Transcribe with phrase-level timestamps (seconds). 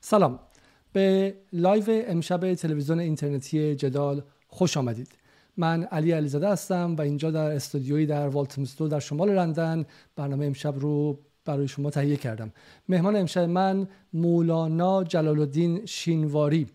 [0.00, 0.38] سلام.
[0.92, 5.08] به live امشب تلویزیون اینترنتی جدال خوش آمدید.
[5.56, 9.84] من علی علیزاده هستم و اینجا در استودیویی در والتمستو در شمال لندن
[10.16, 12.52] برنامه امشب رو برای شما تهیه کردم.
[12.88, 16.66] مهمان امشب من مولانا جلال الدین شینواری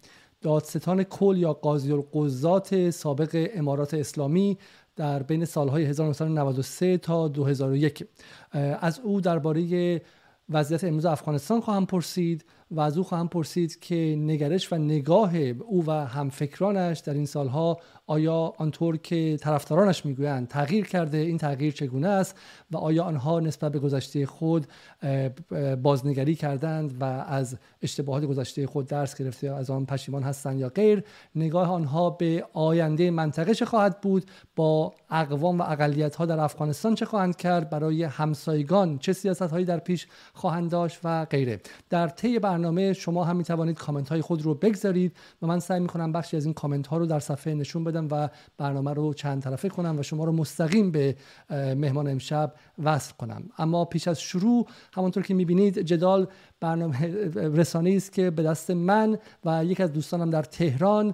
[0.41, 4.57] دادستان کل یا قاضی القضات سابق امارت اسلامی
[4.95, 8.07] در بین سالهای 1993 تا 2001
[8.79, 10.01] از او درباره
[10.49, 15.85] وضعیت امروز افغانستان خواهم پرسید و از او خواهم پرسید که نگرش و نگاه او
[15.87, 22.07] و همفکرانش در این سالها آیا آنطور که طرفدارانش می‌گویند تغییر کرده؟ این تغییر چگونه
[22.07, 22.35] است؟
[22.71, 24.67] و آیا آنها نسبت به گذشته خود
[25.81, 31.03] بازنگری کردند و از اشتباهات گذشته خود درس گرفته از آن پشیمان هستند یا غیر؟
[31.35, 36.95] نگاه آنها به آینده منطقه چه خواهد بود؟ با اقوام و اقلیت ها در افغانستان
[36.95, 41.59] چه خواهند کرد؟ برای همسایگان چه سیاست هایی در پیش خواهند داشت و غیره.
[41.89, 42.62] در طی برنامه
[42.93, 46.37] شما هم می توانید کامنت های خود رو بگذارید و من سعی می کنم بخشی
[46.37, 49.99] از این کامنت ها رو در صفحه نشون بدم و برنامه رو چند طرفه کنم
[49.99, 51.15] و شما رو مستقیم به
[51.49, 53.43] مهمان امشب وصل کنم.
[53.57, 56.27] اما پیش از شروع همانطور که می‌بینید جدال
[56.59, 61.13] برنامه رسانه است که به دست من و یک از دوستانم در تهران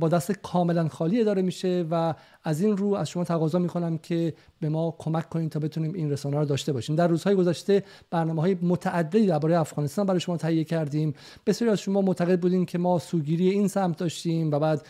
[0.00, 4.34] با دست کاملا خالی اداره میشه و از این رو از شما تقاضا می‌کنم که
[4.60, 6.96] به ما کمک کنید تا بتونیم این رسانه رو داشته باشیم.
[6.96, 11.14] در روزهای گذشته برنامه های متعددی درباره افغانستان برای شما تهیه کردیم.
[11.46, 14.86] بسیاری از شما معتقد بودیم که ما سوگیری این سمت داشتیم و بعد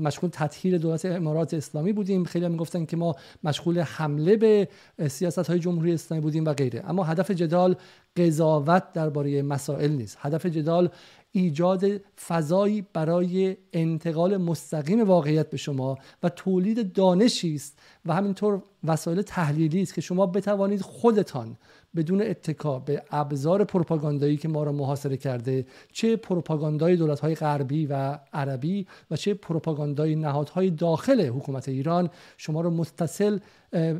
[0.00, 2.24] مشغول تطهیر دولت امارات اسلامی بودیم.
[2.24, 4.68] خیلی می‌گفتن که ما مشغول حمله به
[5.08, 6.82] سیاست های جمهوری اسلامی بودیم و غیره.
[6.88, 7.76] اما هدف جدال
[8.16, 10.18] قضاوت درباره مسائل نیست.
[10.20, 10.90] هدف جدال
[11.38, 11.84] ایجاد
[12.26, 19.82] فضایی برای انتقال مستقیم واقعیت به شما و تولید دانشی است و همینطور وسایل تحلیلی
[19.82, 21.56] است که شما بتوانید خودتان
[21.96, 28.18] بدون اتکا به ابزار پروپاگاندایی که ما را محاصره کرده چه پروپاگاندای دولت‌های غربی و
[28.32, 33.38] عربی و چه پروپاگاندای نهادهای داخل حکومت ایران شما را متصل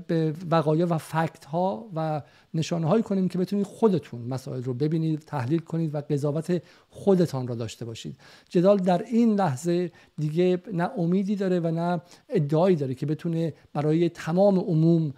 [0.07, 2.23] به وقایع و فکت ها و
[2.55, 7.55] نشانه هایی کنیم که بتونید خودتون مسائل رو ببینید تحلیل کنید و قضاوت خودتان را
[7.55, 8.17] داشته باشید.
[8.49, 14.09] جدال در این لحظه دیگه نه امیدی داره و نه ادعایی داره که بتونه برای
[14.09, 15.15] تمام عموم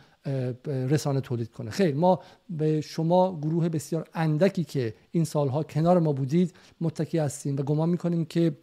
[0.67, 1.71] رسانه تولید کنه.
[1.71, 7.57] خیر ما به شما گروه بسیار اندکی که این سالها کنار ما بودید متکی هستیم
[7.57, 8.57] و گمان می‌کنیم که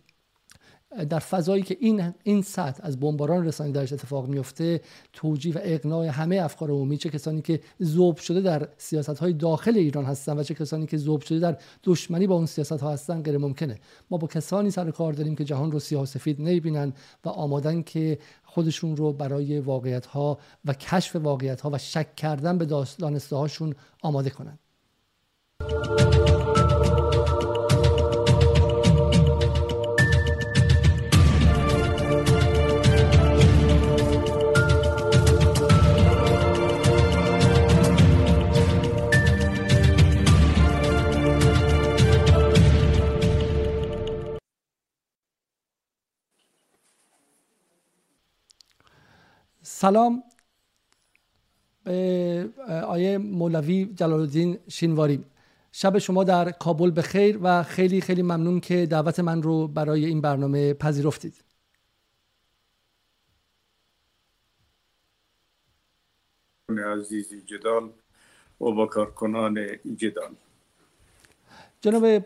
[1.05, 4.81] در فضایی که این این سطح از بمباران رسانه درش اتفاق میفته
[5.13, 9.77] توجیه و اقناع همه افکار عمومی چه کسانی که ذوب شده در سیاست های داخل
[9.77, 13.21] ایران هستن و چه کسانی که ذوب شده در دشمنی با اون سیاست ها هستن
[13.21, 13.79] غیر ممکنه.
[14.11, 16.93] ما با کسانی سر کار داریم که جهان رو سیاه سفید نمی‌بینن
[17.25, 22.57] و آمادن که خودشون رو برای واقعیت ها و کشف واقعیت ها و شک کردن
[22.57, 22.65] به
[22.99, 24.59] دانسته هاشون آماده کنند
[49.79, 50.23] سلام
[51.83, 52.49] به
[52.87, 55.25] آیه مولوی جلال الدین شینواری.
[55.71, 60.05] شب شما در کابل به خیر و خیلی خیلی ممنون که دعوت من رو برای
[60.05, 61.43] این برنامه پذیرفتید.
[66.69, 67.83] عزیزی جدال
[68.61, 69.67] و با کارکنان
[69.97, 70.35] جدال
[71.81, 72.25] جناب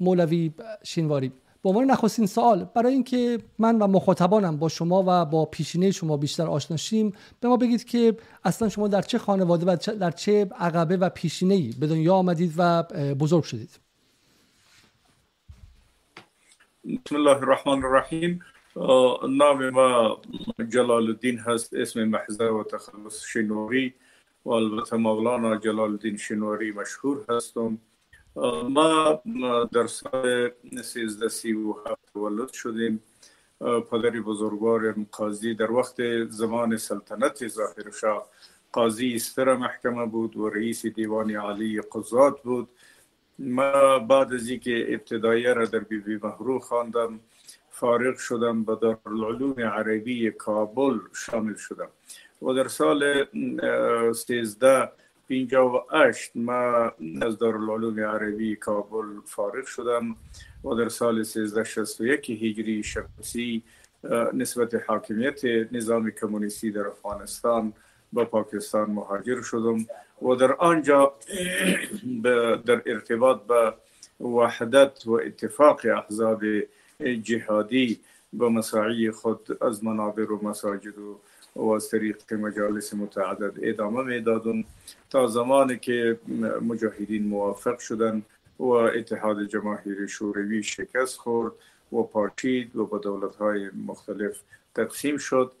[0.00, 0.52] مولوی
[0.82, 5.90] شینواری به عنوان نخستین سوال برای اینکه من و مخاطبانم با شما و با پیشینه
[5.90, 10.10] شما بیشتر آشنا شیم به ما بگید که اصلا شما در چه خانواده و در
[10.10, 12.82] چه عقبه و پیشینه ای به دنیا آمدید و
[13.14, 13.80] بزرگ شدید؟
[16.84, 18.40] بسم الله الرحمن الرحیم.
[19.28, 20.20] نام ما
[20.68, 23.94] جلال الدین هست اسم محضر و تخلص شنوری
[24.44, 27.78] و البته مولانا جلال الدین شنوری مشهور هستم.
[28.36, 29.22] ما
[29.72, 33.02] در سال 1337 تولد شدیم.
[33.90, 38.26] پدر بزرگوار قاضی در وقت زمان سلطنت ظاهر شاه
[38.72, 42.68] قاضی استر محکمه بود و رئیس دیوان عالی قضات بود.
[43.38, 47.20] ما بعد از اینکه ابتدایه را در بی بی مهرو خواندم
[47.70, 51.88] فارغ شدم به دارالعلوم عربی کابل شامل شدم.
[52.42, 53.26] و در سال
[54.12, 54.92] 13
[55.30, 56.92] 58 ما
[57.22, 60.16] از دارالعلوم عربی کابل فارغ شدم
[60.64, 63.62] و در سال 1361 هجری شمسی
[64.32, 67.72] نسبت حاکمیت نظام کمونیستی در افغانستان
[68.12, 69.86] به پاکستان مهاجر شدم
[70.22, 71.14] و در آنجا
[72.66, 73.74] در ارتباط به
[74.26, 76.42] وحدت و اتفاق احزاب
[77.22, 78.00] جهادی
[78.32, 81.20] به مساعی خود از منابر و مساجد و
[81.76, 84.64] از طریق مجالس متعدد ادامه می‌دادن
[85.10, 86.18] تا زمانی که
[86.60, 88.22] مجاهدین موافق شدن
[88.58, 91.52] و اتحاد جماهیر شوروی شکست خورد
[91.92, 94.40] و پارچید و به دولت های مختلف
[94.74, 95.52] تقسیم شد.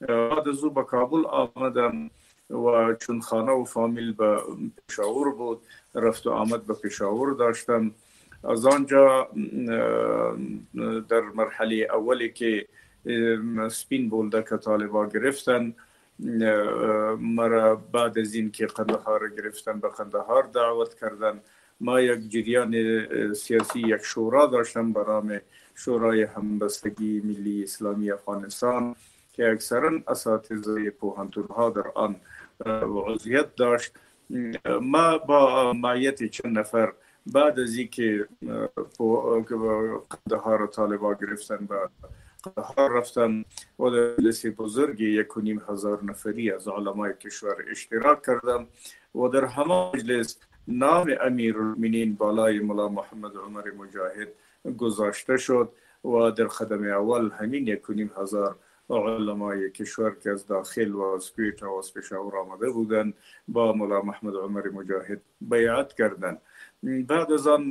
[0.00, 2.10] بعد از او به کابل آمدم
[2.50, 4.38] و چون خانه و فامیل به
[4.88, 5.60] پشاور بود
[5.94, 7.90] رفت و آمد به پشاور داشتم
[8.44, 9.28] از آنجا
[11.08, 12.66] در مرحله اولی که
[13.70, 15.74] سپین بولده که طالبا گرفتن
[17.18, 21.40] مرا بعد از این که قندهار گرفتن به قندهار دعوت کردن
[21.80, 22.74] ما یک جریان
[23.34, 25.40] سیاسی یک شورا داشتم برام
[25.74, 28.96] شورای همبستگی ملی اسلامی افغانستان
[29.32, 32.16] که اکثرا اساتذه پوهنتون ها در آن
[33.06, 33.92] عضویت داشت
[34.80, 36.92] ما با معیت چند نفر
[37.26, 38.28] بعد از اینکه
[40.10, 41.76] قندهار طالبا گرفتن به
[42.44, 43.44] قندهار رفتن
[43.78, 48.66] و در بزرگ یک و نیم هزار نفری از علمای کشور اشتراک کردم
[49.14, 50.38] و در همه مجلس
[50.68, 54.28] نام امیر المینین بالای ملا محمد عمر مجاهد
[54.78, 55.72] گذاشته شد
[56.04, 58.56] و در خدم اول همین یک و نیم هزار
[58.90, 63.14] علمای کشور که از داخل و از کویت و از پشاور آمده بودند
[63.48, 66.40] با ملا محمد عمر مجاهد بیعت کردند.
[66.82, 67.70] بعد از آن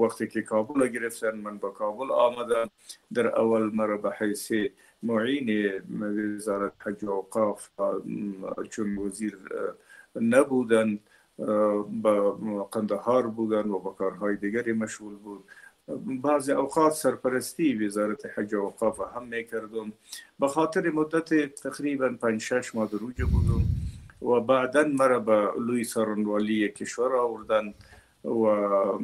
[0.00, 2.70] وقتی که کابل گرفتن من با کابل آمدم.
[3.14, 4.52] در اول مرا به حیث
[5.02, 7.68] معین وزارت حج و اوقاف
[8.70, 9.38] چون وزیر
[10.20, 10.98] نبودن
[12.02, 15.44] با قندهار بودن و با کارهای دیگری مشغول بود.
[15.88, 19.92] بعضی اوقات سرپرستی وزارت حج و اوقاف هم می‌کردم.
[20.38, 23.64] به خاطر مدت تقریبا 5 6 ماه در بودم
[24.22, 27.74] و بعدا مرا به لوی سرنوالی کشور آوردن
[28.24, 28.46] و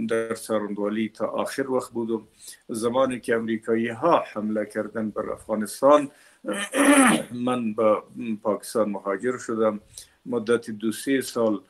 [0.08, 2.22] در سرندوالی تا آخر وقت بودم.
[2.68, 6.10] زمانی که امریکایی ها حمله کردن بر افغانستان
[7.46, 8.02] من به
[8.42, 9.80] پاکستان مهاجر شدم.
[10.26, 11.60] مدت دو سه سال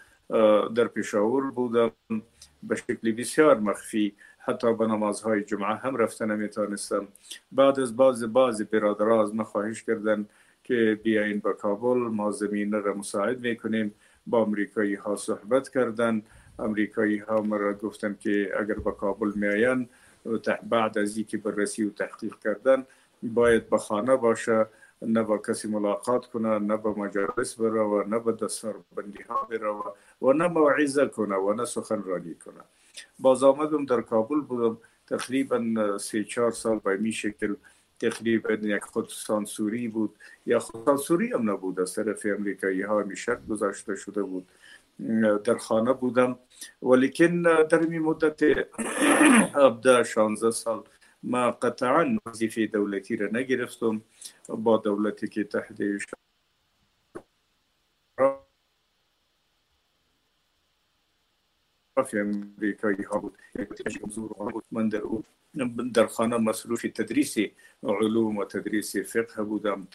[0.74, 1.92] در پشاور بودم.
[2.62, 7.08] به شکل بسیار مخفی حتی به نمازهای جمعه هم رفتن نمی‌تونستم.
[7.52, 10.26] بعد از باز باز برادرها از خواهش کردن
[10.64, 11.98] که بیاین به کابل.
[11.98, 13.94] ما زمینه را مساعد می‌کنیم.
[14.26, 16.22] با امریکایی ها صحبت کردن.
[16.58, 19.88] امریکایی ها مرا گفتن که اگر به کابل میاین
[20.70, 22.86] بعد از اینکه بررسی و تحقیق کردن
[23.22, 24.66] باید به خانه باشه.
[25.02, 29.74] نه با کسی ملاقات کنه نه به مجالس بره نه به دستار بندی ها بره
[30.22, 32.60] و نه موعظه کنه و نه سخنرانی کنه.
[33.18, 34.78] باز آمدم در کابل بودم.
[35.06, 37.54] تقریبا سه چهار سال به می شکل
[38.00, 40.14] تقریبا یک خود سانسوری بود.
[40.46, 43.16] یا خود سانسوری هم نبود از طرف امریکایی ها می
[43.48, 44.48] گذاشته شده بود.
[45.44, 46.38] در خانه بودم.
[46.82, 48.42] ولیکن در این مدت
[49.54, 50.84] 17 16 سال
[51.22, 54.02] ما قطعا وظیفه دولتی را نگرفتم.
[54.48, 55.82] با دولتی که تحت
[62.14, 63.38] امریکایی ها بود.
[64.70, 65.02] من در
[65.94, 67.36] در خانه مصروف تدریس
[67.82, 69.88] علوم و تدریس فقه بودم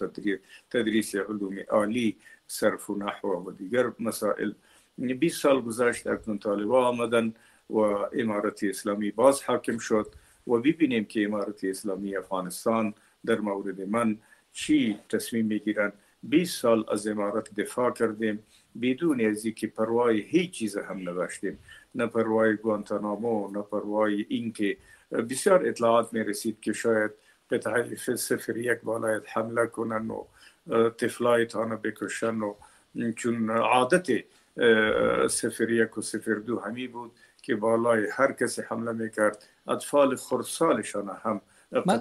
[0.70, 2.18] تدریس علوم عالی
[2.48, 4.52] صرف و نحو و دیگر مسائل.
[4.98, 7.34] 20 سال گذشت اکنون طالبا آمدن
[7.70, 10.16] و امارت اسلامی باز حاکم شد
[10.48, 12.94] و ببینیم که امارت اسلامی افغانستان
[13.26, 14.18] در مورد من
[14.54, 15.92] چی تصمیم می‌گیرن.
[16.24, 18.44] 20 سال از امارت دفاع کردیم.
[18.82, 21.60] بدون از که پروای هیچ چیز هم نداشتیم.
[21.96, 24.78] نه پروای گوانتانامو نه پروای اینکه
[25.12, 27.12] بسیار اطلاعات می رسید که شاید
[27.52, 30.24] قطعه صفر یک باید حمله کنن و
[30.90, 32.54] تفلایتان بکشن و
[33.16, 34.08] چون عادت
[35.28, 37.12] صفر یک و صفر دو همی بود
[37.42, 39.48] که بالای هر کسی حمله می‌کرد.
[39.68, 41.42] اطفال خردسالشان هم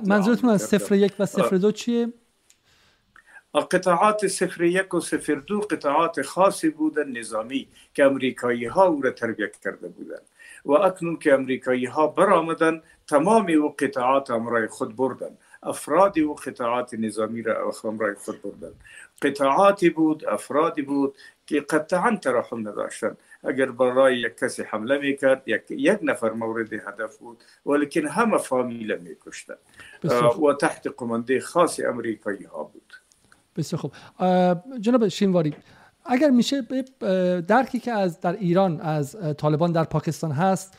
[0.07, 2.13] منظورتون از صفر یک و صفر دو چیه؟
[3.61, 9.11] قطعات صفر یک و صفر دو قطعات خاصی بودن نظامی که امریکایی ها او را
[9.11, 10.23] تربیت کرده بودند.
[10.65, 16.95] و اکنون که امریکایی ها برآمدن تمامی او قطعات امرای خود بردن افرادی و قطعات
[16.95, 18.73] نظامی را امرای خود بردن
[19.23, 21.15] قطعاتی بود افرادی بود
[21.47, 27.17] که قطعا ترحم نداشتن اگر برای یک کسی حمله می‌کرد یک, یک نفر مورد هدف
[27.19, 29.55] بود ولیکن همه فامیل میکشتن
[30.49, 33.04] و تحت قمانده خاص امریکایی ها بود.
[33.57, 33.93] بسیار خوب.
[34.81, 35.55] جناب شینواری
[36.07, 36.63] اگر میشه
[37.49, 40.79] درکی که از در ایران از طالبان در پاکستان هست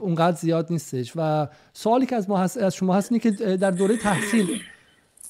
[0.00, 4.60] اونقدر زیاد نیستش و سوالی که از از شما هست اینه که در دوره تحصیل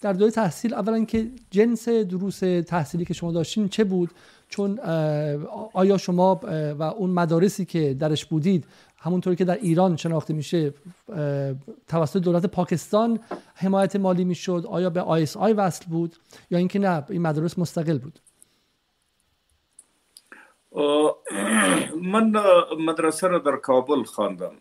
[0.03, 4.11] در دوره تحصیل اولا که جنس دروس تحصیلی که شما داشتین چه بود؟
[4.49, 4.79] چون
[5.73, 6.41] آیا شما
[6.79, 8.65] و اون مدارسی که درش بودید
[9.07, 10.75] همونطوری که در ایران شناخته میشه
[11.89, 13.21] توسط دولت پاکستان
[13.55, 14.65] حمایت مالی می‌شد.
[14.69, 16.17] آیا به آی آی وصل بود
[16.51, 18.19] یا اینکه نه این مدارس مستقل بود؟
[22.03, 22.33] من
[22.79, 24.53] مدرسه را در کابل خواندم.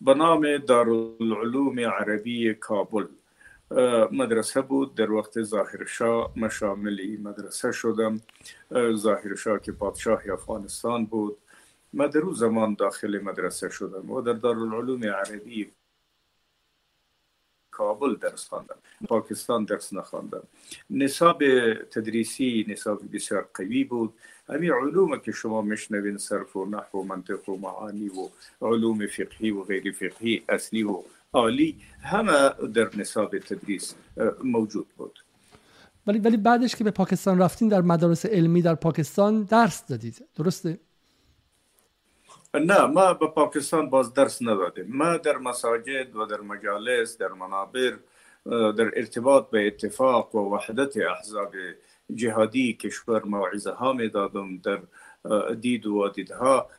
[0.00, 3.06] به نام دارالعلوم عربی کابل.
[4.12, 4.94] مدرسه بود.
[4.94, 8.20] در وقت ظاهرشاه مشامل این مدرسه شدم.
[8.94, 11.36] ظاهرشاه که پادشاه افغانستان بود.
[11.94, 15.70] ما در زمان داخل مدرسه شدم و در دارالعلوم عربی
[17.70, 18.76] کابل درس خواندم.
[19.08, 20.42] پاکستان درس نخواندم.
[20.90, 21.38] نصاب
[21.84, 24.14] تدریسی نصاب بسیار قوی بود.
[24.48, 28.28] همین علوم که شما میشنوین صرف و نحو و منطق و معانی و
[28.62, 33.94] علوم فقهی و غیر فقهی اصلی و عالی همه در نصاب تدریس
[34.44, 35.18] موجود بود.
[36.06, 40.24] ولی ولی بعدش که به پاکستان رفتین در مدارس علمی در پاکستان درس دادید.
[40.36, 40.78] درسته؟
[42.58, 44.86] نه ما به پاکستان باز درس ندادیم.
[44.88, 47.98] ما در مساجد و در مجالس در منابر
[48.46, 51.54] در ارتباط به اتفاق و وحدت احزاب
[52.14, 54.82] جهادی کشور موعظه ها می دادم در
[55.54, 56.70] دید و دیدها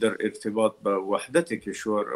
[0.00, 2.06] در ارتباط به وحدت کشور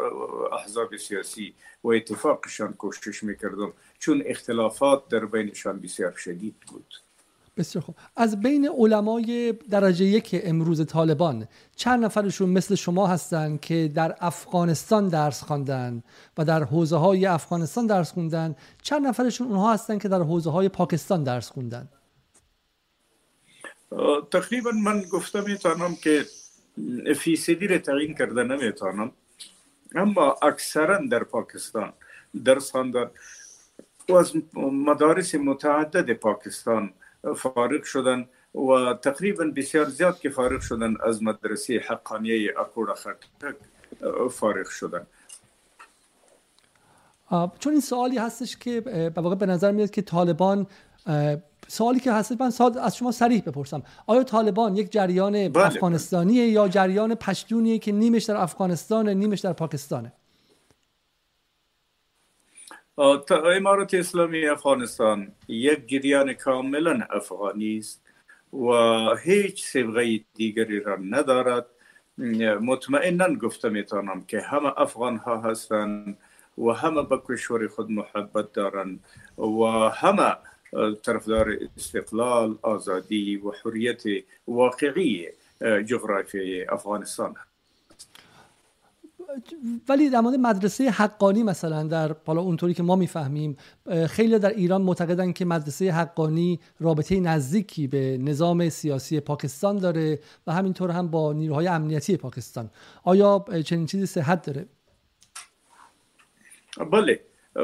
[0.53, 3.73] احزاب سیاسی و اتفاقشان کوشش می‌کردم.
[3.99, 6.93] چون اختلافات در بینشان بسیار شدید بود.
[7.59, 7.95] بسیار خوب.
[8.15, 15.07] از بین علمای درجه یک امروز طالبان چند نفرشون مثل شما هستند که در افغانستان
[15.07, 16.03] درس خواندن
[16.37, 20.69] و در حوزه های افغانستان درس خوندن؟ چند نفرشون اونها هستند که در حوزه های
[20.69, 21.89] پاکستان درس خوندن؟
[24.31, 26.25] تقریبا من گفتم می‌تونم که
[27.15, 29.11] فیصدی رو تعیین کرده نمی‌تونم
[29.95, 31.93] اما اکثرا در پاکستان
[32.45, 33.09] درس خواندن.
[34.09, 34.33] و از
[34.89, 36.93] مدارس متعدد پاکستان
[37.35, 43.55] فارغ شدن و تقریبا بسیار زیاد که فارغ شدن از مدرسه حقانیه اکوڑا خرطک
[44.31, 45.07] فارغ شدن.
[47.59, 50.67] چون این سوالی هستش که به واقع به نظر میاد که طالبان
[51.67, 53.83] سوالی که هست من از شما سریح بپرسم.
[54.07, 55.65] آیا طالبان یک جریان بله.
[55.65, 60.13] افغانستانیه یا جریان پشتونیه که نیمش در افغانستان نیمش در پاکستانه؟
[62.99, 68.01] امارت اسلامی افغانستان یک جریان کاملا افغانی است
[68.53, 68.71] و
[69.15, 71.65] هیچ سبغه دیگری را ندارد.
[72.61, 76.17] مطمئنا گفته می‌تونم که همه افغان ها هستند
[76.57, 78.99] و همه به کشور خود محبت دارند
[79.37, 80.35] و همه
[81.03, 84.03] طرفدار استقلال آزادی و حریت
[84.47, 85.27] واقعی
[85.85, 87.35] جغرافیای افغانستان
[89.89, 93.57] ولی در مورد مدرسه حقانی مثلا در حالا اونطوری که ما می‌فهمیم
[94.07, 100.51] خیلی در ایران معتقدن که مدرسه حقانی رابطه نزدیکی به نظام سیاسی پاکستان داره و
[100.51, 102.69] همینطور هم با نیروهای امنیتی پاکستان.
[103.03, 104.65] آیا چنین چیزی صحت داره؟
[106.91, 107.19] بله.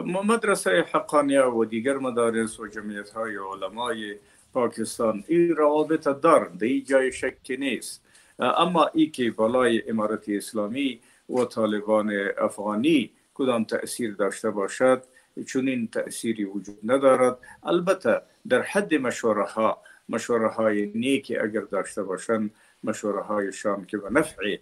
[0.06, 4.16] مدرسه حقانیه و دیگر مدارس و جمعیت های علمای
[4.54, 8.02] پاکستان این روابط دارند این جای شکی نیست.
[8.40, 15.04] اما ای که بالای امارت اسلامی و طالبان افغانی کدام تأثیر داشته باشد؟
[15.46, 17.38] چون این تأثیری وجود ندارد.
[17.64, 19.78] البته در حد مشوره ها
[20.10, 22.52] مشوره های نیکی اگر داشته باشند
[22.84, 24.58] مشوره هایشان که به نفع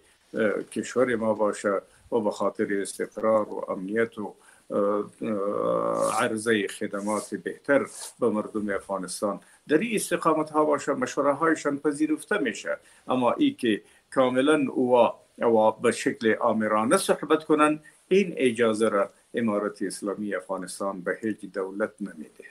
[0.72, 1.80] کشور ما باشه
[2.12, 4.34] و به خاطر استقرار و امنیت و
[6.20, 7.86] عرضه خدمات بهتر
[8.20, 9.40] به مردم افغانستان.
[9.68, 12.78] در این استقامت ها باشه مشوره هایشان پذیرفته میشه.
[13.08, 14.96] اما ای که کاملا او
[15.38, 21.90] و به شکل آمرانه صحبت کنن این اجازه را امارت اسلامی افغانستان به هیچ دولت
[22.00, 22.44] نمیده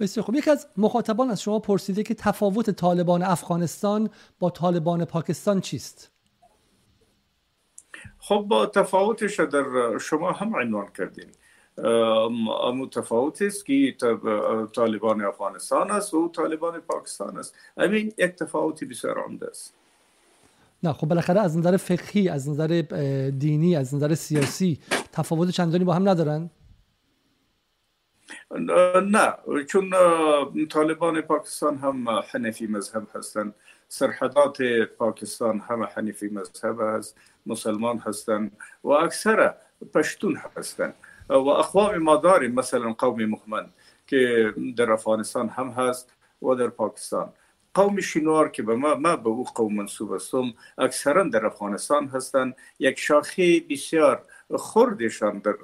[0.00, 0.34] بسیار خوب.
[0.34, 6.10] یکی از مخاطبان از شما پرسیده که تفاوت طالبان افغانستان با طالبان پاکستان چیست؟
[8.18, 11.30] خب با تفاوتش در شما هم عنوان کردین
[12.74, 13.96] متفاوت است که
[14.74, 17.54] طالبان افغانستان است و طالبان پاکستان است.
[17.78, 19.74] همین یک تفاوتی بسیار عمده است.
[20.82, 22.82] نه خب بالاخره از نظر فقهی از نظر
[23.38, 24.78] دینی از نظر سیاسی
[25.12, 26.50] تفاوت چندانی با هم ندارن؟
[29.10, 29.34] نه
[29.68, 29.90] چون
[30.70, 33.54] طالبان پاکستان هم حنفی مذهب هستند
[33.88, 34.62] سرحدات
[34.98, 39.54] پاکستان هم حنفی مذهب است مسلمان هستند و اکثر
[39.94, 40.94] پشتون هستند
[41.28, 43.66] و اقوام ما داریم مثلا قوم مهمن
[44.06, 46.12] که در افغانستان هم هست
[46.42, 47.32] و در پاکستان.
[47.74, 50.54] قوم شینوار که به ما ما به او قوم منصوب هستم.
[50.78, 54.22] اکثرا در افغانستان هستند یک شاخه بسیار
[54.58, 55.54] خردشان در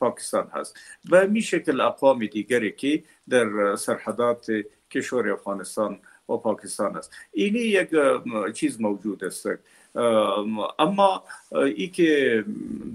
[0.00, 0.76] پاکستان هست.
[1.10, 4.46] و می شکل اقوام دیگری که در سرحدات
[4.90, 7.90] کشور افغانستان و پاکستان است اینی یک
[8.54, 9.48] چیز موجود است.
[10.78, 12.44] اما ای که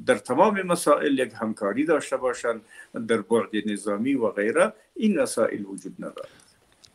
[0.06, 2.62] در تمام مسائل یک همکاری داشته باشند
[3.08, 6.43] در بعد نظامی و غیره این مسائل وجود ندارد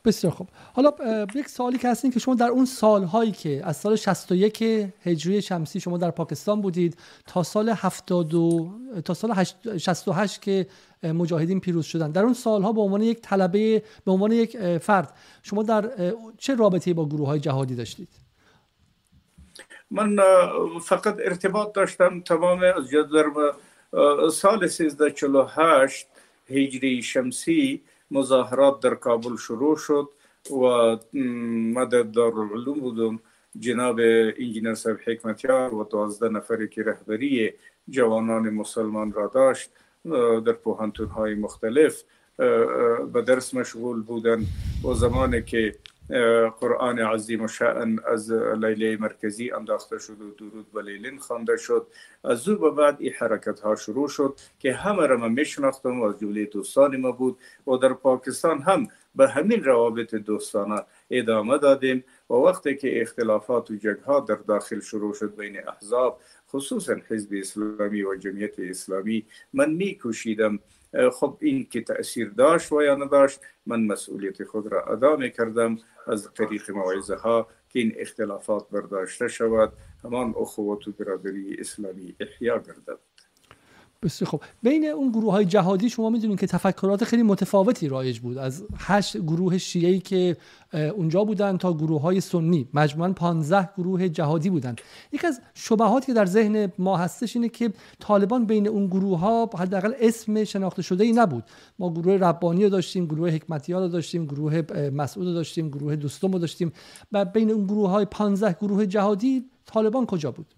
[0.05, 0.49] بسیار خوب.
[0.73, 0.93] حالا
[1.35, 4.63] یک سوالی که هست که شما در اون سالهایی که از سال 61
[5.05, 8.71] هجری شمسی شما در پاکستان بودید تا سال 72
[9.05, 9.45] تا سال
[9.79, 10.67] 68 که
[11.03, 12.11] مجاهدین پیروز شدن.
[12.11, 15.13] در اون سالها به عنوان یک طلبه به عنوان یک فرد
[15.43, 15.91] شما در
[16.39, 18.09] چه رابطه با گروه های جهادی داشتید؟
[19.91, 20.17] من
[20.83, 26.07] فقط ارتباط داشتم تمام از سال 1348
[26.51, 30.09] هجری شمسی مظاهرات در کابل شروع شد
[30.51, 30.97] و
[31.73, 33.21] ما در دارالعلوم بودم.
[33.59, 34.01] جناب
[34.39, 37.53] انجینر صاحب حکمتیار و دوازده نفری که رهبری
[37.89, 39.71] جوانان مسلمان را داشت
[40.47, 42.03] در پوهنتون های مختلف
[43.13, 44.45] به درس مشغول بودن
[44.85, 45.75] و زمانی که
[46.61, 51.87] قرآن عظیم و شأن از لیله مرکزی انداخته شد و درود به لیلین خوانده شد
[52.25, 56.05] از او به بعد این حرکت ها شروع شد که همه را من میشناختم و
[56.05, 62.05] از جمله دوستان ما بود و در پاکستان هم به همین روابط دوستانه ادامه دادیم
[62.31, 63.97] و وقتی که اختلافات و جنگ
[64.29, 66.21] در داخل شروع شد بین احزاب
[66.53, 70.59] خصوصا حزب اسلامی و جمعیت اسلامی من می کوشیدم
[71.13, 75.79] خب این که تأثیر داشت و یا نداشت من مسئولیت خود را ادا می کردم
[76.07, 79.73] از طریق موعظه ها که این اختلافات برداشته شود.
[80.05, 82.99] همان اخوت و برادری اسلامی احیا گردد.
[84.03, 88.39] بسیار خب بین اون گروه های جهادی شما می‌دونید که تفکرات خیلی متفاوتی رایج بود.
[88.39, 90.37] از هشت گروه شیعی که
[90.73, 92.69] اونجا بودن تا گروه های سنی.
[92.75, 94.77] مجموعا 15 گروه جهادی بودن.
[95.13, 99.51] یکی از شبهاتی که در ذهن ما هستش اینه که طالبان بین اون گروه ها
[99.59, 101.45] حداقل اسم شناخته شده ای نبود.
[101.79, 106.33] ما گروه ربانی رو داشتیم گروه حکمتیار رو داشتیم گروه مسعود رو داشتیم گروه دوستم
[106.33, 106.73] رو داشتیم.
[107.13, 110.55] و بین اون گروه های 15 گروه جهادی طالبان کجا بود؟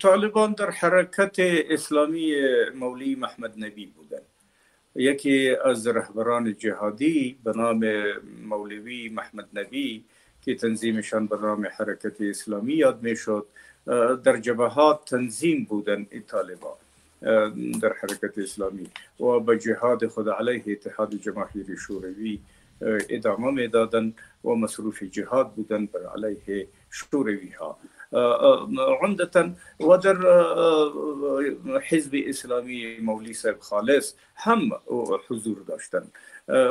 [0.00, 1.34] طالبان در حرکت
[1.70, 2.34] اسلامی
[2.74, 4.22] مولی محمد نبی بودند
[4.94, 7.84] یکی از رهبران جهادی به نام
[8.42, 10.04] مولوی محمد نبی
[10.42, 13.46] که تنظیمشان به نام حرکت اسلامی یاد می شد
[14.24, 16.76] در جبهات تنظیم بودن این طالبان
[17.82, 22.40] در حرکت اسلامی و به جهاد خود علیه اتحاد جماهیر شوروی
[23.08, 27.78] ادامه میدادن و مصروف جهاد بودن بر علیه شوروی ها
[29.02, 29.50] عمدتا
[29.80, 30.16] و در
[31.88, 34.58] حزب اسلامی مولی صاحب خالص هم
[35.28, 36.12] حضور داشتند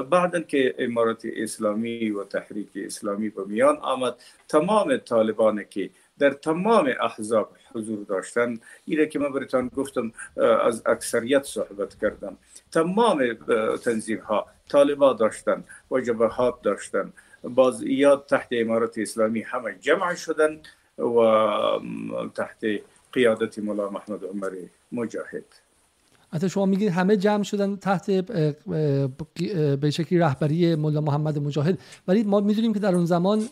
[0.10, 4.16] بعدا که امارت اسلامی و تحریک اسلامی به میان آمد
[4.48, 10.12] تمام طالبان که در تمام احزاب حضور داشتن ایره که من برتان گفتم
[10.62, 12.38] از اکثریت صحبت کردم.
[12.72, 13.34] تمام
[13.84, 17.14] تنظیم ها طالبا داشتن و جبهات داشتن.
[17.44, 20.62] باز یاد تحت امارت اسلامی همه جمع شدن.
[20.98, 21.20] و
[22.36, 22.66] تحت
[23.14, 24.52] قیادت مولا محمد عمر
[24.92, 25.46] مجاهد.
[26.34, 28.12] حتی شما میگید همه جمع شدن تحت
[29.82, 31.80] به شکلی رهبری مولا محمد مجاهد.
[32.08, 33.44] ولی ما می‌دونیم که در اون زمان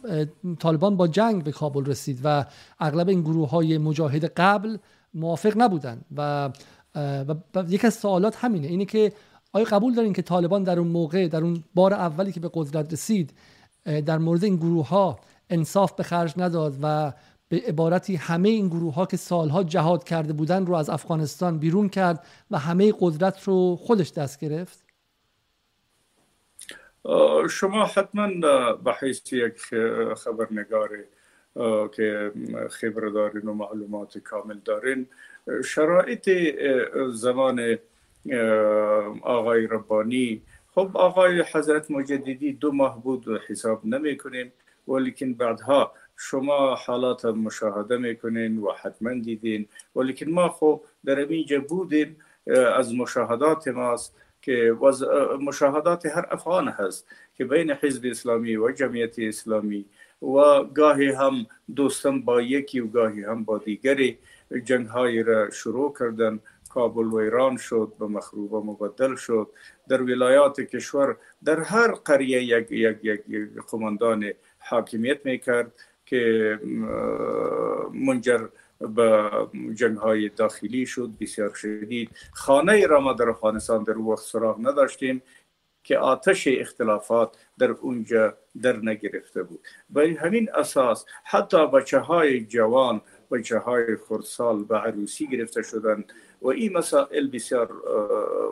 [0.59, 2.45] طالبان با جنگ به کابل رسید و
[2.79, 4.77] اغلب این گروه های مجاهد قبل
[5.13, 6.49] موافق نبودن و,
[6.95, 9.13] و, و یک از سوالات همینه اینه که
[9.53, 12.93] آیا قبول دارین که طالبان در اون موقع در اون بار اولی که به قدرت
[12.93, 13.33] رسید
[14.05, 17.13] در مورد این گروه ها انصاف به خرج نداد و
[17.51, 21.89] به عبارتی همه این گروه ها که سالها جهاد کرده بودن رو از افغانستان بیرون
[21.89, 24.85] کرد و همه قدرت رو خودش دست گرفت؟
[27.49, 28.27] شما حتما
[28.83, 29.57] به حیث یک
[30.17, 30.89] خبرنگار
[31.95, 32.31] که
[32.69, 35.07] خبر دارین و معلومات کامل دارین
[35.65, 36.29] شرایط
[37.13, 37.77] زمان
[39.21, 40.41] آقای ربانی.
[40.75, 44.51] خب آقای حضرت مجددی دو ماه بود حساب نمی کنیم
[44.87, 49.67] ولیکن بعدها شما حالات مشاهده می‌کنین و حتما دیدین.
[49.95, 52.17] ولیکن ما خب در اینجا بودیم
[52.75, 54.77] از مشاهدات ماست که
[55.41, 59.85] مشاهدات هر افغان هست که بین حزب اسلامی و جمعیت اسلامی
[60.21, 64.17] و گاهی هم دوستان با یکی و گاهی هم با دیگری
[64.63, 66.39] جنگ های را شروع کردن.
[66.69, 69.47] کابل و ایران شد به مخروبه مبدل شد.
[69.89, 75.71] در ولایات کشور در هر قریه یک, یک, یک, یک قماندان حاکمیت می‌کرد.
[76.11, 76.59] که
[77.93, 78.47] منجر
[78.79, 79.29] به
[79.73, 81.09] جنگ های داخلی شد.
[81.21, 82.09] بسیار شدید.
[82.31, 85.21] خانه را ما در افغانستان در وقت سراغ نداشتیم
[85.83, 89.59] که آتش اختلافات در اونجا در نگرفته بود.
[89.89, 96.03] به همین اساس حتی بچه های جوان بچه های خردسال به عروسی گرفته شدن
[96.41, 97.71] و این مسائل بسیار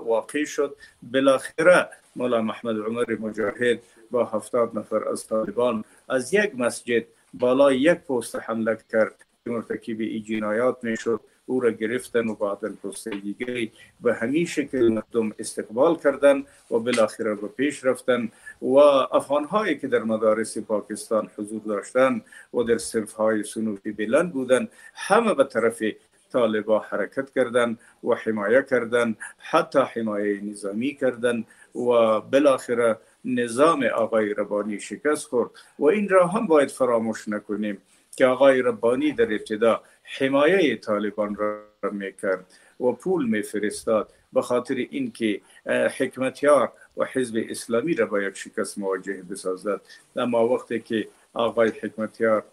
[0.05, 0.75] واقع شد.
[1.01, 3.79] بالاخره مولا محمد عمر مجاهد
[4.11, 9.25] با هفتاد نفر از طالبان از یک مسجد بالای یک پست حمله کرد.
[9.43, 11.21] که مرتکب ای جنایات می‌شد.
[11.49, 16.37] او را گرفتن و بعد پست دیگری به همین شکل مردم استقبال کردن
[16.71, 22.21] و بالاخره به پیش رفتن و افغان هایی که در مدارس پاکستان حضور داشتن
[22.53, 25.83] و در صرف های سنوفی بلند بودن همه به طرف
[26.31, 34.79] طالبا حرکت کردن و حمایه کردن حتی حمایه نظامی کردن و بالاخره نظام آقای ربانی
[34.79, 37.77] شکست خورد و این را هم باید فراموش نکنیم
[38.15, 42.45] که آقای ربانی در ابتدا حمایه طالبان را می‌کرد
[42.79, 45.41] و پول میفرستاد به خاطر اینکه
[45.97, 49.81] حکمتیار و حزب اسلامی را با یک شکست مواجه بسازد.
[50.15, 52.43] اما وقتی که آقای حکمتیار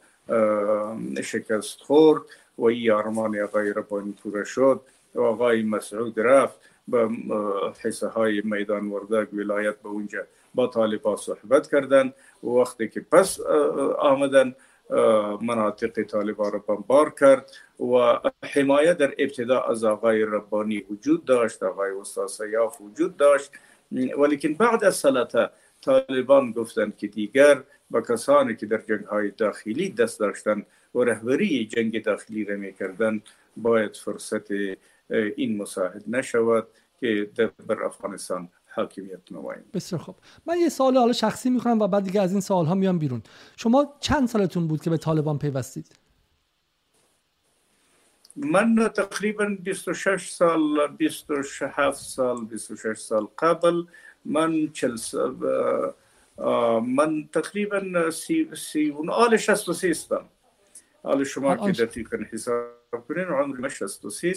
[1.24, 2.22] شکست خورد
[2.58, 4.80] و این آرمان آقای ربانی پوره شد
[5.14, 7.08] و آقای مسعود رفت به
[7.82, 13.40] حصه های میدان وردگ ولایت به اونجا با طالبا صحبت کردن و وقتی که پس
[13.98, 14.54] آمدن
[15.40, 21.90] مناطق طالبان را بمبار کرد و حمایه در ابتدا از آقای ربانی وجود داشت آقای
[22.00, 23.50] استاد سیاف وجود داشت.
[23.92, 29.90] ولیکن بعد از سلطه طالبان گفتند که دیگر با کسانی که در جنگ های داخلی
[29.90, 33.22] دست داشتند و رهبری جنگ داخلی را می‌کردند
[33.56, 34.50] باید فرصت
[35.36, 36.66] این مساعد نشود
[37.00, 37.30] که
[37.68, 40.16] در افغانستان حاکمیت نماییم بسیار خوب.
[40.46, 43.22] من یه سوال حالا شخصی می‌کنم و بعد دیگه از این سوال ها میام بیرون.
[43.56, 45.96] شما چند سالتون بود که به طالبان پیوستید؟
[48.36, 53.84] من تقریبا 26 سال 27 سال 26 سال قبل
[54.24, 55.36] من چل سال
[56.86, 60.24] من تقریبا سی, سی اون آل 63 استم
[61.02, 64.34] حال شما که دقیقا حساب کنین عمر من 63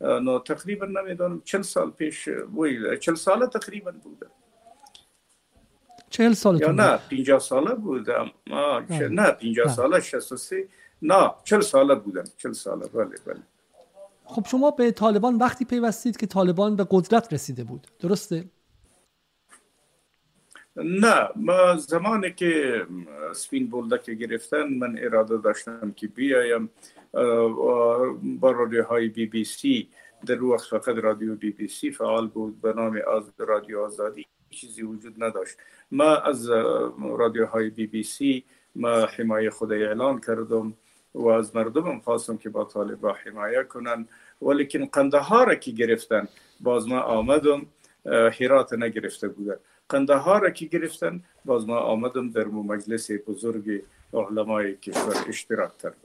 [0.00, 4.26] نو تقریبا نمی‌دونم چل سال پیش وی چل ساله تقریبا بوده.
[6.10, 10.68] چهل سال یا نه 50 ساله بودم نه 50 ساله 63
[11.02, 12.24] نه چل ساله بودم.
[12.36, 12.86] چل ساله.
[12.88, 13.42] بله بله.
[14.24, 17.86] خب شما به طالبان وقتی پیوستید که طالبان به قدرت رسیده بود.
[18.00, 18.44] درسته؟
[20.84, 22.86] نه ما زمانی که
[23.32, 26.70] سپین بولدک گرفتن من اراده داشتم که بیایم
[28.40, 29.88] با رادیوهای بی بی سی
[30.26, 34.82] در وقت فقط رادیو بی بی سی فعال بود به نام از رادیو آزادی چیزی
[34.82, 35.56] وجود نداشت.
[35.90, 36.50] ما از
[37.18, 38.44] رادیوهای بی بی سی
[38.76, 40.74] ما حمایه خود اعلان کردم
[41.14, 44.08] و از مردمم خواستم که با طالبا حمایه کنن.
[44.42, 46.28] ولیکن قندهار که گرفتن
[46.60, 47.66] باز ما آمدم
[48.40, 49.56] هرات نگرفته بودن.
[49.90, 53.82] قندهار را که گرفتن باز ما آمدم در مجلس بزرگ
[54.14, 55.96] علمای کشور اشتراک کردم.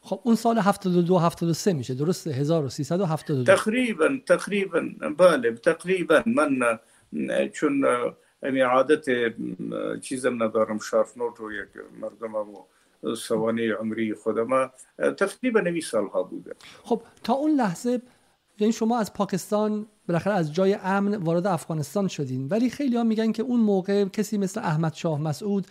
[0.00, 6.22] خب اون سال 72 73 میشه درسته؟ 1372 تقریبا تقریبا بله تقریبا.
[6.26, 6.78] من
[7.52, 7.84] چون
[8.42, 9.04] امی عادت
[10.00, 11.68] چیزم ندارم شارف نوت و یک
[12.00, 14.72] مردم و سوانه عمری خودم.
[14.98, 16.54] تقریبا نمی سالها بوده.
[16.82, 18.02] خب تا اون لحظه
[18.58, 22.48] یعنی شما از پاکستان بالاخره از جای امن وارد افغانستان شدین.
[22.48, 25.66] ولی خیلی ها میگن که اون موقع کسی مثل احمد شاه مسعود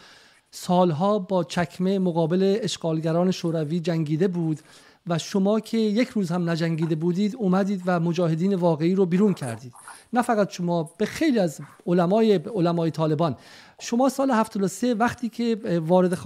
[0.51, 4.59] سالها با چکمه مقابل اشغالگران شوروی جنگیده بود
[5.07, 9.73] و شما که یک روز هم نجنگیده بودید اومدید و مجاهدین واقعی رو بیرون کردید.
[10.13, 13.35] نه فقط شما به خیلی از علمای علمای طالبان.
[13.79, 16.17] شما سال 73 وقتی که وارد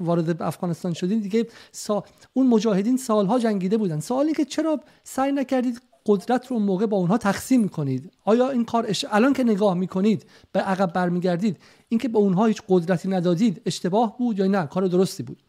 [0.00, 2.04] وارد افغانستان شدین دیگه سا...
[2.32, 4.00] اون مجاهدین سالها جنگیده بودن.
[4.00, 8.84] سوالی که چرا سعی نکردید قدرت رو موقع با اونها تقسیم کنید آیا این کار
[8.88, 9.04] اش...
[9.10, 11.56] الان که نگاه می‌کنید به عقب برمیگردید
[11.88, 15.42] اینکه به اونها هیچ قدرتی ندادید اشتباه بود یا نه؟ کار درستی بود.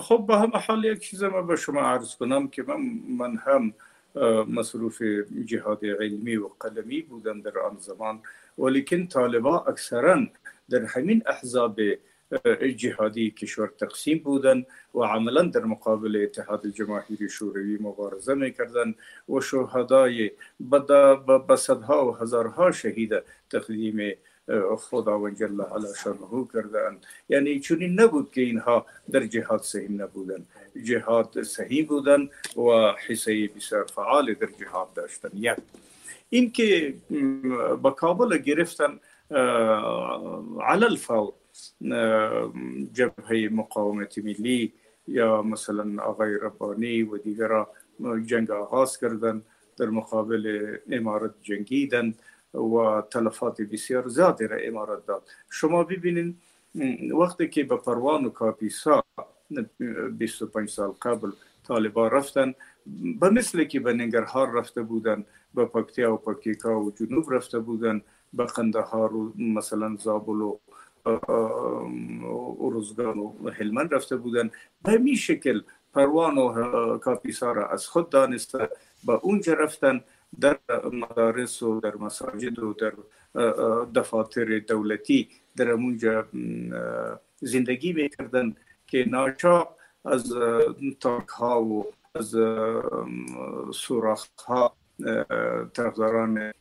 [0.00, 2.80] خب به هم حال یک چیز ما به شما عرض کنم که من,
[3.18, 3.74] من هم
[4.48, 5.02] مصروف
[5.44, 8.20] جهاد علمی و قلمی بودم در آن زمان
[8.58, 10.26] ولیکن طالبا اکثرا
[10.70, 11.80] در همین احزاب
[12.76, 18.94] جهادی کشور تقسیم بودن و عملا در مقابل اتحاد جماهیر شوروی مبارزه می‌کردن
[19.28, 20.30] و شهدای
[21.48, 23.12] به صدها و هزارها شهید
[23.50, 24.12] تقدیم
[24.78, 27.06] خداوند جل علا شانه کردند.
[27.28, 30.46] یعنی چونین نبود که اینها در جهاد صحیح نبودن.
[30.84, 35.30] جهاد صحیح بودن و حصه بسیار فعال در جهاد داشتن.
[35.34, 35.56] یک
[36.30, 36.94] این که
[37.82, 39.00] با کابل گرفتن
[40.60, 41.32] على الفور
[42.92, 44.72] جبهه مقاومت ملی
[45.08, 47.66] یا مثلا آقای ربانی و دیگر
[48.26, 49.42] جنگ آغاز کردن
[49.76, 52.14] در مقابل امارت جنگیدن
[52.54, 55.22] و تلفات بسیار زیادی را امارت داد.
[55.50, 56.36] شما ببینید
[57.20, 59.04] وقتی که به پروان و کاپیسا
[60.18, 61.30] 25 سال قبل
[61.66, 62.54] طالبان رفتن
[63.20, 68.02] به مثل که به ننگرهار رفته بودن به پکتیا و پکتیکا و جنوب رفته بودن
[68.32, 70.58] به قندهار و مثلا زابل و
[72.60, 74.50] ارزگان و هلمند رفته بودن.
[74.84, 75.60] به می شکل
[75.94, 78.68] پروان و کاپیسا را از خود دانسته
[79.06, 80.00] به اونجا رفتن
[80.40, 80.58] در
[80.92, 82.92] مدارس و در مساجد و در
[83.94, 86.26] دفاتر دولتی در اونجا
[87.40, 88.54] زندگی می‌کردن
[88.86, 89.68] که ناچار
[90.04, 90.32] از
[91.00, 92.36] تاک ها و از
[93.74, 94.76] سوراخ ها
[95.72, 96.52] طرفداران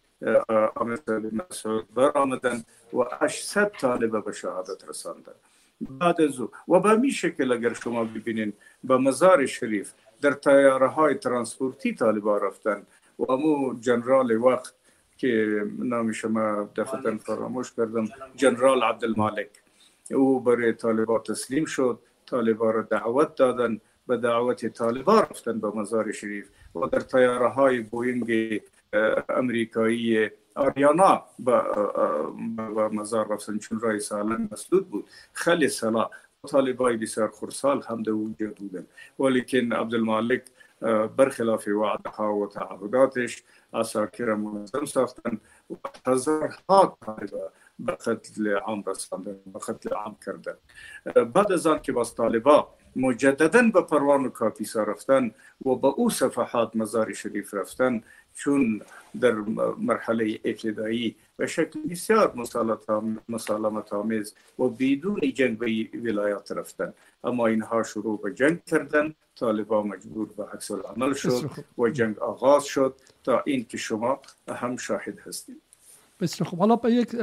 [0.86, 5.34] مثل مسعود بر آمدن و 800 طالب به شهادت رساندن.
[5.82, 11.16] بعد از و به همی شکل اگر شما ببینین به مزار شریف در طیاره های
[11.16, 12.84] ترانسپورتی طالبا رفتن
[13.20, 14.74] و امو جنرال وقت
[15.18, 19.50] که نام شما دفتا فراموش کردم جنرال عبدالمالک.
[20.12, 26.12] او برای طالبا تسلیم شد طالبا را دعوت دادن به دعوت طالبا رفتن به مزار
[26.12, 28.62] شریف و در تیاره های بوینگ
[29.29, 31.62] آمریکایی آریانا به
[32.91, 33.39] مزار
[33.82, 35.10] رای سالن مسدود بود.
[35.34, 36.10] خیلی سلا
[36.47, 38.88] طالبای بسیار خورسال هم در وجود بودن.
[39.19, 40.43] ولیکن عبدالمالک
[41.17, 45.73] برخلاف وعده ها و تعهداتش اساکر منظم ساختن و
[46.08, 50.56] هزارها طالبه به قتل عام رساندن به قتل عام کردن.
[51.23, 55.32] بعد از آن که باز طالبا مجددا به پروان و کاپیسا رفتن
[55.65, 58.03] و به أو صفحات مزار شریف رفتن
[58.34, 58.82] چون
[59.19, 59.32] در
[59.78, 62.34] مرحله ابتدایی به شکل بسیار
[63.30, 66.93] مسالمت آمیز و بدون جنگ به ولایات رفتن.
[67.24, 72.65] اما اینها شروع به جنگ کردن طالبا مجبور به عکس عمل شد و جنگ آغاز
[72.65, 75.62] شد تا این که شما هم شاهد هستید.
[76.19, 76.60] بسیار خوب.
[76.60, 77.15] حالا یک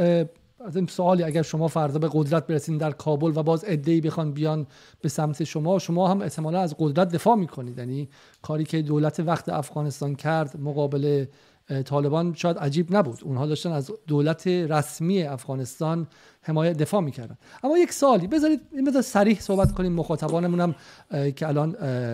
[0.66, 4.32] از این سوالی اگر شما فردا به قدرت برسین در کابل و باز ای بخوان
[4.32, 4.66] بیان
[5.00, 7.78] به سمت شما شما هم احتمالا از قدرت دفاع می‌کنید.
[7.78, 8.08] یعنی
[8.42, 11.24] کاری که دولت وقت افغانستان کرد مقابل
[11.84, 13.18] طالبان شاید عجیب نبود.
[13.24, 16.06] اونها داشتن از دولت رسمی افغانستان
[16.42, 17.38] حمایت دفاع می‌کردن.
[17.64, 19.92] اما یک سالی بذارید این بذار صریح صحبت کنیم.
[19.92, 20.74] مخاطبانمون هم
[21.32, 21.70] که الان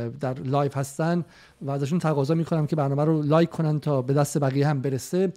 [0.08, 1.24] در live هستن
[1.62, 5.32] و ازشون تقاضا می‌کنم که برنامه رو like کنن تا به دست بقیه هم برسه.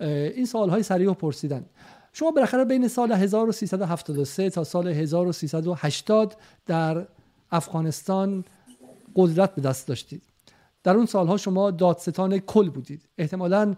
[0.00, 1.64] این سوال های سریع پرسیدن.
[2.12, 7.06] شما بالاخره بین سال 1373 تا سال 1380 در
[7.50, 8.44] افغانستان
[9.16, 10.22] قدرت به دست داشتید.
[10.84, 13.08] در اون سالها شما دادستان کل بودید.
[13.18, 13.74] احتمالا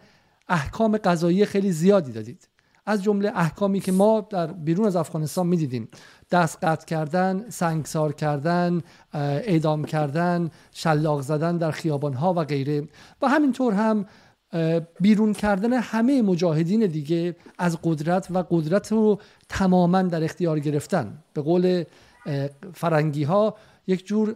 [0.48, 2.48] احکام قضایی خیلی زیادی دادید.
[2.86, 5.88] از جمله احکامی که ما در بیرون از افغانستان می‌دیدیم.
[6.30, 8.82] دست قطع کردن سنگسار کردن
[9.14, 12.88] اعدام کردن شلاق زدن در خیابانها و غیره.
[13.22, 14.06] و همینطور هم
[15.00, 21.18] بیرون کردن همه مجاهدین دیگه از قدرت و قدرت رو تماما در اختیار گرفتن.
[21.32, 21.84] به قول
[22.74, 24.34] فرنگی ها یک جور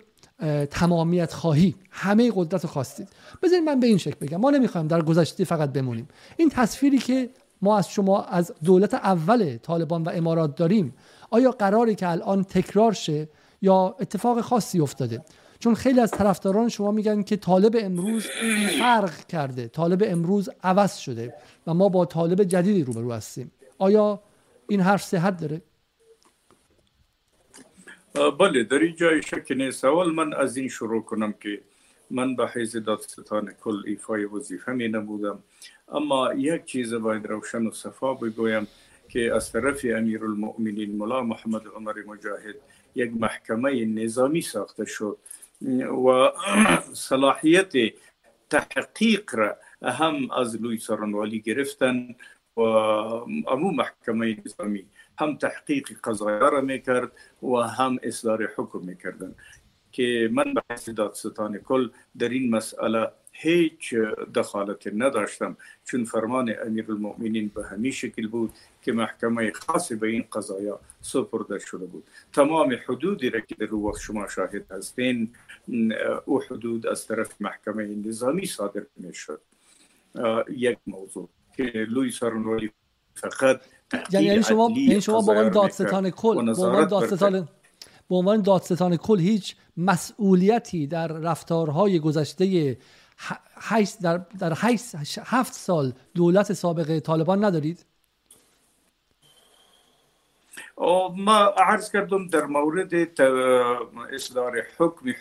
[0.70, 1.74] تمامیت خواهی.
[1.90, 3.08] همه قدرت رو خواستید.
[3.42, 4.36] بذارید من به این شکل بگم.
[4.36, 6.08] ما نمی‌خوایم در گذشته فقط بمونیم.
[6.36, 7.30] این تصویری که
[7.62, 10.94] ما از شما از دولت اول طالبان و امارات داریم
[11.30, 13.28] آیا قراری که الان تکرار شه
[13.62, 15.20] یا اتفاق خاصی افتاده؟
[15.64, 18.26] چون خیلی از طرفداران شما میگن که طالب امروز
[18.78, 19.68] فرق کرده.
[19.68, 21.34] طالب امروز عوض شده
[21.66, 23.52] و ما با طالب جدیدی روبرو هستیم.
[23.78, 24.22] آیا
[24.68, 25.62] این حرف صحت داره؟
[28.38, 29.80] بله در این جای شک نیست.
[29.80, 31.60] سوال من از این شروع کنم که
[32.10, 35.38] من به حیث دادستان کل ایفای وظیفه می نمودم.
[35.88, 38.66] اما یک چیز باید روشن و صفا بگویم
[39.08, 42.54] که از طرف امیر المؤمنین ملا محمد عمر مجاهد
[42.94, 45.18] یک محکمه نظامی ساخته شد
[46.06, 46.30] و
[47.08, 47.72] صلاحیت
[48.50, 52.14] تحقیق را هم از لوی سرانوالی گرفتن
[52.56, 53.84] و امو
[55.18, 57.12] هم تحقیق قضایا را میکرد
[57.42, 59.34] و هم اصدار حکم میکردن.
[59.94, 63.94] که من به حیث دادستان کل در این مسئله هیچ
[64.34, 68.52] دخالت نداشتم چون فرمان امیر المؤمنین به همین شکل بود
[68.82, 72.04] که محکمه خاص به این قضایا سپرده شده بود.
[72.32, 75.32] تمام حدودی را که در وقت شما شاهد هستین
[76.24, 79.40] او حدود از طرف محکمه نظامی صادر می شد
[80.50, 82.70] یک موضوع که لوی سارنوالی
[83.14, 83.60] فقط
[84.12, 87.48] یعنی, شما یعنی شما با دادستان کل با دادستان
[88.10, 92.78] به عنوان دادستان کل هیچ مسئولیتی در رفتارهای گذشته
[94.02, 94.52] در در
[95.24, 97.86] هفت سال دولت سابق طالبان ندارید؟
[101.16, 102.94] ما عرض کردم در مورد
[104.12, 105.12] اصدار حکم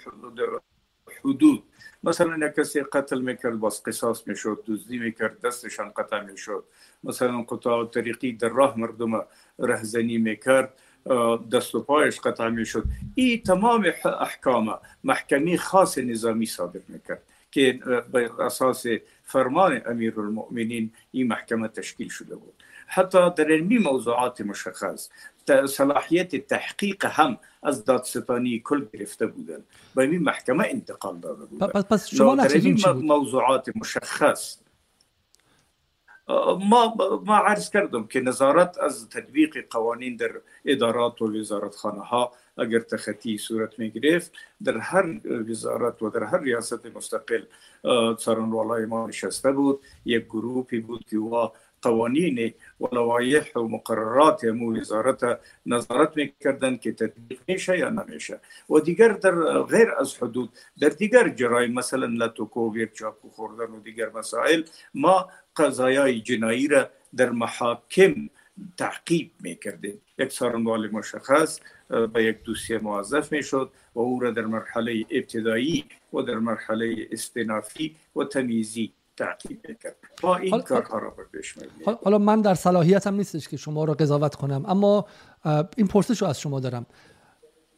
[1.24, 1.64] حدود
[2.04, 6.64] مثلا یک کسی قتل می‌کرد باز قصاص می‌شد دزدی می‌کرد دستشان قطع می‌شد.
[7.04, 9.26] مثلا قطاع طریقی در راه مردم
[9.60, 10.74] رهزنی می‌کرد.
[11.52, 12.84] دست و پایش قطع می‌شد.
[13.16, 13.86] این تمام
[14.20, 17.80] احکام محکمی خاص نظامی صادر می‌کرد که
[18.12, 18.86] بر اساس
[19.24, 22.54] فرمان امیر المؤمنین این محکمه تشکیل شده بود.
[22.88, 25.10] حتی در علمی موضوعات مشخص
[25.70, 29.64] صلاحیت تحقیق هم از دادستانی کل گرفته بودن.
[29.96, 31.68] به این محکمه انتقال داده بودن.
[31.68, 34.58] پس شما در این موضوعات مشخص
[36.30, 40.32] ما ما عرض کردم که نظارت از تطبیق قوانین در
[40.66, 44.32] ادارات و وزارتخانه ها اگر تخطی صورت می گرفت
[44.64, 47.44] در هر وزارت و در هر ریاست مستقل
[48.18, 49.80] څارنوالای ما نشسته بود.
[50.06, 51.18] یک گروپی بود که
[51.84, 58.40] قوانین و لوایح و مقررات مو وزارت نظارت میکردن که تطبیق میشه یا نمیشه.
[58.70, 63.80] و دیگر در غیر از حدود در دیگر جرایم مثلا لتوکو ویر چاکو خوردن و
[63.80, 68.30] دیگر مسائل ما قضایای جنایی را در محاکم
[68.78, 70.02] تعقیب می‌کردیم.
[70.18, 71.60] یک سارنوال مشخص
[72.14, 77.96] به یک دوسیه موظف می‌شد و او را در مرحله ابتدایی و در مرحله استنافی
[78.16, 81.56] و تمیزی تعقیب کرد با این کارها را پیش
[82.04, 85.06] حالا من در صلاحیتم نیستش که شما را قضاوت کنم اما
[85.78, 86.86] این پرسش رو از شما دارم.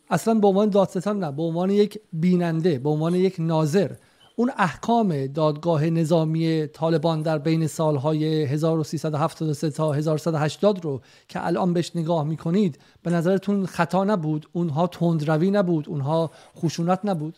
[0.10, 3.92] اصلا به عنوان دادستان نه به عنوان یک بیننده به عنوان یک ناظر
[4.36, 11.92] اون احکام دادگاه نظامی طالبان در بین سالهای 1373 تا 1180 رو که الان بهش
[11.96, 17.38] نگاه می‌کنید به نظرتون خطا نبود؟ اونها تندروی نبود؟ اونها خشونت نبود؟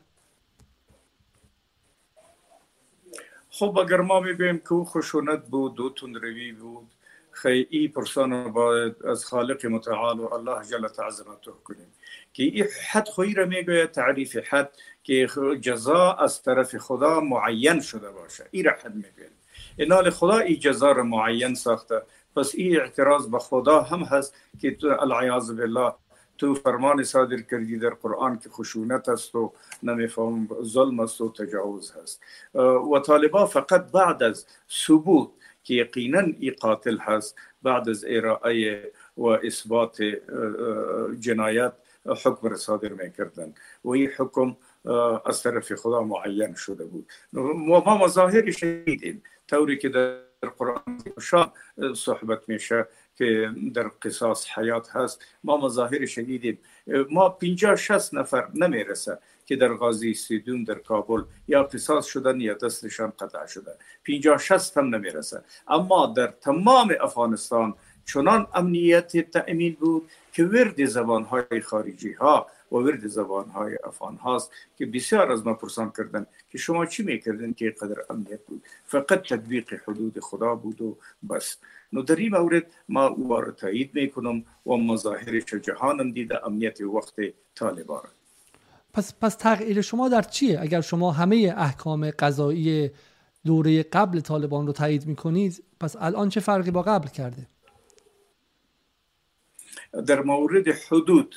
[3.50, 6.88] خب اگر ما می‌گویم که او خشونت بود و تندروی بود
[7.32, 11.88] خی ای پرسان باید از خالق متعال و الله جل تعظمته کنیم.
[12.38, 14.72] که ای حد خویی را می‌گوید تعریف حد
[15.04, 15.28] که
[15.62, 18.46] جزا از طرف خدا معین شده باشه.
[18.52, 19.32] ای را حد می‌گوید.
[19.78, 22.02] اینال خدا ای جزا را معین ساخته.
[22.36, 25.94] پس ای اعتراض به خدا هم هست که العیاذ بالله
[26.38, 31.92] تو فرمان صادر کردی در قرآن که خشونت است و نمیفهم ظلم است و تجاوز
[31.92, 32.22] هست.
[32.94, 35.30] و طالبا فقط بعد از ثبوت
[35.64, 39.98] که یقینا ای قاتل هست بعد از ارائه و اثبات
[41.20, 41.74] جنایت
[42.08, 44.56] حکم را میکردن و این حکم
[45.26, 47.10] از طرف خدا معین شده بود.
[47.34, 50.20] ما مظاهر شدیدیم طوری که در
[50.58, 50.84] قرآن
[51.22, 51.52] شان
[51.96, 55.26] صحبت میشه که در قصاص حیات هست.
[55.44, 56.60] ما مظاهر شدیدیم.
[57.12, 62.54] ما 50 60 نفر نمیرسه که در غازی سیدون در کابل یا قصاص شدن یا
[62.54, 63.72] دستشان قطع شده
[64.08, 65.44] 50 60 هم نمیرسه.
[65.68, 67.76] اما در تمام افغانستان
[68.08, 74.16] چنان امنیت تأمین بود که ورد زبان های خارجی ها و ورد زبان های افغان
[74.16, 78.64] هاست که بسیار از ما پرسان کردن که شما چی می‌کردن که قدر امنیت بود؟
[78.86, 80.98] فقط تطبیق حدود خدا بود و
[81.30, 81.58] بس.
[81.94, 87.16] نو در این مورد ما او را تایید می‌کنم و مظاهرش جهانم دیده امنیت وقت
[87.56, 88.08] طالبان.
[88.94, 92.92] پس پس تغییر شما در چیه؟ اگر شما همه احکام قضایی
[93.46, 97.48] دوره قبل طالبان رو تایید می‌کنید پس الان چه فرقی با قبل کرده؟
[100.08, 101.36] در مورد حدود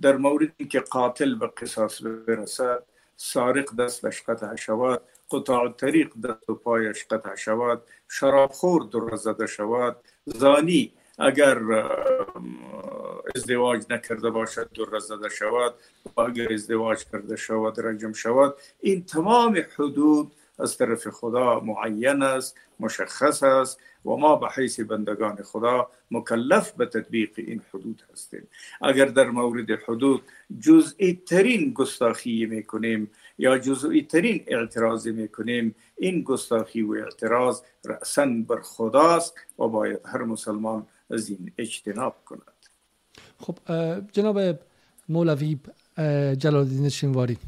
[0.00, 2.82] در مورد اینکه قاتل به قصاص برسد
[3.16, 9.96] سارق دستش قطع شود قطاع طریق دست و پایش قطع شود شرابخور در زده شود
[10.24, 11.58] زانی اگر
[13.36, 15.74] ازدواج نکرده باشد در زده شود
[16.16, 22.56] و اگر ازدواج کرده شود رجم شود این تمام حدود از طرف خدا معین است
[22.80, 28.48] مشخص است و ما به حیث بندگان خدا مکلف به تطبیق این حدود هستیم.
[28.82, 30.22] اگر در مورد حدود
[30.60, 38.60] جزئی ترین گستاخی می‌کنیم یا جزئی ترین اعتراضی می‌کنیم این گستاخی و اعتراض رأسا بر
[38.60, 42.52] خداست و باید هر مسلمان از این اجتناب کند.
[43.38, 43.56] خب
[44.12, 44.40] جناب
[45.08, 45.58] مولوی
[46.38, 47.38] جلال الدین شینواری.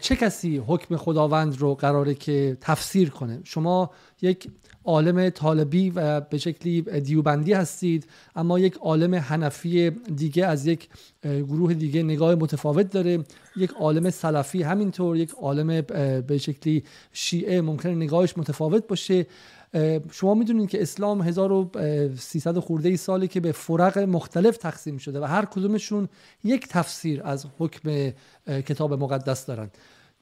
[0.00, 3.90] چه کسی حکم خداوند رو قراره که تفسیر کنه؟ شما
[4.22, 4.48] یک
[4.84, 10.88] عالم طالبی و به شکلی دیوبندی هستید اما یک عالم حنفی دیگه از یک
[11.22, 13.24] گروه دیگه نگاه متفاوت داره.
[13.56, 15.80] یک عالم سلفی همینطور یک عالم
[16.20, 19.26] به شکلی شیعه ممکنه نگاهش متفاوت باشه.
[20.12, 25.24] شما می‌دونید که اسلام 1300 خورده ای سالی که به فرق مختلف تقسیم شده و
[25.24, 26.08] هر کدومشون
[26.44, 28.10] یک تفسیر از حکم
[28.46, 29.70] کتاب مقدس دارن.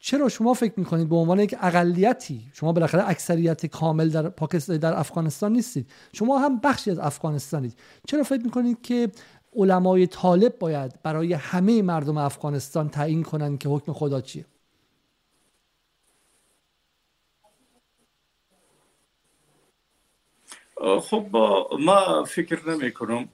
[0.00, 4.98] چرا شما فکر می‌کنید به عنوان یک اقلیتی شما بالاخره اکثریت کامل در پاکستان در
[4.98, 7.78] افغانستان نیستید شما هم بخشی از افغانستانید.
[8.06, 9.10] چرا فکر می‌کنید که
[9.56, 14.44] علمای طالب باید برای همه مردم افغانستان تعیین کنند که حکم خدا چیه؟
[20.80, 21.26] خب
[21.80, 23.28] ما فکر نمی کنم.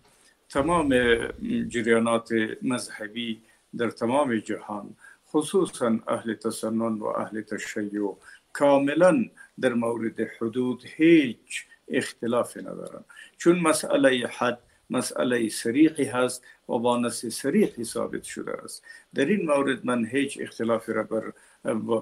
[0.49, 0.95] تمام
[1.69, 2.29] جریانات
[2.63, 3.43] مذهبی
[3.77, 4.97] در تمام جهان
[5.29, 8.17] خصوصا اهل تسنن و اهل تشیع
[8.53, 9.25] کاملا
[9.61, 13.05] در مورد حدود هیچ اختلاف ندارن
[13.37, 14.59] چون مسئله حد
[14.91, 18.85] مسئله سریحی هست و با نص سریحی ثابت شده است.
[19.15, 21.33] در این مورد من هیچ اختلافی را بر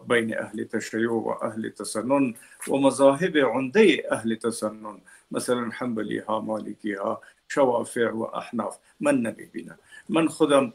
[0.09, 2.35] بین اهل تشیع و اهل تسنن
[2.69, 5.01] و مذاهب عمده اهل تسنن
[5.33, 9.79] مثلا حنبلی ها مالکی ها شوافع و احناف من نمیبینم
[10.09, 10.73] من خودم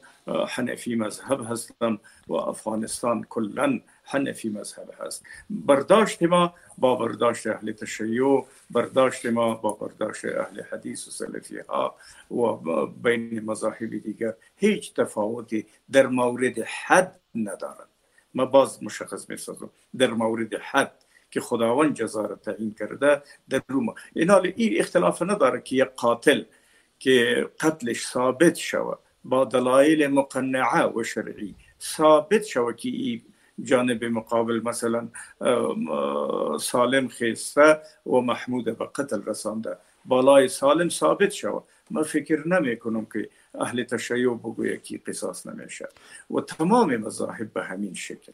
[0.48, 5.24] حنفی مذهب هستم و افغانستان کلا حنفی مذهب هست.
[5.50, 11.96] برداشت ما با برداشت أهل تشیع برداشت ما با برداشت أهل حدیث و سلفی ها
[12.32, 17.90] و بین مذاهب دیگر هیچ تفاوتی در مورد حد ندارد
[18.34, 21.06] ما باز مشخص می سازم در مورد حد
[21.38, 25.88] که خداوند جزا را تعیین کرده در روما این حال این اختلاف نداره که یک
[25.88, 26.44] قاتل
[27.00, 33.22] که قتلش ثابت شود با دلایل مقنعه و شرعی ثابت شود که این
[33.64, 35.10] جانب مقابل مثلا
[36.60, 39.78] سالم خیسته و محمود به قتل رسانده.
[40.06, 43.30] بالای سالم ثابت شود ما فکر نمی کنم که
[43.60, 45.90] اهل تشیع بگوید که قصاص نمیشه.
[46.32, 48.32] و تمام مذاهب به همین شکل.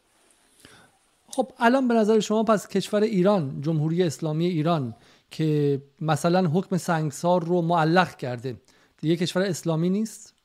[1.36, 4.96] خب الان به نظر شما پس کشور ایران جمهوری اسلامی ایران
[5.32, 8.56] که مثلا حکم سنگسار رو معلق کرده
[8.98, 10.36] دیگه کشور اسلامی نیست؟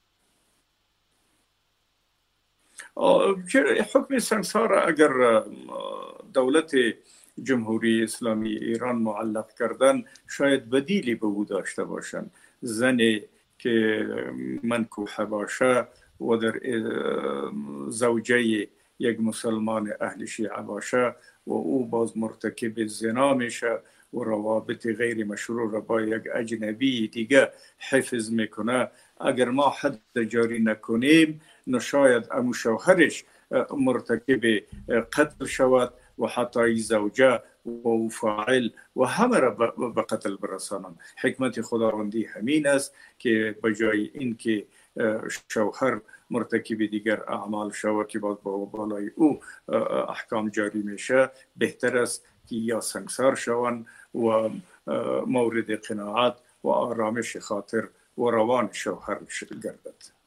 [3.95, 5.43] حکم سنگسار اگر
[6.35, 6.75] دولت
[7.43, 12.31] جمهوری اسلامی ایران معلق کردن شاید بدیلی به او داشته باشن.
[12.61, 13.23] زنی
[13.59, 14.07] که
[14.63, 15.89] منکوحه باشه
[16.21, 16.61] و در
[17.89, 18.69] زوجه
[18.99, 21.15] یک مسلمان اهل شیعه باشه
[21.47, 23.79] و او باز مرتکب زنا میشه
[24.13, 28.91] و روابط غیر مشروع را با یک اجنبی دیگه حفظ می‌کنه.
[29.21, 33.25] اگر ما حد جاری نکنیم نشاید امو شوهرش
[33.77, 34.41] مرتکب
[35.13, 39.51] قتل شود و حتی زوجه و فاعل و همه را
[39.95, 44.67] به قتل برسانم حکمت خداوندی همین است که بجای اینکه
[45.49, 49.41] شوهر مرتکب دیگر اعمال شود که باز با بالای او
[50.09, 54.51] احکام جاری میشه بهتر است که یا سنگسار شوند و
[55.27, 59.19] مورد قناعت و آرامش خاطر و روان شوهر
[59.63, 60.19] گردد.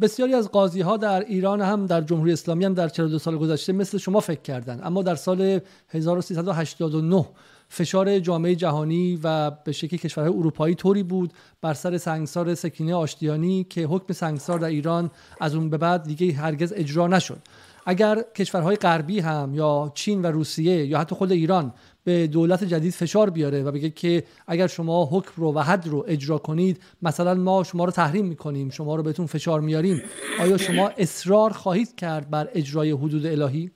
[0.00, 3.72] بسیاری از قاضی ها در ایران هم در جمهوری اسلامی هم در 42 سال گذشته
[3.72, 4.80] مثل شما فکر کردند.
[4.84, 7.26] اما در سال 1389
[7.72, 13.64] فشار جامعه جهانی و به شکل کشورهای اروپایی طوری بود بر سر سنگسار سکینه آشتیانی
[13.64, 15.10] که حکم سنگسار در ایران
[15.40, 17.38] از اون به بعد دیگه هرگز اجرا نشد.
[17.86, 21.72] اگر کشورهای غربی هم یا چین و روسیه یا حتی خود ایران
[22.04, 26.04] به دولت جدید فشار بیاره و بگه که اگر شما حکم رو و حد رو
[26.08, 30.02] اجرا کنید مثلا ما شما رو تحریم می‌کنیم شما رو بهتون فشار میاریم
[30.40, 33.70] آیا شما اصرار خواهید کرد بر اجرای حدود الهی؟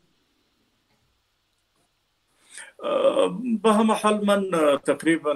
[3.62, 3.70] به
[4.02, 4.50] حال من
[4.86, 5.32] تقریبا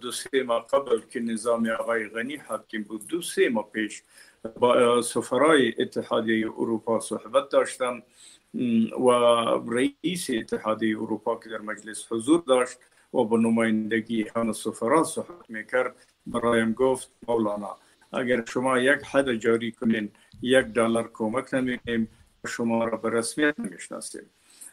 [0.00, 4.02] دو سه ماه قبل که نظام آقای غنی حاکم بود دو سه ماه پیش
[4.58, 8.02] با سفرای اتحادیه اروپا صحبت داشتم
[9.00, 9.10] و
[9.68, 12.78] رئیس اتحادیه اروپا که در مجلس حضور داشت
[13.14, 15.94] و به نمایندگی هم سفرا صحبت می‌کرد
[16.26, 17.76] برایم گفت مولانا
[18.12, 20.10] اگر شما یک حد جاری کنین
[20.42, 22.08] یک دلار کمک نمی‌کنیم
[22.46, 24.30] شما را به رسمیت نمی‌شناسیم.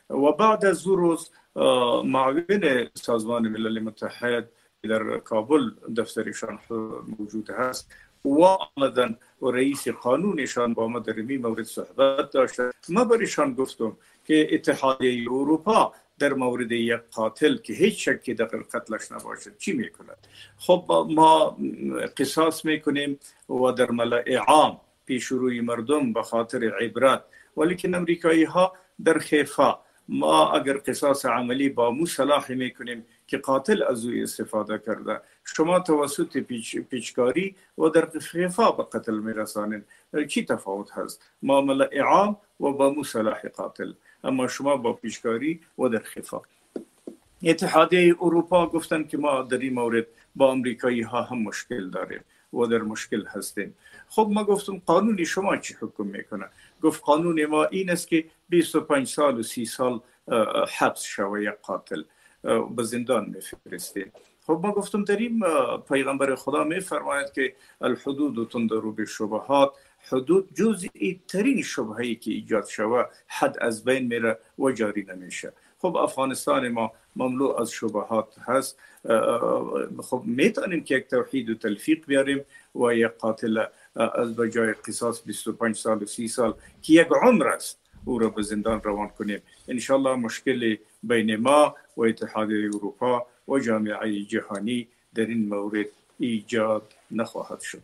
[0.09, 1.29] و بعد از روز
[2.05, 4.49] معاون سازمان ملل متحد
[4.83, 6.59] در کابل دفترشان
[7.19, 7.91] موجود هست
[8.25, 12.71] و آمدن و رئیس قانونشان با ما در این مورد صحبت داشته.
[12.89, 19.11] ما برشان گفتم که اتحادیه اروپا در مورد یک قاتل که هیچ شکی در قتلش
[19.11, 20.27] نباشد چی می‌کند؟
[20.57, 21.57] خب ما
[22.17, 23.19] قصاص می‌کنیم
[23.49, 27.23] و در ملع عام پیش روی مردم به خاطر عبرت.
[27.57, 28.73] ولیکن امریکایی ها
[29.03, 29.79] در خیفا
[30.11, 35.21] ما اگر قصاص عملی با مو صلاح می‌کنیم که قاتل از او استفاده کرده.
[35.43, 39.85] شما توسط پیچ، پیچکاری و در خفا به قتل میرسانید.
[40.27, 43.93] چی تفاوت هست؟ معامله عام و با مصالح قاتل.
[44.23, 46.41] اما شما با پیچکاری و در خفا.
[47.43, 52.65] اتحادیه اروپا گفتن که ما در این مورد با امریکایی ها هم مشکل داریم و
[52.65, 53.75] در مشکل هستیم.
[54.09, 56.45] خب ما گفتم قانونی شما چی حکم می‌کنه؟
[56.81, 60.01] گفت قانون ما این است که 25 سال و 30 سال
[60.77, 62.03] حبس شوه یک قاتل
[62.75, 64.11] به زندان میفرسته
[64.49, 65.43] خب ما گفتم این
[65.89, 69.73] پیغمبر خدا میفرماید که الحدود تندرو به شبهات.
[70.07, 75.53] حدود جزئی ترین شبههایی که ایجاد شوه حد از بین میره و جاری نمیشه.
[75.77, 78.79] خب افغانستان ما مملو از شبهات هست.
[80.03, 82.45] خب می‌تونیم که یک توحید و تلفیق بیاریم
[82.75, 83.63] و یک قاتل
[83.95, 88.41] از بجای قصاص 25 سال و 30 سال که یک عمر است او را به
[88.41, 89.41] زندان روان کنیم.
[89.67, 95.85] انشالله مشکل بین ما و اتحادیه اروپا و جامعه جهانی در این مورد
[96.19, 97.81] ایجاد نخواهد شد.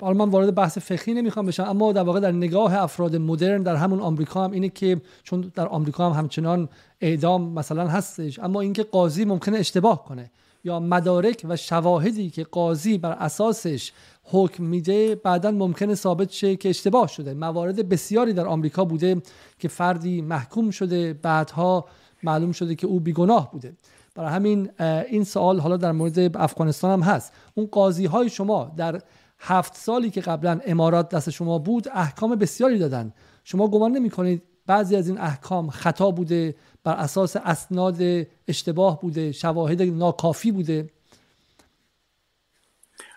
[0.00, 3.76] حالا من وارد بحث فقهی نمی‌خوام بشم اما در واقع در نگاه افراد مدرن در
[3.76, 6.68] همون آمریکا هم اینه که چون در آمریکا هم همچنان
[7.00, 10.30] اعدام مثلا هستش اما اینکه قاضی ممکنه اشتباه کنه.
[10.64, 13.92] یا مدارک و شواهدی که قاضی بر اساسش
[14.22, 17.34] حکم میده بعدا ممکنه ثابت شه که اشتباه شده.
[17.34, 19.22] موارد بسیاری در آمریکا بوده
[19.58, 21.84] که فردی محکوم شده بعدها
[22.22, 23.76] معلوم شده که او بیگناه بوده.
[24.14, 24.70] برای همین
[25.10, 27.32] این سوال حالا در مورد افغانستان هم هست.
[27.54, 29.02] اون قاضی های شما در
[29.38, 33.12] هفت سالی که قبلا امارات دست شما بود احکام بسیاری دادن.
[33.44, 36.54] شما گمان نمی کنید بعضی از این احکام خطا بوده
[36.84, 40.90] بر اساس اسناد اشتباه بوده شواهد ناکافی بوده.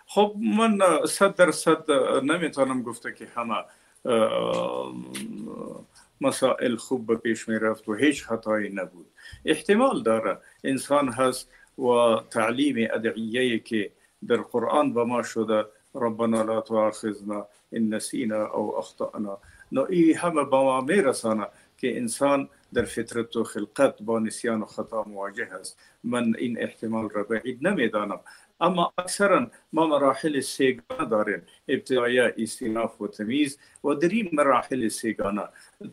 [0.06, 0.78] خب من
[1.08, 1.90] صد درصد
[2.22, 3.54] نمی‌تونم گفته که همه
[6.20, 9.06] مسائل خوب به پیش می رفت و هیچ خطایی نبود.
[9.44, 13.90] احتمال داره انسان هست و تعلیم ادعیه که
[14.28, 19.38] در قرآن به ما شده ربنا لا تؤاخذنا ان نسینا او اخطانا
[19.72, 21.46] نو ای همه با ما میرسانه
[21.78, 25.78] که انسان در فطرت و خلقت با نسیان و خطا مواجه است.
[26.04, 28.20] من این احتمال را بعید نمیدانم.
[28.60, 31.42] اما اکثرا ما مراحل سیگانه داریم.
[31.68, 35.42] ابتدای استیناف و تمیز و در این مراحل سیگانه.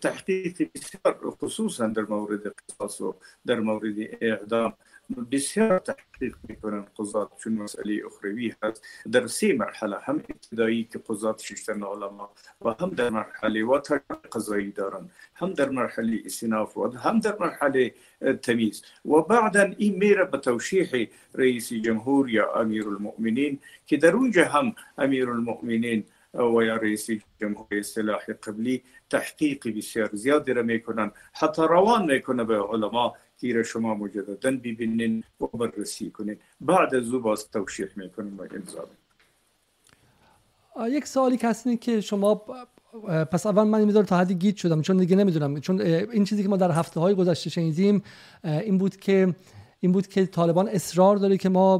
[0.01, 3.15] تحقیق بسیار خصوصا در مورد قصاص و
[3.45, 4.73] در مورد اعدام
[5.31, 9.97] بسیار تحقیق میکنن قضات چون مسئله اخروی هست در سه مرحلة.
[9.99, 12.29] هم ابتدایی که قضات ششتن علما
[12.61, 13.79] و هم در مرحلة و
[14.31, 15.09] قضایی دارن.
[15.35, 17.93] هم در مرحلة استناف و هم در مرحلة
[18.41, 24.45] تمیز و بعدا این میره به توشیح رئیس جمهور یا امیر المؤمنین که در اونجا
[24.45, 26.03] هم امیر المؤمنین
[26.33, 27.09] و یا رئیس
[27.41, 33.15] جمهور اصطلاح قبلی تحقیق بسیار زیادی را میکنن حتی روان میکنه به علما
[33.45, 36.37] تیر شما مجددا ببینین و بررسی کنین.
[36.61, 38.87] بعد از او باز توشیح می‌کنین و امضا.
[40.87, 42.35] یک سوالی هست که شما
[43.31, 45.59] پس اول من این تا حدی گیت شدم چون دیگه نمی‌دونم.
[45.59, 48.03] چون این چیزی که ما در هفته های گذشته شنیدیم
[48.43, 49.35] این بود که
[49.85, 51.77] این بود که طالبان اصرار داره که ما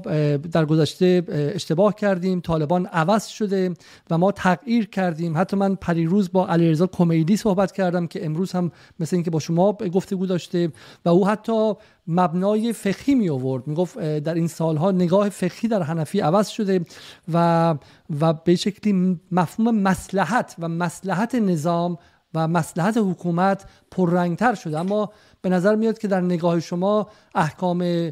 [0.52, 3.74] در گذشته اشتباه کردیم طالبان عوض شده
[4.10, 5.38] و ما تغییر کردیم.
[5.38, 9.74] حتی من پریروز با علیرضا کمیدی صحبت کردم که امروز هم مثل اینکه با شما
[9.74, 10.72] گفتگو داشته
[11.06, 11.74] و او حتی
[12.08, 13.68] مبنای فقهی می آورد.
[13.68, 16.86] می‌گفت در این سالها نگاه فقهی در حنفی عوض شده
[17.34, 17.76] و
[18.20, 21.98] و به شکلی مفهوم مسلحت و مسلحت نظام
[22.36, 24.80] و مسلحت حکومت پررنگتر شده.
[24.80, 25.12] اما
[25.42, 28.12] به نظر میاد که در نگاه شما احکام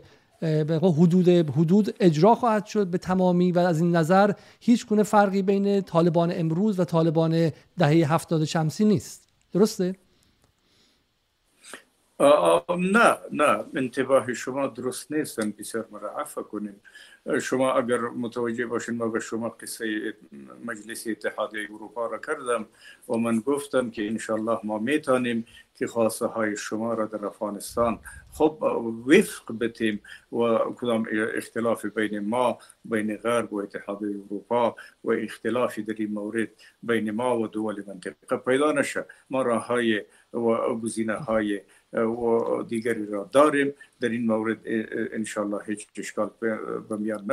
[0.81, 5.81] حدود حدود اجرا خواهد شد به تمامی و از این نظر هیچ گونه فرقی بین
[5.81, 9.27] طالبان امروز و طالبان دهه هفتاد شمسی نیست.
[9.53, 9.95] درسته؟
[12.77, 13.63] نه نه.
[13.75, 16.75] انتباه شما درست نیستن بسیار مرعفه کنیم
[17.41, 20.13] شما اگر متوجه باشین ما به شما قصه
[20.65, 22.65] مجلس اتحادیه اروپا را کردم
[23.09, 25.45] و من گفتم که انشالله ما می‌تونیم
[25.75, 27.99] که خواسته های شما را در افغانستان
[28.31, 28.63] خب
[29.07, 30.01] وفق بتیم
[30.31, 36.49] و کدام اختلاف بین ما بین غرب و اتحاد اروپا و اختلافی در این مورد
[36.83, 39.05] بین ما و دول منطقه پیدا نشه.
[39.29, 40.01] ما راه های
[40.33, 41.61] و گزینه های
[41.93, 43.73] و دیگری را داریم.
[44.01, 44.57] در این مورد
[45.13, 46.29] انشالله هیچ اشکال
[46.89, 47.25] به میان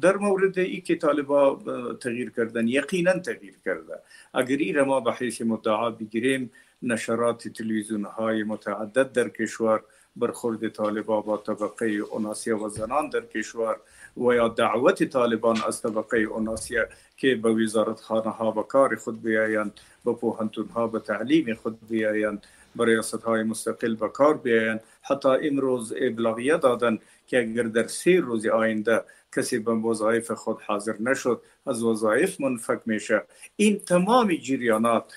[0.00, 1.58] در مورد ای که طالبا
[2.00, 3.98] تغییر کردن یقینا تغییر کرده.
[4.34, 6.50] اگر این ما به حیث مدعا بگیریم
[6.82, 9.80] نشرات تلویزیون های متعدد در کشور
[10.16, 13.76] برخورد طالبا با طبقه اوناسیا و زنان در کشور
[14.16, 16.86] و یا دعوت طالبان از طبقه اوناسیا
[17.16, 21.88] که به وزارت خانه ها به کار خود بیایند به پوهنتون ها به تعلیم خود
[21.88, 24.80] بیایند به ریاست های مستقل به کار بیایند.
[25.02, 29.04] حتی امروز ابلاغیه دادن که اگر در سه روز آینده
[29.36, 33.22] کسی به وظایف خود حاضر نشد از وظایف منفک میشه.
[33.56, 35.12] این تمام جریانات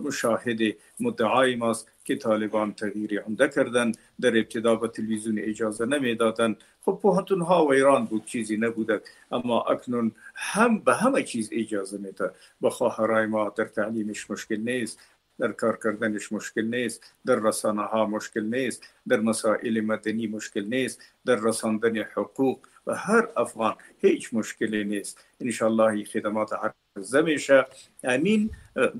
[0.00, 0.58] مشاهد
[1.00, 6.56] مدعای ماست که طالبان تغییری عمده کردن در ابتدا به تلویزیون اجازه نمی‌دادن.
[6.84, 9.00] خب پوهنتون ها و ایران بود چیزی نبوده.
[9.32, 12.30] اما اکنون هم به همه چیز اجازه میده.
[12.60, 14.98] با خواهرای ما در تعلیمش مشکل نیست.
[15.38, 21.02] در کار کردنش مشکل نیست در رسانه ها مشکل نیست در مسائل مدنی مشکل نیست
[21.24, 25.24] در رساندن حقوق و هر افغان هیچ مشکلی نیست.
[25.40, 26.50] انشالله این خدمات
[26.96, 27.66] عرضه میشه.
[28.04, 28.50] امین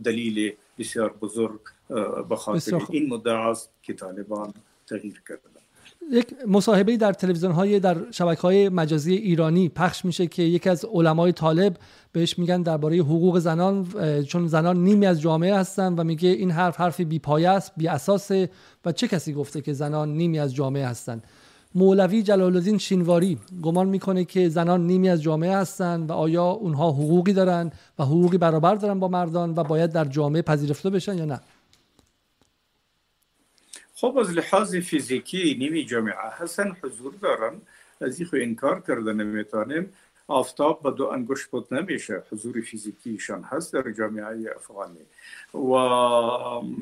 [0.05, 1.61] دلیل بسیار بزرگ
[2.29, 4.55] به خاطر این مدعاست که طالبان
[4.87, 5.52] تغییر کردن.
[6.11, 10.85] یک مصاحبه در تلویزیون های در شبکه های مجازی ایرانی پخش میشه که یکی از
[10.93, 11.77] علمای طالب
[12.13, 13.87] بهش میگن درباره حقوق زنان
[14.23, 17.89] چون زنان نیمی از جامعه هستن و میگه این حرف حرفی بی پایه است بی
[17.89, 18.51] اساسه
[18.85, 21.23] و چه کسی گفته که زنان نیمی از جامعه هستن؟
[21.75, 26.91] مولوی جلال الدین شینواری گمان می‌کنه که زنان نیمی از جامعه هستند و آیا اونها
[26.91, 31.25] حقوقی دارن و حقوقی برابر دارن با مردان و باید در جامعه پذیرفته بشن یا
[31.25, 31.41] نه؟
[34.03, 36.77] خب از لحاظ فیزیکی نیمی جامعه هستن.
[36.83, 37.61] حضور دارن.
[38.01, 39.93] از این انکار کرده نمی‌تونیم
[40.29, 42.23] آفتاب به دو انگشت بود نمیشه.
[42.31, 45.05] حضور فیزیکیشان هست در جامعه افغانی.
[45.55, 45.73] و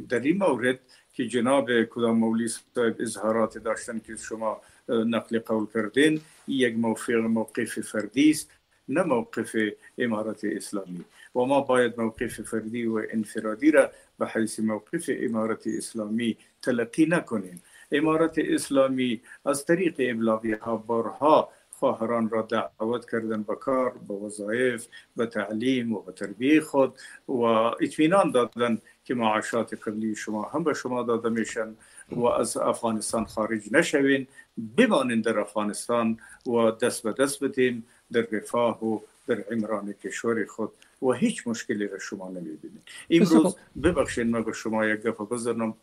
[0.08, 0.78] در این مورد
[1.14, 7.78] که جناب کدام مولی صاحب اظهارات داشتن که شما نقل قول کردین یک موقف موقف
[7.78, 8.50] فردی است
[8.88, 9.56] نه موقف
[9.98, 11.04] امارات اسلامی.
[11.34, 17.62] و ما باید موقف فردی و انفرادی را به حیث موقف امارت اسلامی تلقی نکنیم.
[17.92, 24.86] امارت اسلامی از طریق ابلاغی ها بارها خواهران را دعوت کردن به کار به وظایف
[25.16, 26.94] به تعلیم و به تربیه خود
[27.28, 27.32] و
[27.80, 31.74] اطمینان دادن که معاشات قبلی شما هم به شما داده میشن
[32.10, 34.26] و از افغانستان خارج نشوین.
[34.76, 40.72] بمانین در افغانستان و دست به دست بدیم در رفاه و در عمران کشور خود
[41.02, 45.74] و هیچ مشکلی را شما نمی‌بینید امروز ببخشید ما به شما یک گپ بزنم.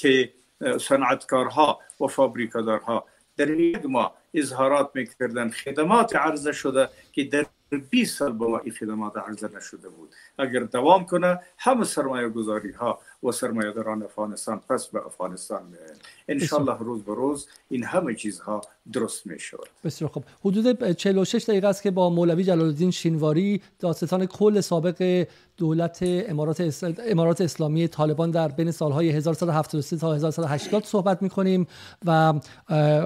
[0.00, 0.32] که
[0.80, 3.04] صنعتکارها و فابریکادارها
[3.36, 7.46] در یک ماه اظهارات می‌کردن خدمات عرضه شده که در
[7.90, 10.14] 20 سال با این خدمات عرضه نشده بود.
[10.38, 15.96] اگر دوام کنه همه سرمایه گذاری ها و سرمایه داران افغانستان پس به افغانستان میاین
[16.28, 18.60] انشالله روز به روز این همه چیزها
[18.92, 20.24] درست می شود بسیار خوب.
[20.44, 26.84] حدود 46 دقیقه است که با مولوی جلال الدین شینواری داستان کل سابق دولت امارات,
[27.06, 31.66] امارات اسلامی طالبان در بین سالهای 1173 تا 1180 صحبت می‌کنیم
[32.06, 32.34] و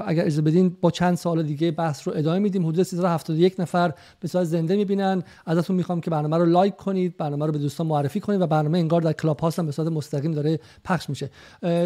[0.07, 2.67] اگر اجازه بدین با چند سال دیگه بحث رو ادامه میدیم.
[2.67, 5.23] حدود 371 نفر به صورت زنده می‌بینن.
[5.47, 8.79] ازتون می‌خوام که برنامه رو لایک کنید برنامه رو به دوستان معرفی کنید و برنامه
[8.79, 11.31] انگار در کلاب هاست هم به صورت مستقیم داره پخش میشه.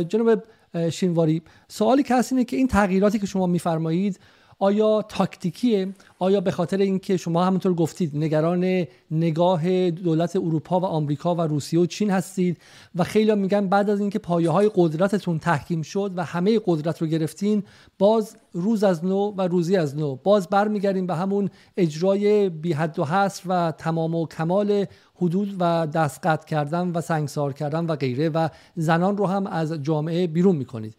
[0.08, 0.42] جناب
[0.90, 4.20] شینواری سوالی که هست اینه که این تغییراتی که شما میفرمایید
[4.60, 11.34] آیا تاکتیکیه؟ آیا به خاطر اینکه شما همونطور گفتید نگران نگاه دولت اروپا و آمریکا
[11.34, 12.58] و روسیه و چین هستید
[12.94, 17.06] و خیلی میگن بعد از اینکه پایه های قدرتتون تحکیم شد و همه قدرت رو
[17.06, 17.62] گرفتین
[17.98, 22.98] باز روز از نو و روزی از نو باز برمیگردیم به همون اجرای بی حد
[22.98, 24.86] و حصر و تمام و کمال
[25.16, 30.26] حدود و دستقط کردن و سنگسار کردن و غیره و زنان رو هم از جامعه
[30.26, 30.94] بیرون می‌کنید.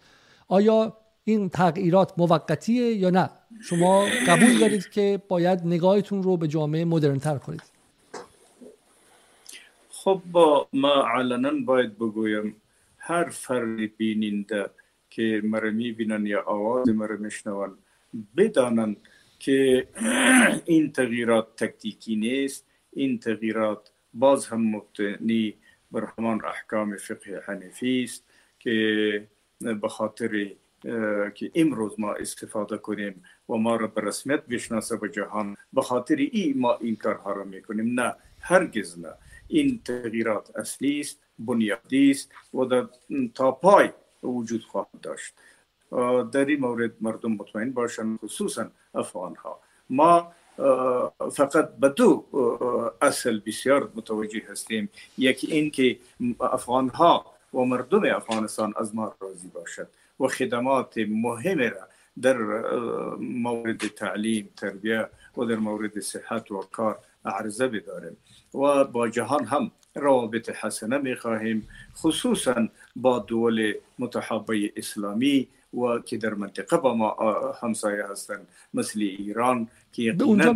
[0.47, 0.93] آیا
[1.30, 3.30] این تغییرات موقتیه یا نه؟
[3.62, 7.64] شما قبول دارید که باید نگاهتون رو به جامعه مدرنتر کنید.
[9.90, 12.56] خب با ما علنا باید بگویم
[12.98, 14.70] هر فرد بیننده
[15.10, 17.78] که مرا می‌بینن یا آواز مرا میشنون
[18.38, 18.98] بدانند
[19.40, 19.88] که
[20.66, 25.56] این تغییرات تکتیکی نیست این تغییرات باز هم مبتنی
[25.92, 28.24] بر همان احکام فقه حنفی است
[28.60, 29.28] که
[29.60, 30.52] به خاطر
[31.36, 36.16] که امروز ما استفاده کنیم و ما را به رسمیت بشناسه به جهان به خاطر
[36.16, 38.00] ای ما این کارها را می‌کنیم.
[38.00, 39.14] نه هرگز نه.
[39.48, 42.88] این تغییرات اصلی است بنیادی است و در
[43.36, 43.90] تا پای
[44.24, 45.34] وجود خواهد داشت.
[46.32, 49.60] در این مورد مردم مطمئن باشند خصوصا افغان ها
[49.90, 50.32] ما
[51.32, 52.26] فقط به دو
[53.02, 54.90] اصل بسیار متوجه هستیم.
[55.18, 56.00] یکی این که
[56.40, 59.88] افغان ها و مردم افغانستان از ما راضی باشد.
[60.20, 61.88] و خدمات مهم را
[62.22, 62.38] در
[63.20, 68.17] مورد تعلیم تربیه و در مورد صحت و کار عرضة بداریم
[68.53, 71.67] و با جهان هم روابط حسنه می خواهیم
[71.97, 77.15] خصوصا با دول متحابه اسلامی و که در منطقه با ما
[77.61, 80.53] همسایه هستند مثل ایران که یقینا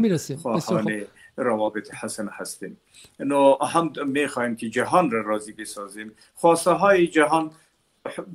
[1.38, 2.78] روابط حسن هستیم.
[3.20, 6.12] نو هم می خواهیم که جهان را راضی بسازیم.
[6.36, 7.52] خواسته های جهان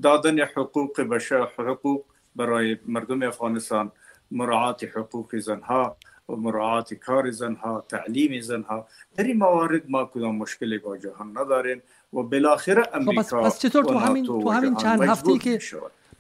[0.03, 2.05] دادن حقوق بشر حقوق
[2.37, 3.93] برای مردم افغانستان
[4.31, 5.97] مراعات حقوق زنها
[6.29, 8.87] و مراعات کار زنها تعلیم زنها.
[9.17, 13.85] در این موارد ما کدام مشکلی با جهان نداریم و بالاخره خب، امریکا پس, چطور
[13.85, 15.59] تو همین تو همین چند هفته که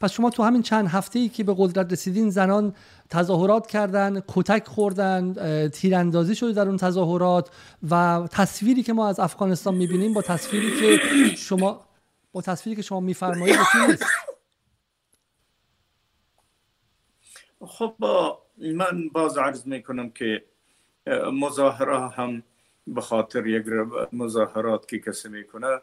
[0.00, 2.74] پس شما تو همین چند هفته ای که به قدرت رسیدین زنان
[3.10, 5.34] تظاهرات کردن کتک خوردن
[5.68, 7.50] تیراندازی شده در اون تظاهرات
[7.90, 11.87] و تصویری که ما از افغانستان می‌بینیم با تصویری که شما
[12.32, 13.56] با تصویری که شما میفرمایید
[13.88, 14.04] نیست.
[17.60, 17.94] خب
[18.58, 20.44] من باز عرض می‌کنم که
[21.32, 22.42] مظاهره هم
[22.86, 23.66] به خاطر یک
[24.12, 25.80] مظاهرات که کسی می‌کنه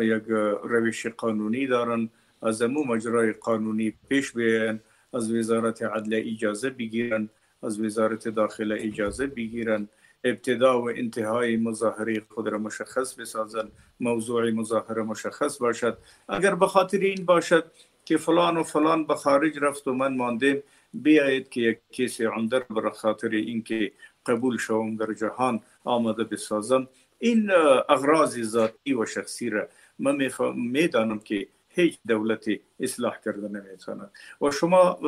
[0.00, 0.24] یک
[0.62, 2.10] روش قانونی دارن.
[2.42, 4.80] از امو مجرای قانونی پیش بیاین
[5.14, 7.28] از وزارت عدل اجازه بگیرن
[7.62, 9.88] از وزارت داخله اجازه بگیرن.
[10.28, 13.68] ابتدا و انتهای مظاهره خود را مشخص بسازن
[14.00, 15.98] موضوع مظاهره مشخص باشد.
[16.28, 17.64] اگر به خاطر این باشد
[18.04, 20.56] که فلان و فلان به خارج رفت و من ماندم
[20.94, 23.92] بیایید که یک کیس عمده برای خاطر اینکه
[24.26, 26.88] قبول شوم در جهان آماده بسازم.
[27.18, 27.50] این
[27.88, 29.68] اغراض ذاتی و شخصی را
[29.98, 34.10] من میدانم که هیچ دولتی اصلاح کرده نمیتواند.
[34.42, 34.98] و شما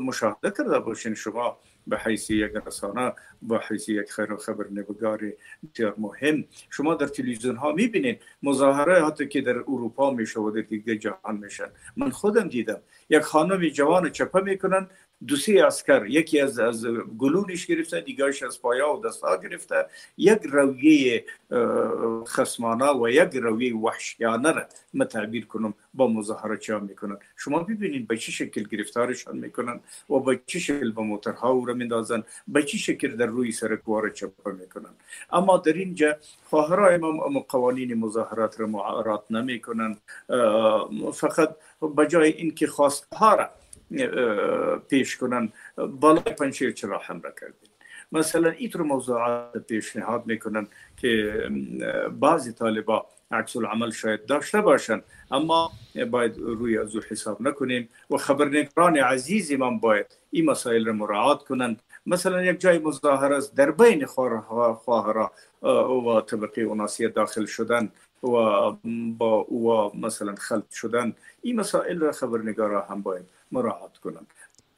[0.00, 1.58] مشاهده کرده باشین شما
[1.90, 3.12] به حیث یک رسانه
[3.42, 5.20] به حیث یک خیر خبر نگار
[5.74, 6.44] بسیار مهم.
[6.70, 11.68] شما در تلویزیون ها می‌بینید مظاهره حتی که در اروپا میشه و دیگه جهان میشن.
[11.96, 12.80] من خودم دیدم.
[13.10, 14.88] یک خانم جوان چپه می‌کنن
[15.26, 16.86] دو سه اسکر یکی از از
[17.18, 19.86] گلونش گرفته دیگرش از پایا و دستا گرفته.
[20.18, 21.24] یک رویه
[22.26, 24.62] خصمانه و یک رویه وحشیانه را
[24.94, 27.18] متعبیر کنم با مظاهره چه می‌کنن.
[27.36, 31.74] شما ببینید به چه شکل گرفتارشان می‌کنن و به چه شکل به موترها او را
[31.74, 34.90] میندازن به چه شکل در روی سرکوار چپه می‌کنن.
[35.32, 39.96] اما در اینجا خواهرای ما قوانین مظاهرات را معارات نمی‌کنن.
[41.14, 41.56] فقط
[41.96, 43.48] بجای اینکه خواستها را
[44.88, 47.70] پیش کنن بالای پنجشیر چرا حمله کردیم
[48.12, 50.66] مثلا اینطور موضوعات پیشنهاد می‌کنن
[50.96, 51.42] که
[52.20, 55.72] بعضی طالبا عکس العمل شاید داشته باشن اما
[56.10, 61.82] باید روی از حساب نکنیم و خبرنگاران عزیزی من باید این مسائل را مراعات کنند
[62.06, 65.32] مثلا یک جای مظاهره است در بین خواهرا
[66.06, 68.28] و طبقه اوناسی داخل شدن و
[69.18, 74.26] با او مثلا خلط شدن این مسائل را خبرنگارا هم باید مراعات کنن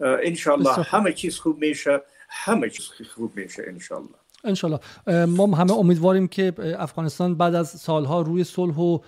[0.01, 4.79] انشالله همه چیز خوب میشه همه چیز خوب میشه انشالله انشالله
[5.27, 8.99] ما همه امیدواریم که افغانستان بعد از سالها روی صلح و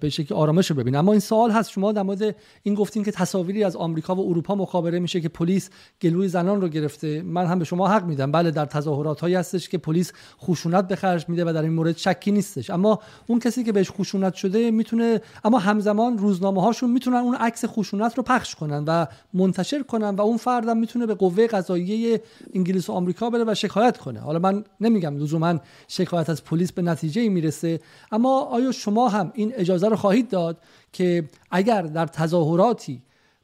[0.00, 0.98] به شکل آرامش رو ببینه.
[0.98, 4.54] اما این سوال هست شما در مورد این گفتیم که تصاویری از آمریکا و اروپا
[4.54, 5.70] مخابره میشه که پلیس
[6.02, 7.22] گلوی زنان رو گرفته.
[7.22, 8.32] من هم به شما حق میدم.
[8.32, 10.12] بله در تظاهرات هایی هستش که پلیس
[10.42, 12.70] خشونت به خرج میده و در این مورد شکی نیستش.
[12.70, 17.64] اما اون کسی که بهش خشونت شده می‌تونه اما همزمان روزنامه هاشون می‌تونن اون عکس
[17.64, 22.22] خشونت رو پخش کنن و منتشر کنن و اون فردم می‌تونه به قوه قضاییه
[22.54, 24.20] انگلیس و آمریکا بره و شکایت کنه.
[24.20, 25.58] حالا من نمیگم لزوما
[25.88, 27.80] شکایت از پلیس به نتیجه می‌رسه
[28.12, 30.58] اما آیا شما هم این اجازه رو خواهید داد
[30.92, 33.02] که اگر در تظاهراتی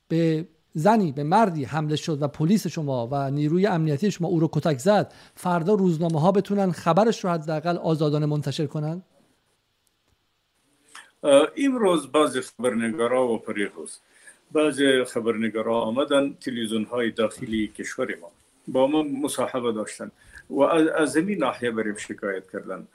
[0.09, 4.49] به زنی به مردی حمله شد و پلیس شما و نیروی امنیتی شما او رو
[4.53, 9.03] کتک زد فردا روزنامه ها بتونن خبرش رو حداقل آزادانه منتشر کنن؟
[11.57, 13.99] امروز بعضی خبرنگارا و پریروز
[14.53, 18.31] بعضی خبرنگارا آمدن تلویزیون های داخلی کشور ما
[18.69, 20.11] با ما مصاحبه داشتن.
[20.51, 22.89] و از زمین ناحیه بریم شکایت کردن.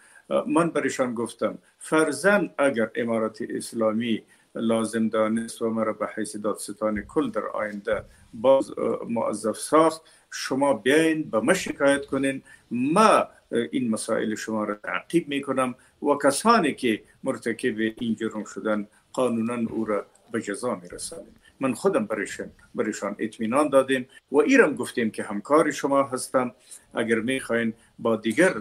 [0.47, 4.23] من برشان گفتم فرزن اگر امارات اسلامی
[4.55, 8.03] لازم دانست و مرا به حیث دادستان کل در آینده
[8.33, 8.71] باز
[9.09, 10.01] معذف ساخت
[10.31, 12.41] شما بیاین به ما شکایت کنین.
[12.71, 13.27] ما
[13.71, 19.69] این مسائل شما را تعقیب می کنم و کسانی که مرتکب این جرم شدن قانونا
[19.71, 20.89] او را به جزا می
[21.59, 26.51] من خودم برشان برشان اطمینان دادیم و ایرم گفتیم که همکار شما هستم.
[26.93, 28.53] اگر می‌خواین با دیگر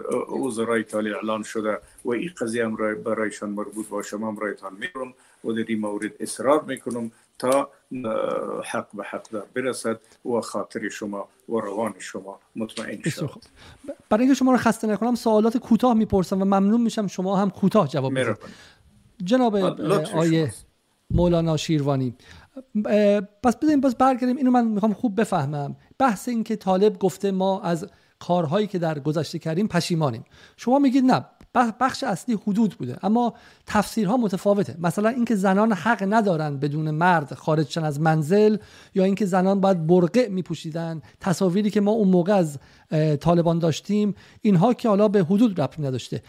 [0.47, 5.14] وزرای تالی اعلان شده و این قضیه هم برایشان مربوط با شما هم رایتان میرم
[5.45, 7.70] و در این مورد اصرار می‌کنم تا
[8.72, 13.30] حق به حق دار برسد و خاطر شما و روان شما مطمئن شد
[14.11, 17.88] برای اینکه شما رو خسته نکنم سوالات کوتاه می‌پرسم و ممنون میشم شما هم کوتاه
[17.88, 18.36] جواب بدید.
[19.24, 19.57] جناب
[20.14, 20.53] آیه
[21.11, 22.14] مولانا شیروانی
[23.42, 24.36] پس بذاریم باز برگردیم.
[24.36, 25.76] اینو من می‌خوام خوب بفهمم.
[25.98, 27.86] بحث این که طالب گفته ما از
[28.18, 30.24] کارهایی که در گذشته کردیم پشیمانیم.
[30.57, 31.24] شما میگید نه
[31.80, 33.34] بخش اصلی حدود بوده اما
[33.66, 34.76] تفسیرها متفاوته.
[34.78, 38.57] مثلا اینکه زنان حق ندارن بدون مرد خارج شن از منزل
[38.94, 41.02] یا اینکه زنان باید برقع میپوشیدن.
[41.20, 42.59] تصاویری که ما اون موقع از
[43.20, 46.22] طالبان داشتیم اینها که حالا به حدود ربطی نداشته.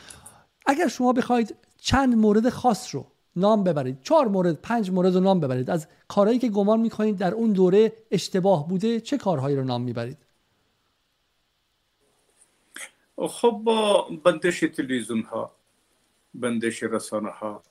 [0.66, 3.06] اگر شما بخواید چند مورد خاص رو
[3.36, 4.02] نام ببرید.
[4.02, 5.70] چهار مورد پنج مورد رو نام ببرید.
[5.70, 10.18] از کارهایی که گمان می‌کنید در اون دوره اشتباه بوده چه کارهایی رو نام می‌برید؟
[13.18, 15.52] خب با بندش تلویزیون ها
[16.34, 17.64] بندش رسانه ها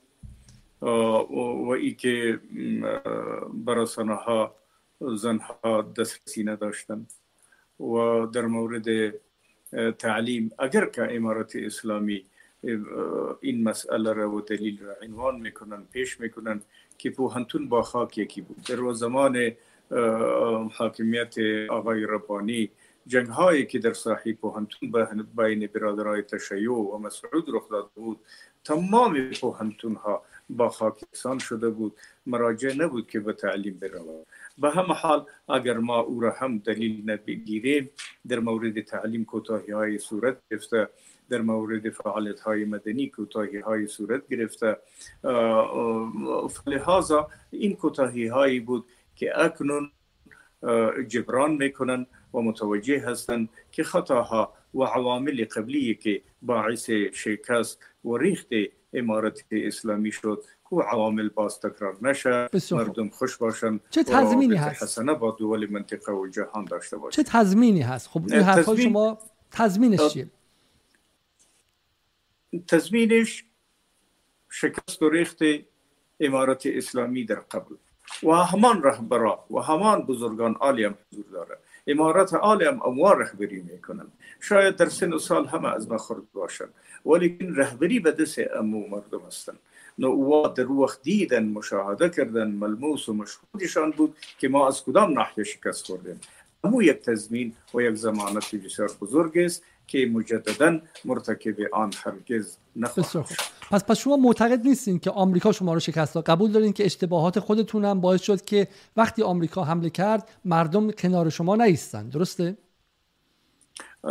[0.83, 2.41] و ای که
[3.55, 4.55] برسانه ها
[5.01, 7.07] زنها دسترسی نداشتن
[7.81, 9.15] و در مورد
[9.99, 10.51] تعلیم.
[10.59, 12.25] اگر که امارات اسلامی
[13.41, 16.63] این مسئله را و دلیل را عنوان می‌کنن پیش می‌کنن
[16.99, 18.57] که پوهنتون با خاک یکی بود.
[18.69, 19.53] در زمان
[20.73, 21.35] حاکمیت
[21.71, 22.71] آقای ربانی
[23.07, 24.93] جنگ هایی که در ساحه پوهنتون
[25.37, 28.21] بین برادرای تشیع و مسعود رخ داده بود
[28.65, 31.93] تمام پوهنتون ها با خاکستان شده بود.
[32.27, 34.27] مراجع نبود که به تعلیم برود
[34.59, 37.91] به هم حال اگر ما او را هم دلیل نبگیریم
[38.29, 40.89] در مورد تعلیم کوتاهی های صورت گرفته
[41.31, 44.77] در مورد فعالیت های مدنی کوتاهی های صورت گرفته.
[46.67, 48.85] لحاظا این کوتاهی هایی بود
[49.17, 49.91] که اکنون
[51.09, 58.49] جبران می‌کنن و متوجه هستند که خطاها و عوامل قبلی که باعث شکست و ریخت
[58.93, 62.49] امارت اسلامی شد کو عوامل باز تکرار نشه.
[62.71, 67.31] مردم خوش باشن چه تضمینی هست؟ حسنه با دول منطقه و جهان داشته باشه چه
[67.31, 69.19] تضمینی هست؟ خب این حرفای شما
[69.51, 70.27] تضمینش چیه؟
[72.69, 73.45] تضمینش
[74.51, 75.39] شکست و ریخت
[76.21, 77.75] امارت اسلامی در قبل.
[78.23, 81.59] و همان رهبرا و همان بزرگان عالی هم حضور داره.
[81.87, 84.07] امارت عالی هم اموار رهبری می‌کنن
[84.41, 86.69] شاید در سن و سال همه از ما خورد باشن
[87.07, 89.53] ولیکن رهبری به دست امو مردم هستن
[89.99, 95.45] نو در وقت دیدن مشاهده کردن ملموس و مشهودشان بود که ما از کدام ناحیه
[95.45, 96.21] شکست خوردیم.
[96.65, 99.63] امو یک تضمین و یک زمانت بسیار بزرگ است.
[99.87, 103.27] که مجددا مرتکب آن هرگز نخواهد
[103.71, 106.25] پس پس شما معتقد نیستین که آمریکا شما رو شکست داد.
[106.25, 111.31] قبول دارین که اشتباهات خودتون هم باعث شد که وقتی آمریکا حمله کرد مردم کنار
[111.31, 112.09] شما نیستن.
[112.09, 112.57] درسته؟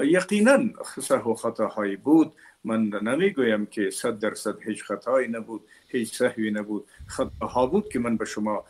[0.04, 0.58] یقینا
[1.02, 2.34] سهو خطاهایی بود.
[2.64, 6.86] من نمی‌گویم که صد درصد هیچ خطایی نبود هیچ سهوی نبود.
[7.08, 8.66] خطاها بود که من به شما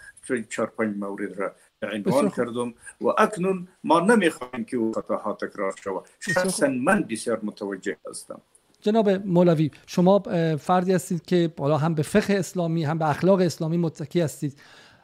[0.50, 6.04] چهار پنج مورد را عنوان کردم و اکنون ما نمی‌خوایم که او خطاها تکرار شود
[6.20, 8.42] شخصا من بسیار متوجه هستم.
[8.82, 10.20] جناب مولوی شما
[10.60, 14.60] فردی هستید که بالا هم به فقه اسلامی هم به اخلاق اسلامی متکی هستید.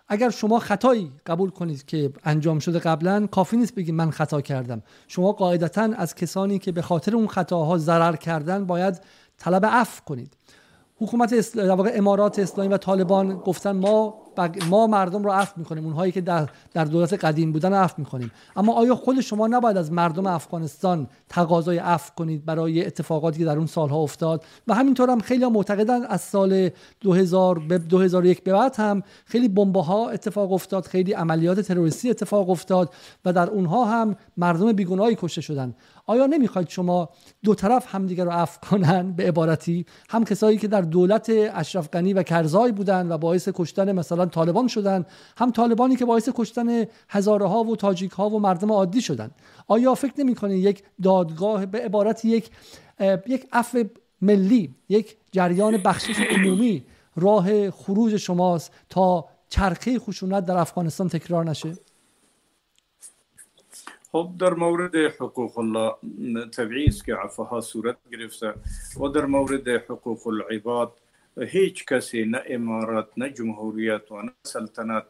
[0.07, 4.83] اگر شما خطایی قبول کنید که انجام شده قبلا کافی نیست بگید من خطا کردم.
[5.07, 9.01] شما قاعدتا از کسانی که به خاطر اون خطاها ضرر کردن باید
[9.37, 10.37] طلب عفو کنید.
[10.95, 14.21] حکومت واقع امارات اسلامی و طالبان گفتن ما
[14.69, 18.31] ما مردم رو عفو می‌کنیم اونهایی که در, در دولت قدیم بودن عفو می‌کنیم.
[18.55, 23.57] اما آیا خود شما نباید از مردم افغانستان تقاضای عفو کنید برای اتفاقاتی که در
[23.57, 26.69] اون سالها افتاد؟ و همینطور هم خیلی معتقدن از سال
[27.01, 32.49] 2000 به 2001 به بعد هم خیلی بمبه ها اتفاق افتاد خیلی عملیات تروریستی اتفاق
[32.49, 32.93] افتاد
[33.25, 35.75] و در اونها هم مردم بیگناهی کشته شدن
[36.09, 37.09] آیا نمی‌خواید شما
[37.43, 42.13] دو طرف همدیگر رو عفو کنن به عبارتی؟ هم کسایی که در دولت اشرف غنی
[42.13, 45.05] و کرزای بودن و باعث کشتن مثلا طالبان شدن
[45.37, 49.31] هم طالبانی که باعث کشتن هزاره ها و تاجیک ها و مردم عادی شدن.
[49.67, 52.49] آیا فکر نمی‌کنید یک دادگاه به عبارت یک
[53.27, 53.83] یک عفو
[54.21, 56.83] ملی یک جریان بخشش عمومی
[57.15, 61.73] راه خروج شماست تا چرخه خشونت در افغانستان تکرار نشه؟
[64.11, 65.93] خب در مورد حقوق الله
[66.87, 68.53] است که عفوها صورت گرفته
[68.99, 70.91] و در مورد حقوق العباد
[71.37, 75.03] هیچ کسی نه امارات نه جمهوریت و نه سلطنت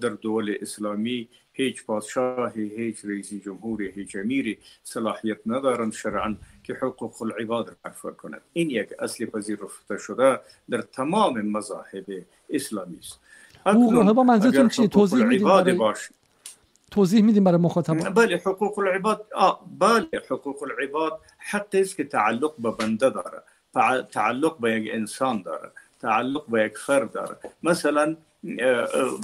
[0.00, 7.22] در دول اسلامی هیچ پادشاه هیچ رئیس جمهور هیچ امیری صلاحیت ندارند شرعا که حقوق
[7.22, 8.40] العباد را عفو کند.
[8.52, 10.40] این یک اصل پذیرفته شده
[10.70, 12.04] در تمام مذاهب
[12.50, 13.20] اسلامی است.
[13.66, 15.78] حقوق منظورتون چیه؟ توضیح می‌دید
[16.92, 22.54] توضیح میدیم برای مخاطبان بله حقوق العباد آه بله حقوق العباد حقی است که تعلق
[22.58, 23.42] به بنده داره
[24.12, 25.70] تعلق به یک انسان داره
[26.00, 28.16] تعلق به یک فرد داره مثلا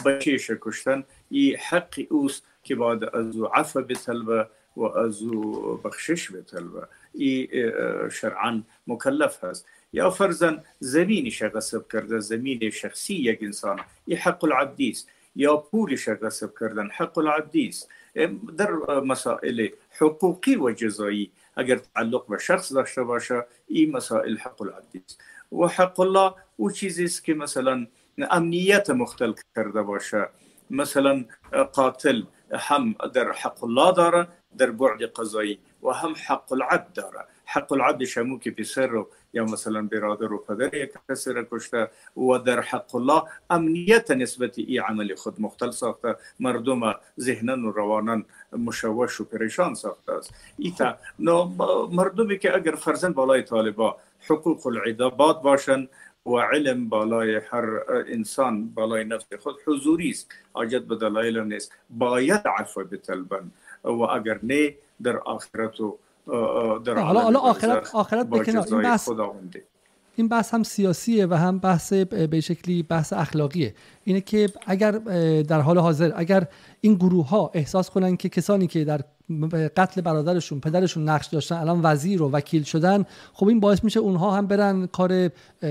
[0.05, 4.47] بچه کشتن این حقی اوست که باید از أو عفو بطلبه
[4.77, 7.49] و از أو بخشش بطلبه این
[8.11, 9.67] شرعا مکلف هست.
[9.93, 15.09] یا فرزن زمینش غصب کرده زمین شخصی یک انسان این حق العبدی است
[15.39, 17.71] یا پولش غصب کردن حق العبدی
[18.59, 18.71] در
[19.01, 21.33] مسائل حقوقی و جزایی.
[21.57, 25.03] اگر تعلق به شخص داشته باشه این مسائل حق العبدی
[25.53, 27.87] و حق الله أو چیزی است که مثلا
[28.31, 30.29] امنیت مختل کرده باشه.
[30.71, 31.25] مثلا
[31.73, 32.23] قاتل
[32.53, 34.29] هم در حق الله داره
[34.59, 37.25] در بعد قضایی و هم حق العبد داره.
[37.45, 41.91] حق العبد شمو که پسر رو یا مثلا برادر و پدر یک کسی را کشته
[42.17, 48.23] و در حق الله امنیت نسبت ای عمل خود مختل ساخته مردم ذهنا و روانا
[48.53, 50.35] مشوش و پریشان ساخته است.
[50.59, 50.97] ایتا
[51.91, 53.97] مردمی که اگر فرزن بالای طالبا
[54.31, 55.89] حقوق العدابات باشن
[56.27, 61.73] و علم بالای هر انسان بالای نفس خود حضوری است حاجت به دلایل نیست.
[61.91, 63.51] باید عفو بطلبن
[63.85, 65.99] و اگر نه در آخرت و
[66.85, 69.09] در حالا حالا آخرت آخرت به کنار این بحث
[70.17, 73.75] این بحث هم سیاسیه و هم بحث به شکلی بحث اخلاقیه.
[74.05, 74.91] اینه که اگر
[75.43, 76.47] در حال حاضر اگر
[76.81, 79.01] این گروه ها احساس کنن که کسانی که در
[79.77, 84.31] قتل برادرشون پدرشون نقش داشتن الان وزیر و وکیل شدن خب این باعث میشه اونها
[84.31, 85.31] هم برن کار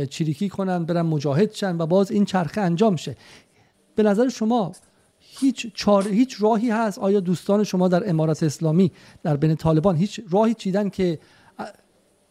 [0.09, 3.15] چریکی کنن برن مجاهد شن و باز این چرخه انجام شه.
[3.95, 4.71] به نظر شما
[5.39, 6.07] هیچ چار...
[6.07, 6.99] هیچ راهی هست.
[6.99, 8.91] آیا دوستان شما در امارات اسلامی
[9.23, 11.19] در بین طالبان هیچ راهی چیدن که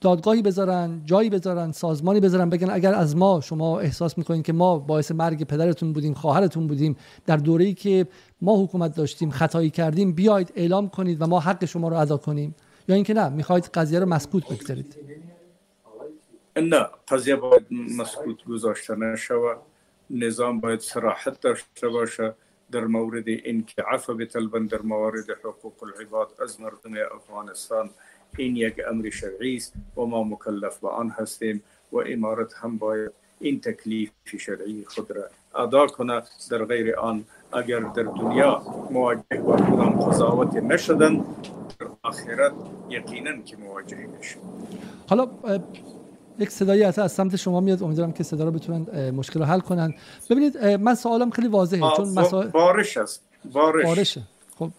[0.01, 4.79] دادگاهی بذارن جایی بذارن سازمانی بذارن؟ بگن اگر از ما شما احساس می‌کنین که ما
[4.79, 6.97] باعث مرگ پدرتون بودیم خواهرتون بودیم
[7.27, 8.07] در دوره‌ای که
[8.41, 12.55] ما حکومت داشتیم خطایی کردیم بیاید اعلام کنید و ما حق شما رو ادا کنیم.
[12.89, 14.97] یا اینکه نه می‌خواید قضیه رو مسکوت بگذارید.
[16.57, 19.57] نه قضیه باید مسکوت گذاشته نشود.
[20.11, 22.35] نظام باید صراحت داشته باشه.
[22.73, 27.91] در مورد اینکه عفو بطلبن در موارد حقوق العباد از مردم افغانستان
[28.37, 31.63] این یک أمر شرعی است و ما مکلف به آن هستیم
[31.93, 35.25] و امارت هم باید این تکلیف شرعی خود را
[35.63, 41.17] ادا کنه در غیر آن اگر در دنیا مواجه با کدام قضاوت نشدن
[41.79, 42.53] در آخرت
[42.89, 44.37] یقینا که مواجه میشه
[45.09, 45.29] حالا
[46.39, 47.83] یک صدایی از سمت شما میاد.
[47.83, 49.95] امیدوارم که صدا رو بتونن مشکل رو حل کنن.
[50.31, 53.23] ببینید من سوالم خیلی واضحه چون مسائل بارش است.
[53.53, 53.85] بارش.
[53.85, 54.23] بارشه.
[54.59, 54.71] خب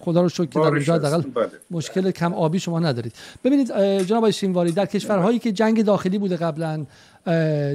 [0.00, 1.50] خدا رو شکر که در اونجا حداقل بله.
[1.70, 3.12] مشکل کم آبی شما ندارید.
[3.44, 6.86] ببینید جناب شینواری در کشورهایی که جنگ داخلی بوده قبلا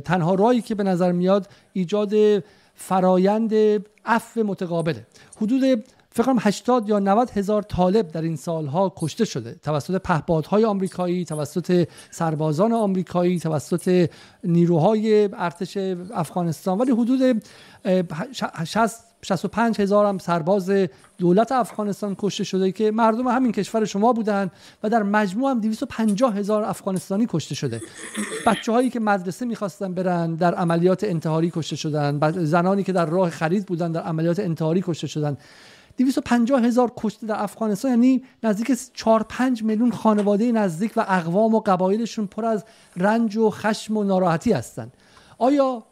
[0.05, 2.13] تنها راهی که به نظر میاد ایجاد
[2.75, 3.53] فرایند
[4.05, 5.05] عفو متقابله.
[5.41, 5.83] حدود
[6.17, 9.55] فکر کنم 80 یا 90 هزار طالب در این سالها کشته شده.
[9.63, 14.09] توسط پهپادهای آمریکایی توسط سربازان آمریکایی توسط
[14.43, 15.77] نیروهای ارتش
[16.13, 16.77] افغانستان.
[16.77, 17.43] ولی حدود
[18.65, 20.71] 60 65 هزار هم سرباز
[21.17, 24.51] دولت افغانستان کشته شده که مردم همین کشور شما بودن
[24.83, 27.81] و در مجموع هم 250 هزار افغانستانی کشته شده.
[28.45, 32.31] بچه هایی که مدرسه می‌خواستن برن در عملیات انتحاری کشته شدن.
[32.45, 35.37] زنانی که در راه خرید بودن در عملیات انتحاری کشته شدن.
[35.97, 41.59] 250 هزار کشته در افغانستان یعنی نزدیک 4 5 میلیون خانواده نزدیک و اقوام و
[41.59, 44.93] قبایلشون پر از رنج و خشم و ناراحتی هستند
[45.37, 45.83] آیا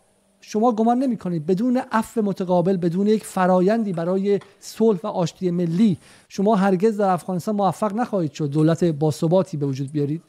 [0.41, 5.97] شما گمان نمی کنید بدون عفو متقابل بدون یک فرایندی برای صلح و آشتی ملی
[6.29, 10.23] شما هرگز در افغانستان موفق نخواهید شد؟ دولت باثباتی به وجود بیارید.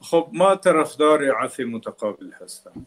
[0.00, 2.86] خب ما طرفدار عفو متقابل هستم.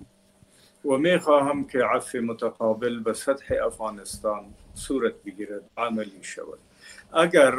[0.85, 6.59] و می خواهم که عفو متقابل به سطح افغانستان صورت بگیرد عملی شود.
[7.13, 7.53] اگر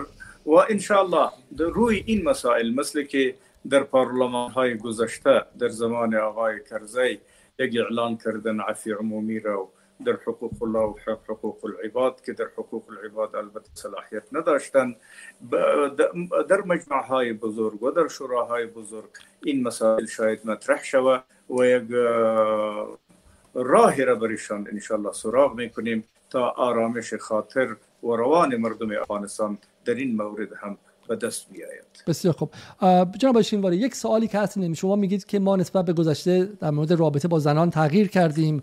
[0.46, 3.34] و انشاءالله روی این مسائل مثل که
[3.70, 7.20] در پارلمان های گذشته در زمان آقای کرزی
[7.58, 9.68] یک اعلان کردن عفی عمومی را
[10.06, 14.96] در حقوق الله و حقوق العباد که در حقوق العباد البته صلاحیت نداشتن
[16.48, 19.10] در مجمع های بزرگ و در شوراهای بزرگ
[19.42, 21.82] این مسائل شاید مطرح شود و یک
[23.54, 30.16] راهی را برشان انشالله سراغ می‌کنیم تا آرامش خاطر و روان مردم افغانستان در این
[30.16, 30.78] مورد هم
[31.10, 32.50] به دست بیاید بسیار خوب.
[33.18, 36.92] جناب شینواری یک سوالی که هست شما میگید که ما نسبت به گذشته در مورد
[36.92, 38.62] رابطه با زنان تغییر کردیم.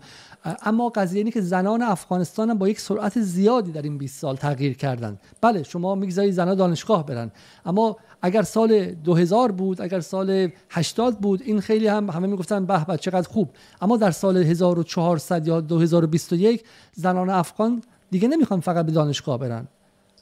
[0.62, 4.36] اما قضیه اینه که زنان افغانستان هم با یک سرعت زیادی در این 20 سال
[4.36, 7.30] تغییر کردن بله شما می‌گذارید زنان دانشگاه برن.
[7.66, 12.84] اما اگر سال 2000 بود اگر سال 80 بود این خیلی هم همه می‌گفتن به
[12.84, 13.50] به چقدر خوب.
[13.80, 19.68] اما در سال 1400 یا 2021 زنان افغان دیگه نمی‌خوان فقط به دانشگاه برن.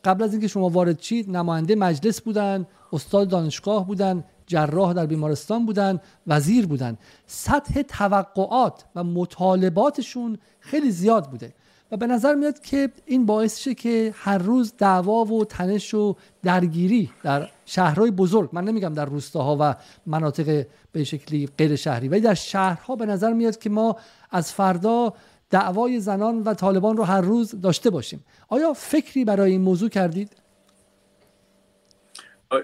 [0.05, 5.67] قبل از اینکه شما وارد چید نماینده مجلس بودن استاد دانشگاه بودن جراح در بیمارستان
[5.67, 6.99] بودن وزیر بودن.
[7.27, 11.55] سطح توقعات و مطالباتشون خیلی زیاد بوده.
[11.91, 16.17] و به نظر میاد که این باعث شه که هر روز دعوا و تنش و
[16.43, 19.75] درگیری در شهرهای بزرگ من نمیگم در روستاها و
[20.07, 23.97] مناطق به شکلی غیر شهری ولی در شهرها به نظر میاد که ما
[24.31, 25.13] از فردا
[25.51, 28.25] دعوای زنان و طالبان رو هر روز داشته باشیم.
[28.49, 30.37] آیا فکری برای این موضوع کردید؟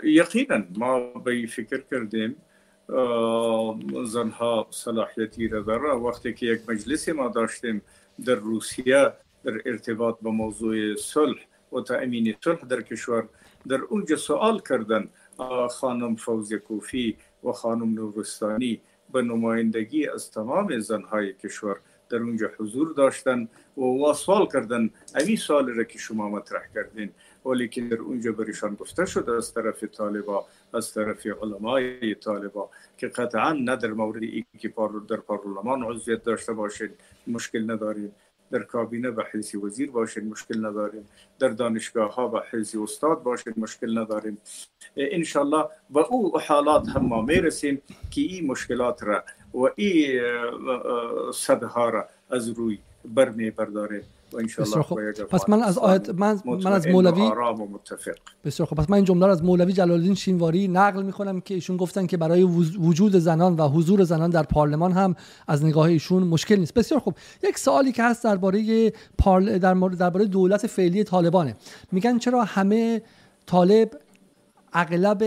[0.04, 2.36] یقینا ما به فکر کردیم.
[4.04, 7.82] زنها صلاحیتی را داره وقتی که یک مجلسی ما داشتیم
[8.24, 9.12] در روسیه
[9.44, 11.40] در ارتباط با موضوع صلح
[11.72, 13.28] و تأمین صلح در کشور
[13.68, 15.08] در اونجا سوال کردن
[15.70, 18.80] خانم فوزی کوفی و خانم نورستانی
[19.12, 21.76] به نمایندگی از تمام زنهای کشور
[22.12, 24.90] در اونجا حضور داشتن و سوال کردن.
[25.14, 27.10] امی سال را که شما مطرح کردین.
[27.46, 33.08] ولی که در اونجا برشان گفته شد از طرف طالبا از طرف علمای طالبا که
[33.08, 34.74] قطعا نه در مورد ای که
[35.08, 36.90] در پارلمان عضویت داشته باشید
[37.26, 38.12] مشکل ندارید
[38.50, 41.08] در کابینه به حیث وزیر باشین مشکل نداریم
[41.38, 44.38] در دانشگاه ها به حیث استاد باشین مشکل نداریم
[44.96, 49.24] انشالله و او حالات هم ما می‌رسیم که این مشکلات را
[49.54, 50.20] و این
[51.34, 52.78] صدها را از روی
[53.14, 54.02] بر می برداریم
[54.58, 55.12] بسیار خوب.
[55.12, 57.30] پس من از آیت من, من از مولوی
[58.44, 58.78] بسیار خوب.
[58.78, 62.16] پس من این جمله از مولوی جلال الدین شینواری نقل می‌کنم که ایشون گفتن که
[62.16, 62.42] برای
[62.78, 65.16] وجود زنان و حضور زنان در پارلمان هم
[65.48, 66.74] از نگاه ایشون مشکل نیست.
[66.74, 67.14] بسیار خوب.
[67.42, 69.58] یک سوالی که هست درباره پارل...
[69.58, 71.56] در درباره دولت فعلی طالبانه.
[71.92, 73.02] میگن چرا همه
[73.46, 73.90] طالب
[74.72, 75.22] اغلب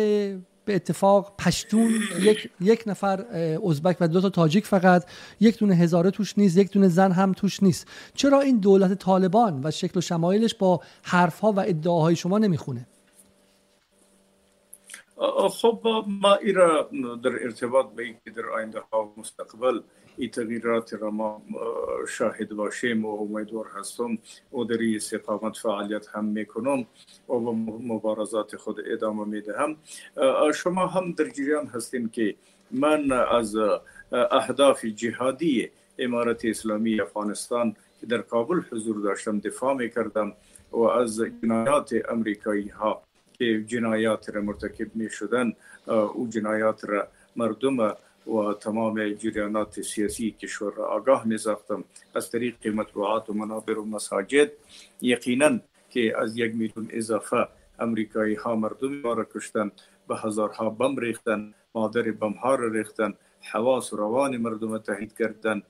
[0.65, 3.25] به اتفاق پشتون یک یک نفر
[3.69, 5.05] ازبک و دو تا تاجیک فقط
[5.39, 7.87] یک دونه هزاره توش نیست یک دونه زن هم توش نیست.
[8.13, 12.87] چرا این دولت طالبان و شکل و شمایلش با حرفها و ادعاهای شما نمی‌خونه؟
[15.61, 16.89] خب ما ایرا
[17.23, 19.79] در ارتباط به در آینده ها مستقبل
[20.17, 21.41] این تغییرات را ما
[22.09, 24.17] شاهد باشیم و امیدوار هستم
[24.53, 26.85] و در استقامت فعالیت هم می‌کنم
[27.29, 27.39] و
[27.93, 29.75] مبارزات خود ادامه می‌دهم
[30.55, 32.35] شما هم در جریان هستیم که
[32.71, 33.55] من از
[34.11, 40.33] اهداف جهادی امارت اسلامی افغانستان که در کابل حضور داشتم دفاع می‌کردم
[40.71, 43.01] و از جنایات امریکایی ها
[43.33, 45.53] که جنایات را مرتکب می شدن
[45.87, 47.95] او جنایات را مردم
[48.27, 51.83] و تمام جریانات سیاسی کشور را آگاه می ساختم
[52.15, 54.51] از طریق مطبوعات و منابر و مساجد
[55.01, 55.59] یقینا
[55.89, 57.47] که از یک میلیون اضافه
[57.79, 59.71] امریکایی ها مردم ما را کشتن
[60.07, 65.61] به هزارها بم ریختن مادر بم ها را ریختن حواس روان مردم تهید کردن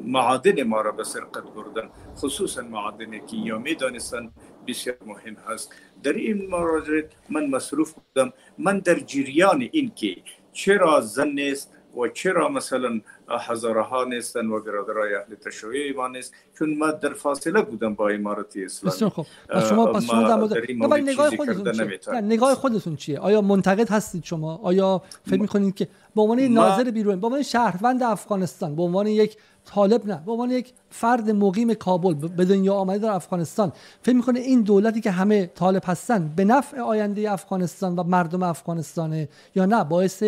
[0.00, 1.90] معادن ما را به سرقت بردن.
[2.16, 4.30] خصوصا معادن کیامی دانستن
[4.66, 5.74] بسیار مهم هست.
[6.02, 8.32] در این مورد من مصروف بودم.
[8.58, 10.16] من در جریان این که
[10.52, 16.34] چرا زن نیست و چرا مثلا هزاره ها نیستن و برادرای اهل تشیع ما نیست
[16.58, 18.94] چون ما در فاصله بودم با امارت اسلامی.
[18.94, 19.26] بسیار خوب.
[19.48, 24.24] پس شما پس شما در مورد نگاه خودتون چیه نگاه خودتون چیه؟ آیا منتقد هستید
[24.24, 29.06] شما؟ آیا فکر می‌کنید که به عنوان ناظر بیرون به عنوان شهروند افغانستان به عنوان
[29.06, 29.36] یک
[29.66, 30.22] طالب نه.
[30.26, 33.72] به عنوان یک فرد مقیم کابل به دنیا آمده در افغانستان.
[34.02, 39.28] فکر می‌کنه این دولتی که همه طالب هستن به نفع آینده افغانستان و مردم افغانستانه
[39.54, 40.24] یا نه باعث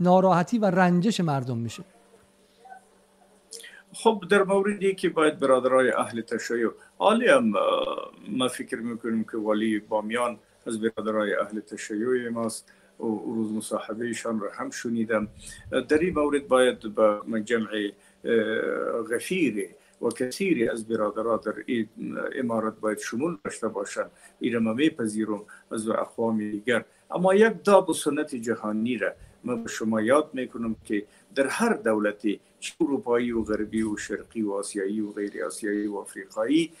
[0.00, 1.82] ناراحتی و رنجش مردم میشه.
[3.92, 6.68] خب در موردی که باید برادرای اهل تشیع
[6.98, 7.52] عالی هم
[8.28, 12.72] ما فکر می‌کنیم که ولی بامیان از برادرای اهل تشیع ماست.
[13.00, 15.28] و روز مصاحبهشان را هم شنیدم.
[15.88, 17.68] در این مورد باید به جمع
[19.10, 19.68] غفیر
[20.02, 21.88] و کثیری از برادرات در این
[22.34, 24.10] امارت باید شمول داشته باشند.
[24.40, 26.84] این ما میپذیرم از اقوام دیگر.
[27.10, 29.12] اما یک داب و سنت جهانی را
[29.44, 31.04] من به شما یاد می‌کنم که
[31.34, 35.96] در هر دولتی چه اروپایی و غربی و شرقی و آسیایی و غیر آسیایی و
[35.96, 36.72] افریقایی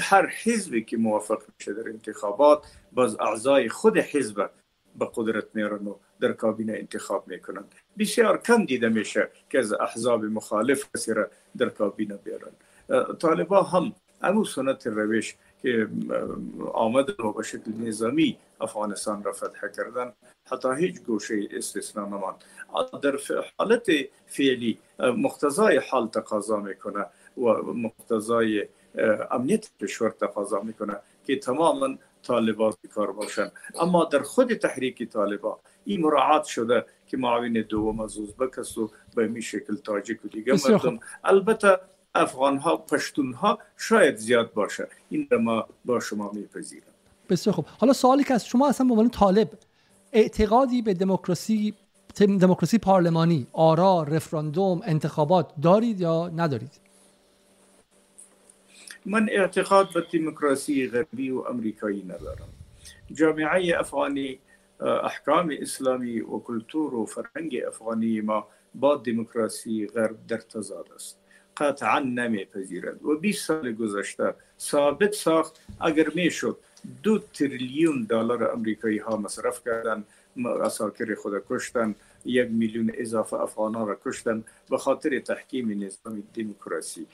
[0.00, 4.50] هر حزبی که موافق میشه در انتخابات باز اعضای خود حزب
[4.98, 7.64] به قدرت میارن و در کابینه انتخاب می‌کنن.
[7.98, 12.52] بسیار کم دیده میشه که از احزاب مخالف کسی را در کابینه بیارن.
[13.18, 15.88] طالبا هم امو سنت روش که
[16.72, 20.12] آمدن و به شکل نظامی افغانستان را فتح کردن
[20.50, 22.34] حتی هیچ گوشه استثنا نمان
[23.02, 23.18] در
[23.58, 23.86] حالت
[24.26, 28.68] فعلی مقتضای حال تقاضا می‌کنه و مقتضای
[29.30, 31.88] امنیت کشور تقاضا می‌کنه که تماما
[32.22, 33.50] طالبان کار باشن.
[33.80, 39.28] اما در خود تحریک طالبا این مراعات شده که معاون دوم از ازبک و به
[39.28, 40.98] می شکل تاجیک و دیگه مردم.
[41.24, 41.80] البته
[42.14, 44.88] افغان ها پشتون ها شاید زیاد باشه.
[45.08, 46.86] این را ما با شما میپذیرم.
[47.28, 47.66] بسیار خوب.
[47.78, 49.50] حالا سوالی که از شما اصلا به عنوان طالب
[50.12, 51.74] اعتقادی به دموکراسی
[52.16, 56.89] دموکراسی پارلمانی آرا رفراندوم انتخابات دارید یا ندارید؟
[59.06, 62.48] من اعتقاد به دموکراسی غربی و امریکایی ندارم.
[63.12, 64.38] جامعه افغانی
[64.80, 71.18] احکام اسلامی و کلتور و فرهنگ افغانی ما با دموکراسی غرب در تضاد است.
[71.56, 76.58] قطعا نمیپذیرد و 20 سال گذشته ثابت ساخت اگر می‌شد
[77.02, 80.04] دو تریلیون دلار امریکایی ها مصرف کردن
[80.62, 81.94] اساکر خود کشتن
[82.24, 87.06] یک میلیون اضافه افغان را کشتن به خاطر تحکیم نظام دموکراسی.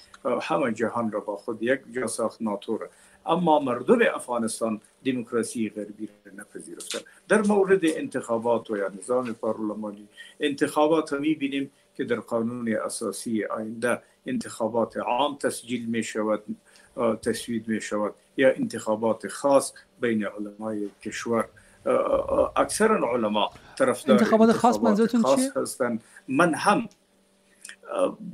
[0.42, 2.88] همه جهان را با خود یک جا ساخت ناتور
[3.26, 6.98] اما مردم افغانستان دموکراسی غربی را نپذیرفتن.
[7.28, 10.08] در مورد انتخابات و یا نظام پارلمانی
[10.40, 16.42] انتخابات بینیم که در قانون اساسی آینده انتخابات عام تسجیل می شود
[17.22, 21.48] تصوید می شود یا انتخابات خاص بین علمای کشور.
[22.56, 25.98] اکثر علما طرفدار انتخابات خاص منظورتون چیه؟ هستن
[26.28, 26.88] من هم؟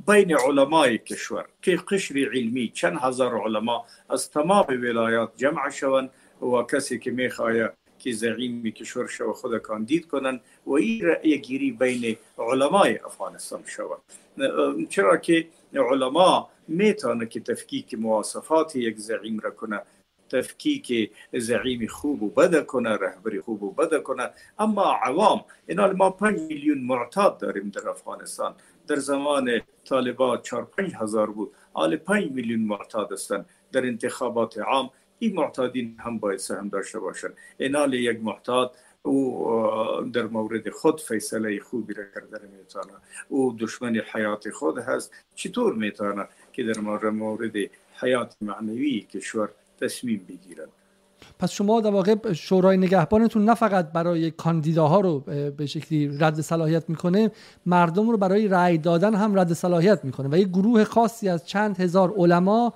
[0.07, 6.09] بین علمای کشور که قشر علمی چند هزار علما از تمام ولایات جمع شوند
[6.41, 11.71] و کسی که میخواهد که زعیم کشور شو خود کاندید کنند و این رأی گیری
[11.71, 14.01] بین علمای افغانستان شود.
[14.89, 19.81] چرا که علما میتونه که تفکیک مواصفات یک زعیم را کنه.
[20.29, 24.29] تفکیک زعیم خوب و بده کنه رهبری خوب و بده کنه
[24.59, 28.55] اما عوام اینا ما 5 میلیون معتاد داریم در افغانستان.
[28.87, 31.51] در زمان طالبان 4 5 هزار بود.
[31.73, 34.89] حال 5 میلیون معتاد هستند در انتخابات عام.
[35.19, 39.47] این معتادین هم باید سهم داشته باشند اینال یک معتاد او
[40.13, 42.93] در مورد خود فیصله خوبی را کرده میتونه.
[43.29, 45.13] او دشمن حیات خود هست.
[45.35, 46.79] چطور میتونه که در
[47.09, 47.55] مورد
[48.01, 49.49] حیات معنوی کشور
[49.81, 50.67] تصمیم بگیرن
[51.39, 55.19] پس شما در واقع شورای نگهبانتون نه فقط برای کاندیداها رو
[55.57, 57.31] به شکلی رد صلاحیت می‌کنه
[57.65, 61.79] مردم رو برای رأی دادن هم رد صلاحیت می‌کنه و یک گروه خاصی از چند
[61.79, 62.73] هزار علما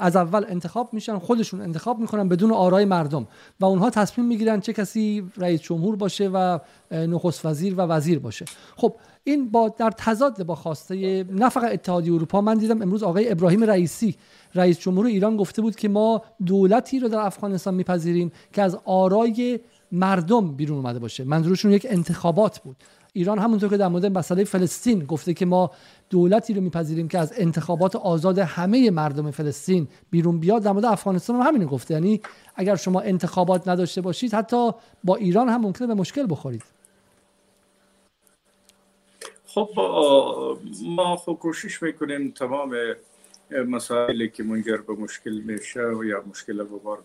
[0.00, 3.26] از اول انتخاب میشن خودشون انتخاب می‌کنن بدون آرای مردم
[3.60, 6.58] و اونها تصمیم می‌گیرن چه کسی رئیس جمهور باشه و
[6.90, 8.44] نخست وزیر و وزیر باشه.
[8.76, 13.30] خب این با در تضاد با خواسته نه فقط اتحادیه اروپا من دیدم امروز آقای
[13.30, 14.16] ابراهیم رئیسی
[14.54, 19.60] رئیس جمهور ایران گفته بود که ما دولتی رو در افغانستان میپذیریم که از آرای
[19.92, 21.24] مردم بیرون اومده باشه.
[21.24, 22.76] منظورشون یک انتخابات بود.
[23.12, 25.70] ایران همونطور که در مورد مسئله فلسطین گفته که ما
[26.10, 31.36] دولتی رو میپذیریم که از انتخابات آزاد همه مردم فلسطین بیرون بیاد در مورد افغانستان
[31.36, 31.94] هم همین گفته.
[31.94, 32.20] یعنی
[32.54, 34.70] اگر شما انتخابات نداشته باشید حتی
[35.04, 36.73] با ایران هم ممکنه به مشکل بخورید.
[39.54, 39.68] خب
[40.82, 42.76] ما خب کوشش می‌کنیم تمام
[43.50, 47.04] مسائلی که منجر به مشکل میشه و یا مشکل بار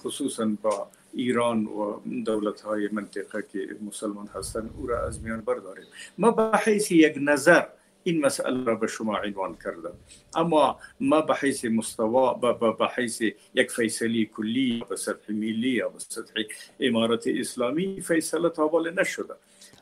[0.00, 5.84] خصوصا با ایران و دولت های منطقه که مسلمان هستند او را از میان برداریم.
[6.18, 7.66] ما به حیث یک نظر
[8.04, 9.94] این مسئله را به شما عنوان کردم.
[10.34, 13.22] اما ما به حیث مستوا به حیث
[13.54, 16.42] یک فیصلی کلی به سطح ملی یا به سطح
[16.80, 19.34] امارت اسلامی فیصله تابال نشده.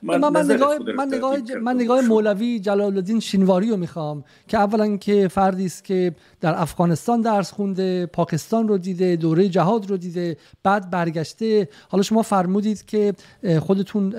[0.03, 4.97] من, من, نگاه من, نگاه من نگاه مولوی جلال الدین شینواری رو می‌خوام که اولا
[4.97, 10.37] که فردی است که در افغانستان درس خونده پاکستان رو دیده دوره جهاد رو دیده
[10.63, 11.69] بعد برگشته.
[11.89, 13.15] حالا شما فرمودید که
[13.61, 14.15] خودتون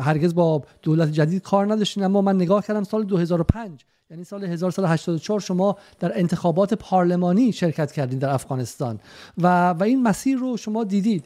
[0.00, 5.40] هرگز با دولت جدید کار نداشتین اما من نگاه کردم سال 2005 یعنی سال 1984
[5.40, 9.00] شما در انتخابات پارلمانی شرکت کردید در افغانستان.
[9.38, 11.24] و و این مسیر رو شما دیدید.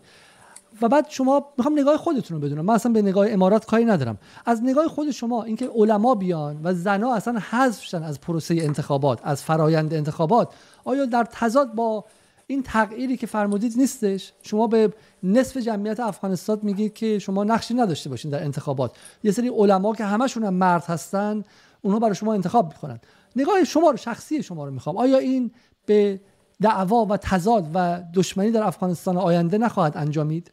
[0.82, 2.64] و بعد شما می‌خوام نگاه خودتون رو بدونم.
[2.64, 4.18] من اصلا به نگاه امارات کاری ندارم.
[4.46, 9.20] از نگاه خود شما اینکه علما بیان و زنا اصلا حذف شدن از پروسه انتخابات
[9.22, 10.48] از فرایند انتخابات
[10.84, 12.04] آیا در تضاد با
[12.46, 14.92] این تغییری که فرمودید نیستش؟ شما به
[15.22, 18.92] نصف جمعیت افغانستان میگید که شما نقشی نداشته باشین در انتخابات.
[19.22, 21.44] یه سری علما که همشون هم مرد هستن
[21.82, 23.00] اونها برای شما انتخاب می‌کنن.
[23.36, 24.96] نگاه شما رو شخصی شما رو می‌خوام.
[24.96, 25.50] آیا این
[25.86, 26.20] به
[26.60, 30.52] دعوا و تضاد و دشمنی در افغانستان آینده نخواهد انجامید؟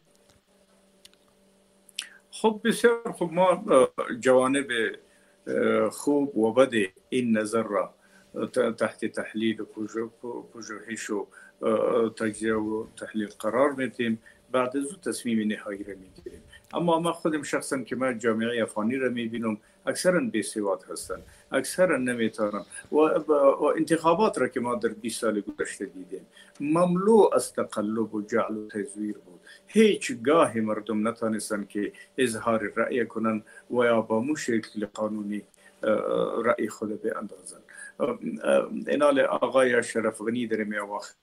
[2.40, 3.64] خب بسیار خب ما
[4.20, 4.66] جوانب
[5.90, 6.72] خوب و بد
[7.08, 7.94] این نظر را
[8.78, 9.64] تحت تحلیل و
[10.54, 11.26] پژوهش و
[12.10, 14.22] تجزیه و تحلیل قرار میدیم.
[14.52, 16.42] بعد از تصمیم نهایی را می‌گیریم.
[16.74, 22.64] اما ما خودم شخصا که من جامعه افغانی را می‌بینم اکثرا بیسواد هستند اکثرا نمی‌تونن
[22.92, 23.32] و, و
[23.76, 26.26] انتخابات را که ما در 20 سال گذشته دیدیم.
[26.60, 29.37] مملو از تقلب و جعل و تزویر بود.
[29.68, 35.42] هیچ گاهی مردم نتانستن که اظهار رأی کنن و یا با مو شکل قانونی
[36.44, 37.60] رأی خود به اندازن.
[38.86, 40.76] اینال آقای شرف غنی در می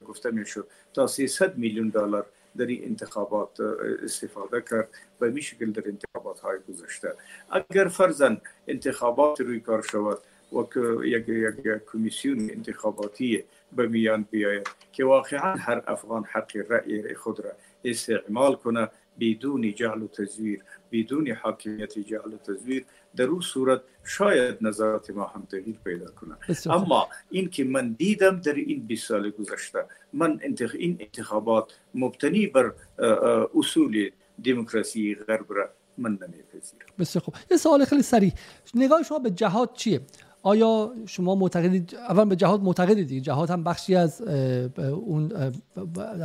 [0.05, 2.25] گفته می شد تا 300 میلیون دلار
[2.57, 3.59] در این انتخابات
[4.03, 4.89] استفاده کرد
[5.21, 7.13] و می شکل در انتخابات های گذشته.
[7.51, 10.17] اگر فرزن انتخابات روی کار شود
[10.53, 13.43] و یک یک کمیسیون انتخاباتی
[13.75, 17.51] به میان بیاید که واقعا هر افغان حق رأی خود را
[17.85, 18.89] استعمال کنه
[19.19, 22.85] بدون جعل و تزویر بدون حاکمیت جعل و تزویر
[23.15, 26.35] در اون صورت شاید نظرات ما هم تغییر پیدا کنه.
[26.65, 30.39] اما این که من دیدم در این 20 سال گذشته من
[30.73, 32.73] این انتخابات مبتنی بر
[33.55, 34.09] اصول
[34.43, 36.85] دموکراسی غرب را من نمیپذیرم.
[36.99, 37.35] بسیار خوب.
[37.51, 38.31] یه سوال خیلی سریع.
[38.73, 40.01] نگاه شما به جهاد چیه؟
[40.45, 44.21] آیا شما معتقدید اول به جهاد معتقدید جهاد هم بخشی از
[44.77, 45.53] اون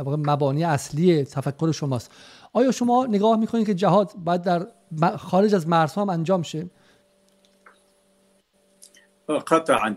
[0.05, 2.11] مبانی اصلی تفکر شماست.
[2.53, 4.67] آیا شما نگاه می‌کنید که جهاد باید در
[5.17, 6.69] خارج از مرزها هم انجام شه؟
[9.47, 9.95] قطعا.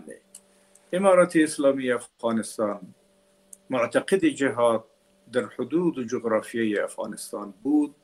[0.93, 2.79] امارت اسلامی افغانستان
[3.69, 4.83] معتقد جهاد
[5.31, 7.95] در حدود جغرافیای افغانستان بود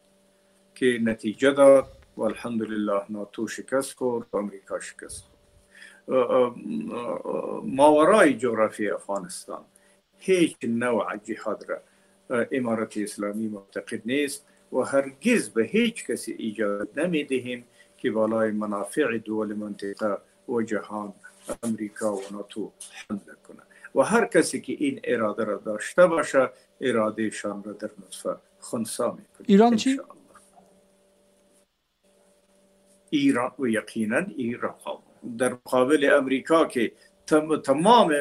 [0.76, 1.88] که نتیجه داد
[2.18, 5.31] و الحمدلله ناتو شکست خورد و امریکا شکست.
[7.64, 9.66] ماورای جغرافی افغانستان.
[10.18, 11.82] هیچ نوع جهاد را
[12.52, 17.66] امارت اسلامی معتقد نیست و هرگز به هیچ کسی اجازه نمی دهیم
[17.98, 20.18] که بالای منافع دول منطقه
[20.50, 21.14] و جهان
[21.64, 22.72] امریکا و ناتو
[23.10, 23.62] حمله کنه.
[23.96, 26.50] و هر کسی که این اراده را داشته باشه
[26.82, 29.46] اراده شان را در نطفه خونسا می‌کنه.
[29.48, 30.00] ایران چی؟
[33.10, 34.76] ایران و یقینا ایران.
[35.38, 36.92] در مقابل امریکا که
[37.64, 38.14] تمام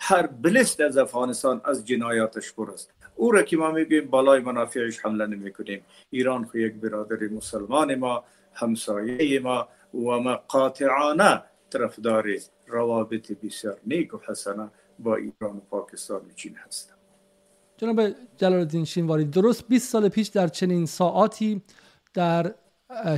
[0.00, 2.90] هر بلست از افغانستان از جنایاتش پر است.
[3.16, 7.94] او را که ما میگیم بالای منافعش حمله نمی کنیم ایران خو یک برادر مسلمان
[7.94, 12.26] ما همسایه ما و ما قاطعانه طرفدار
[12.66, 16.94] روابط بسیار نیک و حسنه با ایران و پاکستان و چین هستم.
[17.76, 18.00] جناب
[18.36, 21.62] جلال الدین شینواری درست 20 سال پیش در چنین ساعاتی
[22.14, 22.54] در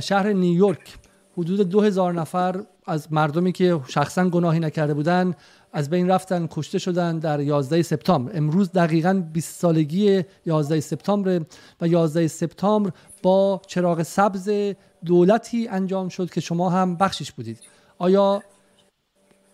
[0.01, 0.97] شهر نیویورک
[1.37, 5.35] حدود 2000 نفر از مردمی که شخصا گناهی نکرده بودند
[5.73, 8.37] از بین رفتن کشته شدن در 11 سپتامبر.
[8.37, 11.41] امروز دقیقا 20 سالگی 11 سپتامبر
[11.81, 12.91] و 11 سپتامبر
[13.23, 14.73] با چراغ سبز
[15.05, 17.59] دولتی انجام شد که شما هم بخشش بودید.
[17.97, 18.43] آیا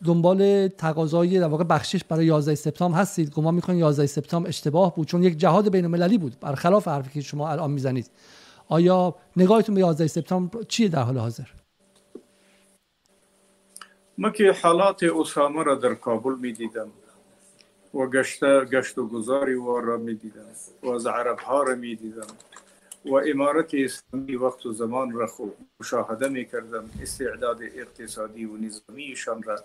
[0.06, 5.08] دنبال تقاضای در واقع بخشش برای 11 سپتامبر هستید؟ گمان می‌کنید 11 سپتامبر اشتباه بود
[5.08, 6.40] چون یک جهاد بین المللی بود.
[6.42, 8.10] برخلاف حرفی که شما الان می‌زنید.
[8.68, 11.61] آیا نگاهتون به 11 سپتامبر چیه در حال حاضر؟
[14.18, 16.92] ما که حالات اسامه را در کابل می دیدم
[17.94, 20.46] و گشت, گشت و گذاری و را می دیدم
[20.84, 22.28] و از عرب ها را می دیدم
[23.06, 29.44] و امارت اسلامی وقت و زمان را خوب مشاهده می کردم استعداد اقتصادی و نظامیشان
[29.44, 29.60] را.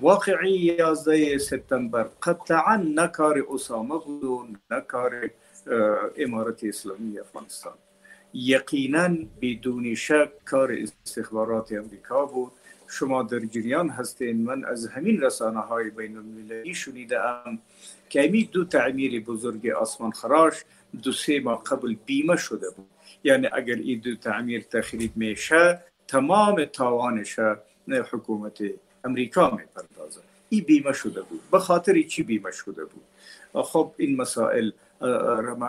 [0.00, 2.06] واقعی 11 سپتامبر.
[2.22, 4.46] قطعا نکار اسامه بود و
[6.16, 7.74] امارت اسلامی افغانستان.
[8.34, 12.52] یقینا بدون شک کار استخبارات امریکا بود.
[12.88, 14.42] شما در جریان هستین.
[14.42, 17.58] من از همین رسانه های بین المللی شنیده ام
[18.08, 20.64] که امی دو تعمیر بزرگ آسمان خراش
[21.02, 22.86] دو سه ماه قبل بیمه شده بود.
[23.24, 27.38] یعنی اگر این دو تعمیر تخریب میشه تمام تاوانش
[27.88, 28.58] حکومت
[29.04, 30.20] امریکا می‌پردازه.
[30.48, 31.40] این بیمه شده بود.
[31.50, 33.04] به خاطر چی بیمه شده بود؟
[33.62, 34.70] خب این مسائل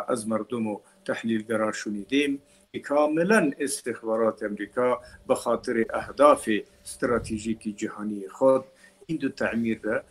[0.08, 2.42] از مردم و تحلیلگرا شنیدیم.
[2.80, 6.50] کاملا استخبارات امریکا به خاطر اهداف
[6.86, 8.64] استراتژیک جهانی خود
[9.06, 10.02] این دو تعمیر را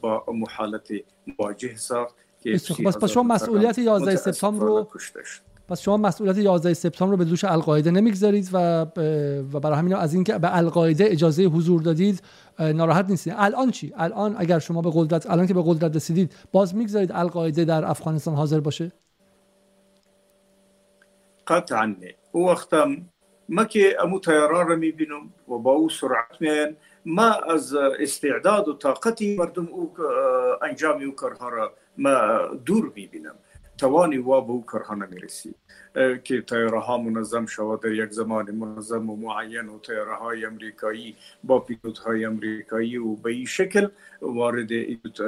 [0.00, 0.88] با محالت
[1.38, 2.52] مواجه ساخت که
[2.84, 4.88] پس شما مسئولیت 11 سپتامبر رو
[5.68, 8.86] پس شما مسئولیت 11 سپتامبر رو به دوش القاعده نمی‌گذارید و
[9.52, 12.22] و برای همین از اینکه به القاعده اجازه حضور دادید
[12.58, 13.34] ناراحت نیستید.
[13.36, 17.64] الان چی؟ الان اگر شما به قدرت الان که به قدرت رسیدید باز می‌گذارید القاعده
[17.64, 18.92] در افغانستان حاضر باشه؟
[21.46, 21.96] قطعا
[22.32, 22.96] او وقتم
[23.48, 26.76] ما که امو تیاران را میبینم و با او سرعت میان
[27.06, 29.94] ما از استعداد و طاقتی مردم او
[30.62, 33.34] انجام او کارها را ما دور میبینم
[33.78, 35.54] توانی وا به او کارها نمیرسی
[36.24, 41.16] که تیاره ها منظم شود در یک زمان منظم و معین و تیاره های امریکایی
[41.44, 43.88] با پیلوت های امریکایی و به این شکل
[44.22, 44.68] وارد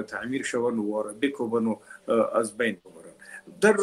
[0.06, 1.76] تعمیر شوند و وارد بکوبن و
[2.34, 3.12] از بین ببرن.
[3.60, 3.76] در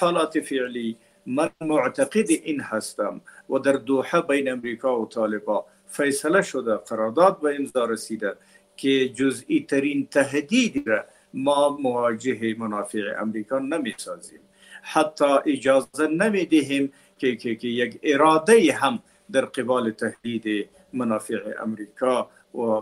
[0.00, 0.96] حالات فعلی
[1.26, 3.20] من معتقد این هستم
[3.50, 8.36] و در دوحه بین امریکا و طالبا فیصله شده قرارداد به امضا رسیده
[8.76, 14.40] که جزئی ترین تهدید را ما مواجه منافع امریکا نمی سازیم
[14.82, 19.02] حتی اجازه نمی دهیم که, که, که یک اراده هم
[19.32, 22.80] در قبال تهدید منافع امریکا و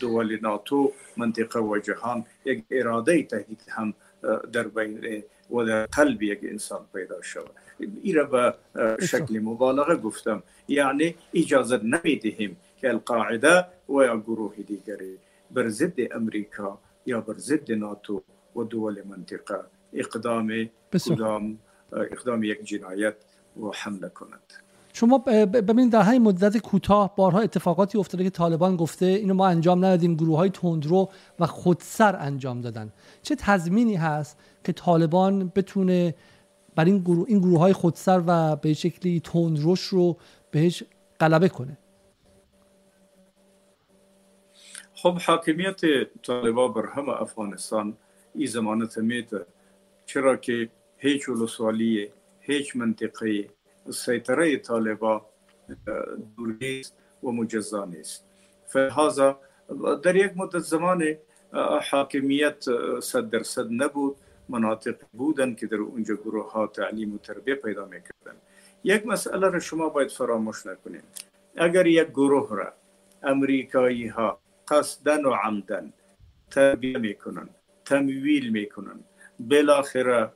[0.00, 3.94] دول ناتو منطقه و جهان یک اراده تهدید هم
[4.52, 7.50] در بین و قلب یک انسان پیدا شود.
[8.02, 8.54] این را به
[9.06, 10.42] شکل مبالغه گفتم.
[10.68, 15.18] یعنی اجازه نمیدهیم که القاعده و یا گروه دیگری
[15.50, 18.22] بر ضد امریکا یا بر ضد ناتو
[18.56, 19.60] و دول منطقه
[19.92, 21.58] اقدام اقدام
[21.92, 23.14] اقدام یک جنایت
[23.60, 24.52] و حمله کند.
[24.98, 29.78] شما ببینید در همین مدت کوتاه بارها اتفاقاتی افتاده که طالبان گفته اینو ما انجام
[29.78, 31.10] ندادیم گروه های تندرو
[31.40, 32.92] و خودسر انجام دادن.
[33.22, 36.14] چه تضمینی هست که طالبان بتونه
[36.76, 40.16] بر این گروه این گروه های خودسر و به شکلی تندروش رو
[40.50, 40.82] بهش
[41.20, 41.78] غلبه کنه؟
[44.94, 45.80] خب حاکمیت
[46.22, 47.96] طالبان بر همه افغانستان
[48.34, 49.46] این زمانت میده
[50.06, 52.08] چرا که هیچ ولسوالی
[52.40, 53.48] هیچ منطقه
[53.90, 55.26] سیطره طالبا
[56.36, 58.24] دور نیست و مجزا نیست.
[58.66, 59.38] فلحاظا
[60.02, 61.04] در یک مدت زمان
[61.90, 62.64] حاکمیت
[63.00, 64.16] صد درصد نبود
[64.48, 68.36] مناطق بودن که در اونجا گروه ها تعلیم و تربیه پیدا می‌کردن
[68.84, 71.04] یک مسئله را شما باید فراموش نکنید.
[71.56, 72.72] اگر یک گروه را
[73.22, 75.92] امریکایی ها قصدن و عمدن
[76.50, 77.48] تربیه می‌کنن
[77.84, 79.00] تمویل می‌کنن
[79.40, 80.30] بالاخره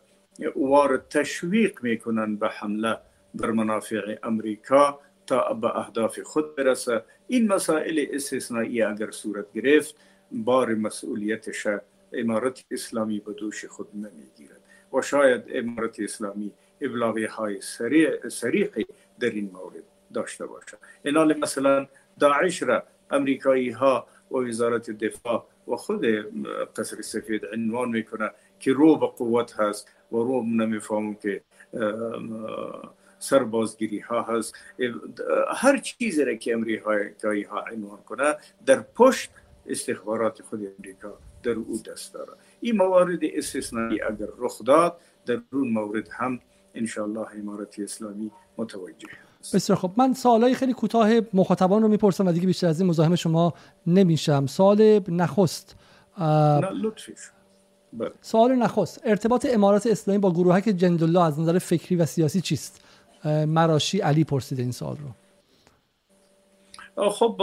[0.56, 2.98] وار تشویق می‌کنن به حمله
[3.34, 7.02] بر منافع امریکا تا به اهداف خود برسه.
[7.28, 9.96] این مسائل استثنایی اگر صورت گرفت
[10.32, 11.66] بار مسئولیتش
[12.12, 14.60] امارت اسلامی به دوش خود نمی‌گیرد.
[14.92, 17.60] و شاید امارت اسلامی ابلاغی های
[18.28, 18.86] سریحی
[19.20, 19.82] در این مورد
[20.14, 21.86] داشته باشد اینال مثلا
[22.20, 26.04] داعش را امریکایی ها و وزارت دفاع و خود
[26.76, 28.30] قصر سفید عنوان می‌کنه
[28.60, 31.42] که رو به قوت هست و رو نمیفهمون که
[33.22, 34.54] سربازگیری ها هست.
[35.56, 38.36] هر چیزی را که امریکایی ها عنوان کنه
[38.66, 39.30] در پشت
[39.66, 42.32] استخبارات خود امریکا در او دست داره.
[42.60, 44.96] این موارد استثنایی اگر رخ داد
[45.26, 46.40] در اون مورد هم
[46.74, 49.08] انشاءالله امارت اسلامی متوجه
[49.54, 53.14] بسیار خب من سوالای خیلی کوتاه مخاطبان رو می‌پرسم و دیگه بیشتر از این مزاحم
[53.14, 53.54] شما
[53.86, 54.46] نمیشم.
[54.46, 55.76] سوال نخست
[57.92, 58.10] بله.
[58.20, 59.00] سوال نخست.
[59.04, 62.80] ارتباط امارات اسلامی با گروهک جندالله از نظر فکری و سیاسی چیست؟
[63.24, 65.14] مراشی علی پرسیده این سوال رو.
[67.10, 67.42] خب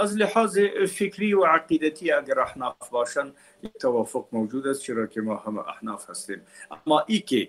[0.00, 0.58] از لحاظ
[0.88, 3.32] فکری و عقیدتی اگر احناف باشن
[3.80, 6.40] توافق موجود است چرا که ما همه احناف هستیم.
[6.70, 7.48] اما ای که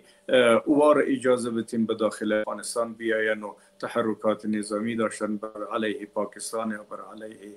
[0.66, 6.84] اوار اجازه بتیم به داخل افغانستان بیاین و تحرکات نظامی داشتن بر علیه پاکستان یا
[6.84, 7.56] بر علیه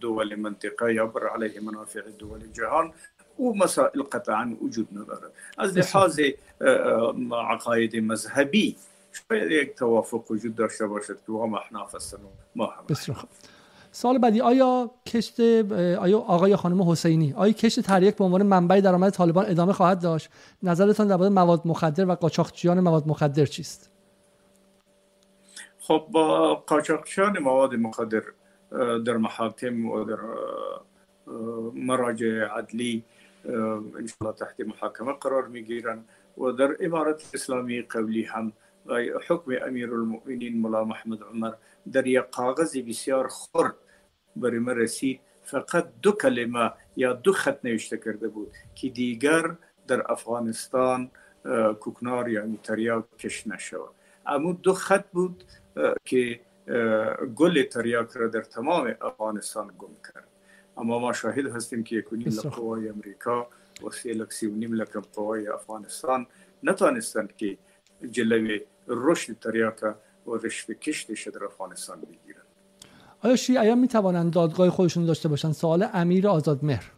[0.00, 2.92] دول منطقه یا بر علیه منافع دول جهان
[3.36, 6.20] او مسائل قطعا وجود ندارد از لحاظ
[7.50, 8.76] عقاید مذهبی
[9.12, 12.18] شاید یک توافق وجود داشته باشد که هم احناف هستن
[12.56, 12.84] ما هم.
[12.88, 13.30] بسیار خوب.
[13.92, 19.12] سال بعدی آیا کشت آیا آقای خانم حسینی آیا کشت تحریک به عنوان منبع درآمد
[19.12, 20.30] طالبان ادامه خواهد داشت؟
[20.62, 23.90] نظرتان درباره مواد مخدر و قاچاقچیان مواد مخدر چیست؟
[25.78, 28.22] خب با قاچاقچیان مواد مخدر
[29.06, 30.18] در محاکم و در
[31.74, 33.04] مراجع عدلی
[33.46, 34.06] إن
[34.38, 36.04] تحت محاکمه قرار میگیرن
[36.38, 38.52] و در امارت اسلامی قبلی هم
[39.28, 41.52] حکم امیر المؤمنین ملا محمد عمر
[41.92, 43.74] در یک کاغذ بسیار خرد
[44.36, 48.52] بر ما رسید فقط دو کلمه یا دو خط نوشته کرده بود.
[48.74, 49.56] که دیگر
[49.86, 51.10] در افغانستان
[51.80, 53.94] کوکنار یا تریاک کش نشود.
[54.26, 55.44] اما دو خط بود
[56.04, 56.40] که
[57.34, 60.31] گل تریاک را در تمام افغانستان گم کرد.
[60.76, 63.46] اما ما شاهد هستیم که یکونیم لقوای امریکا
[63.86, 66.26] و سی لکسی و نیم لکم قوای افغانستان
[66.62, 67.58] نتانستند که
[68.10, 69.94] جلوی رشد تریاکا
[70.26, 72.42] و رشد کشتش در افغانستان بگیرن
[73.24, 76.92] آیا شیعیان می توانند دادگاه خودشون داشته باشند؟ سوال امیر آزاد مهر.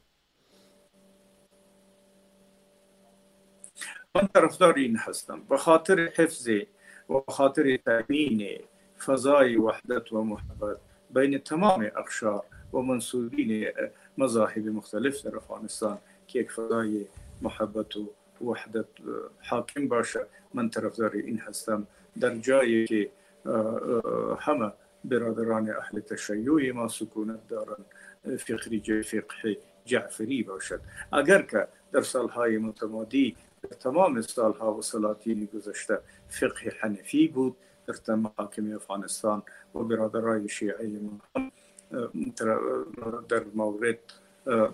[4.14, 5.42] من طرفدار این هستم.
[5.48, 6.48] به خاطر حفظ
[7.10, 8.58] و خاطر تأمین
[9.06, 10.76] فضای وحدت و محبت
[11.10, 12.44] بین تمام اقشار
[12.74, 13.66] و منصوبین
[14.18, 17.06] مذاهب مختلف در افغانستان که یک فضای
[17.42, 18.08] محبت و
[18.44, 18.86] وحدت
[19.42, 20.20] حاکم باشه.
[20.54, 21.86] من طرفدار این هستم.
[22.20, 23.10] در جایی که
[24.38, 24.72] همه
[25.04, 27.84] برادران أهل تشیع ما سکونت دارن
[28.38, 30.80] فکری فقه جعفری باشد.
[31.12, 35.98] اگر که در سالهای متمادی در تمام سالها و سلاطین گذشته
[36.28, 37.56] فقه حنفی بود
[37.86, 39.42] در تمام حاکم افغانستان
[39.74, 41.50] و برادرای شیعی ما
[43.28, 43.98] در مورد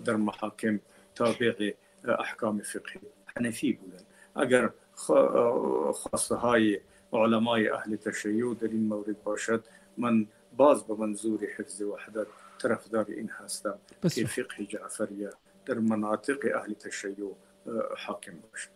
[0.05, 0.79] در محاکم
[1.15, 1.73] تابع
[2.19, 2.99] احکام فقهی.
[3.35, 4.03] حنفی بودن.
[4.35, 4.69] اگر
[5.93, 6.79] خواسته های
[7.13, 9.63] علمای أهل تشیع در این مورد باشد
[9.97, 10.27] من
[10.57, 12.27] باز به منظور حفظ وحدت
[12.61, 15.29] طرفدار این هستم که فقه جعفریه
[15.65, 17.35] در مناطق أهل تشیع
[17.97, 18.69] حاکم باشد.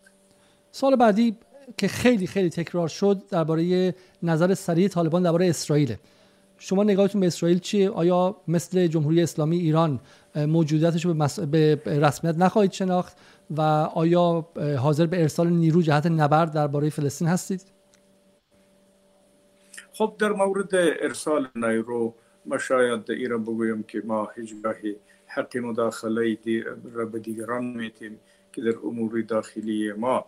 [0.72, 1.38] سال بعدی
[1.78, 5.96] که خیلی خیلی تکرار شد درباره نظر سریع طالبان درباره اسرائیل.
[6.58, 10.00] شما نگاهتون به اسرائیل چیه؟ آیا مثل جمهوری اسلامی ایران
[10.36, 11.14] موجودیتش رو
[11.46, 13.18] به رسمیت نخواهید شناخت؟
[13.50, 13.62] و
[13.94, 14.48] آیا
[14.80, 17.62] حاضر به ارسال نیرو جهت نبرد درباره فلسطین هستید؟
[19.94, 22.16] خب در مورد ارسال نیرو
[22.46, 24.96] ما شاید ایران بگویم که ما هیچ گاهی
[25.28, 26.38] حق مداخله
[26.94, 28.20] را به دیگران میتیم
[28.54, 30.26] که در امور داخلی ما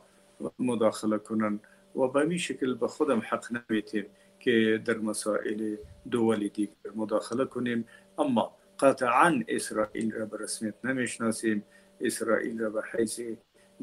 [0.60, 1.60] مداخله کنن
[1.96, 4.06] و به این شکل به خودم حق نمیتیم
[4.40, 5.76] که در مسائل
[6.12, 7.86] دول دیگر مداخله کنیم.
[8.18, 11.64] اما قطعا اسرائیل را به رسمیت نمی‌شناسیم.
[12.02, 13.22] اسرائیل را به حیث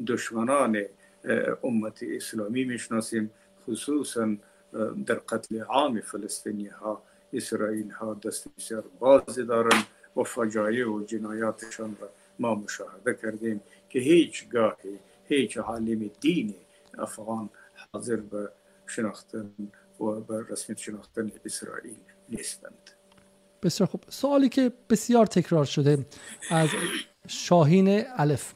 [0.07, 0.85] دشمنان
[1.63, 3.31] امت اسلامی می‌شناسیم.
[3.67, 4.35] خصوصا
[5.05, 7.03] در قتل عام فلسطینی ها
[7.33, 9.83] اسرائیل ها دست بسیار باز دارند
[10.17, 12.09] و فجایع و جنایاتشان را
[12.39, 16.55] ما مشاهده کردیم که هیچ گاهی هیچ عالم دین
[16.97, 17.49] افغان
[17.93, 18.49] حاضر به
[18.87, 19.51] شناختن
[19.99, 21.97] و به رسمیت شناختن اسرائیل
[22.29, 22.89] نیستند.
[23.63, 24.03] بسیار خوب.
[24.09, 26.05] سوالی که بسیار تکرار شده
[26.51, 26.69] از
[27.27, 28.53] شاهین الف.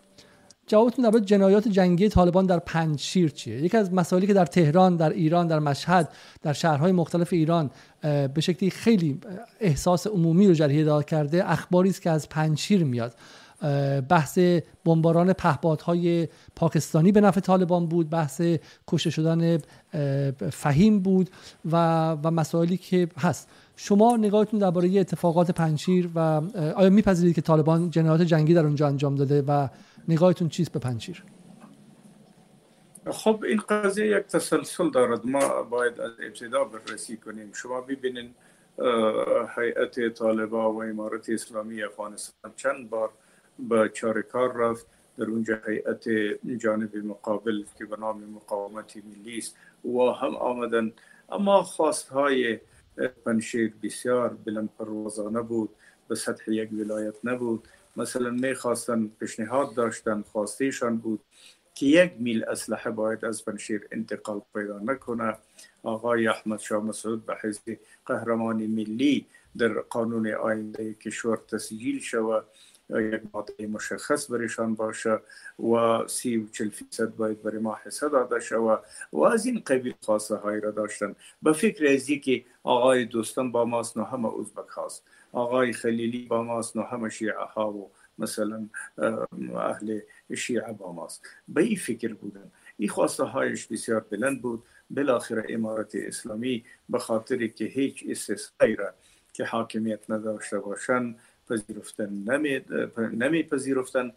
[0.67, 5.09] جوابتون درباره جنایات جنگی طالبان در پنجشیر چیه؟ یکی از مسائلی که در تهران در
[5.09, 7.71] ایران در مشهد در شهرهای مختلف ایران
[8.01, 9.19] به شکلی خیلی
[9.59, 13.15] احساس عمومی رو جریه داد کرده اخباری است که از پنجشیر میاد.
[14.09, 14.39] بحث
[14.85, 18.41] بمباران پهپادهای پاکستانی به نفع طالبان بود بحث
[18.87, 19.57] کشته شدن
[20.51, 21.29] فهیم بود
[21.71, 23.49] و, و مسائلی که هست.
[23.75, 26.19] شما نگاهتون درباره اتفاقات پنجشیر و
[26.75, 29.67] آیا میپذیرید که طالبان جنایات جنگی در اونجا انجام داده و
[30.07, 31.23] نگاهتون چیست به پنجشیر؟
[33.11, 35.25] خب این قضیه یک تسلسل دارد.
[35.25, 37.53] ما باید از ابتدا بررسی کنیم.
[37.53, 38.35] شما ببینید
[39.57, 43.09] هیئت طالبا و امارت اسلامی افغانستان چند بار
[43.69, 44.85] به چارکار رفت
[45.17, 46.09] در اونجا هیئت
[46.57, 49.55] جانب مقابل که به نام مقاومت ملی است.
[49.85, 50.91] و هم آمدن.
[51.31, 52.59] اما خواست های
[53.25, 55.69] پنشیر بسیار بلند پروازانه بود
[56.07, 57.67] به سطح یک ولایت نبود.
[57.97, 61.19] مثلا می‌خواستن پیشنهاد داشتن خواستیشان بود
[61.75, 65.37] که یک میل اسلحه باید از پنشیر انتقال پیدا نکنه.
[65.83, 67.59] آقای احمد شاه مسعود به حیث
[68.05, 69.25] قهرمانی ملی
[69.57, 72.45] در قانون آینده کشور تسجیل شود.
[72.89, 75.19] یک ماده مشخص برشان باشه
[75.59, 78.83] و سی و چل فیصد باید برای ما حصه داده شود
[79.13, 81.15] و از این قبیل خواسته های را داشتن.
[81.41, 85.03] به فکر از که آقای دوستان با ماست نه همه ازبک هاست.
[85.31, 88.69] آقای خلیلی با ماست نه همه شیعه ها و مثلا
[89.55, 89.99] اهل
[90.35, 91.25] شیعه با ماست.
[91.47, 92.51] به این فکر بودن.
[92.77, 94.63] این خواسته هایش بسیار بلند بود.
[94.89, 98.93] بالاخره امارت اسلامی به خاطر که هیچ استثنایی را
[99.33, 101.19] که حاکمیت نداشته باشند
[101.49, 102.61] پذیرفتن نمی,
[102.97, 104.11] نمی پذیرفتن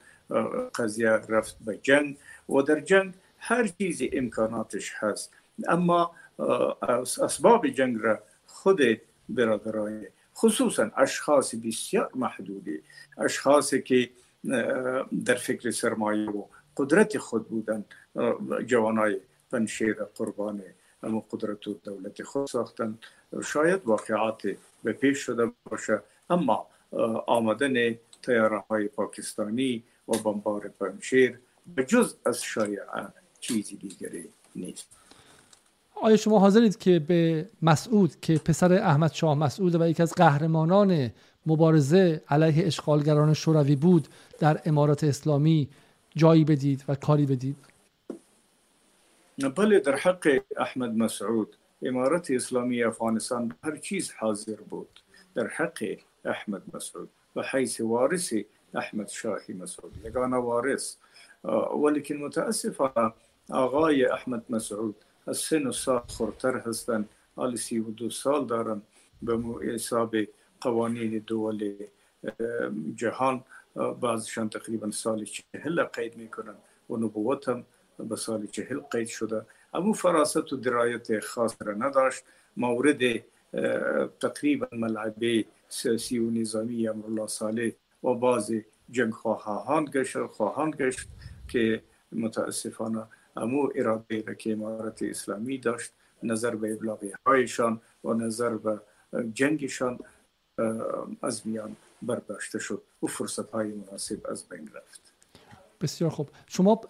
[0.74, 2.16] قضیه رفت به جنگ
[2.48, 5.32] و در جنگ هر چیزی امکاناتش هست.
[5.68, 6.14] اما
[7.22, 8.80] اسباب جنگ را خود
[9.28, 10.06] برادرای
[10.36, 12.82] خصوصا اشخاص بسیار محدودی
[13.18, 14.10] اشخاصی که
[15.24, 16.44] در فکر سرمایه و
[16.76, 17.84] قدرت خود بودن
[18.66, 19.20] جوانای
[19.52, 20.62] پنشیر قربان
[21.02, 22.98] اما قدرت و دولت خود ساختن
[23.44, 24.42] شاید واقعات
[24.84, 26.66] به پیش شده باشه اما
[27.26, 31.38] آمدن تیاره های پاکستانی و بمبار پنشیر
[31.76, 33.08] به جز از شایعه
[33.40, 34.88] چیزی دیگری نیست.
[36.02, 41.10] آیا شما حاضرید که به مسعود که پسر احمد شاه مسعود و یکی از قهرمانان
[41.46, 44.08] مبارزه علیه اشغالگران شوروی بود
[44.38, 45.68] در امارات اسلامی
[46.16, 47.56] جایی بدید و کاری بدید؟
[49.56, 55.00] بله در حق احمد مسعود امارت اسلامی افغانستان هر چیز حاضر بود.
[55.34, 58.34] در حق أحمد مسعود و حیث وارث
[58.76, 59.92] أحمد شاهی مسعود.
[60.04, 60.96] یگانه وارث
[61.74, 63.12] ولیکن متاسفانه
[63.50, 64.96] آقای أحمد مسعود
[65.26, 68.82] از سن سال خورتر هستند حال سی و دو سال دارن
[69.22, 69.38] به
[69.74, 70.16] حساب
[70.60, 71.74] قوانین دول
[72.94, 73.44] جهان
[74.00, 76.54] بعضشان تقریبا سال چهل قید میکنن
[76.90, 77.64] و نبوت هم
[77.98, 79.46] به سال چهل قید شده.
[79.74, 82.24] اما فراست و درایت خاص را نداشت.
[82.56, 83.02] مورد
[84.20, 87.70] تقریبا ملعبه سیاسی و نظامی امرالله صالح
[88.04, 88.54] و بعض
[88.90, 91.08] جنگ خواهان گشت خواهان گشت
[91.48, 93.06] که متاسفانه
[93.36, 95.92] امو اراده را که امارت اسلامی داشت
[96.22, 98.80] نظر به ابلاغی هایشان و نظر به
[99.34, 99.98] جنگشان
[101.22, 105.12] از میان برداشته شد و فرصت های مناسب از بین رفت.
[105.80, 106.30] بسیار خوب.
[106.46, 106.80] شما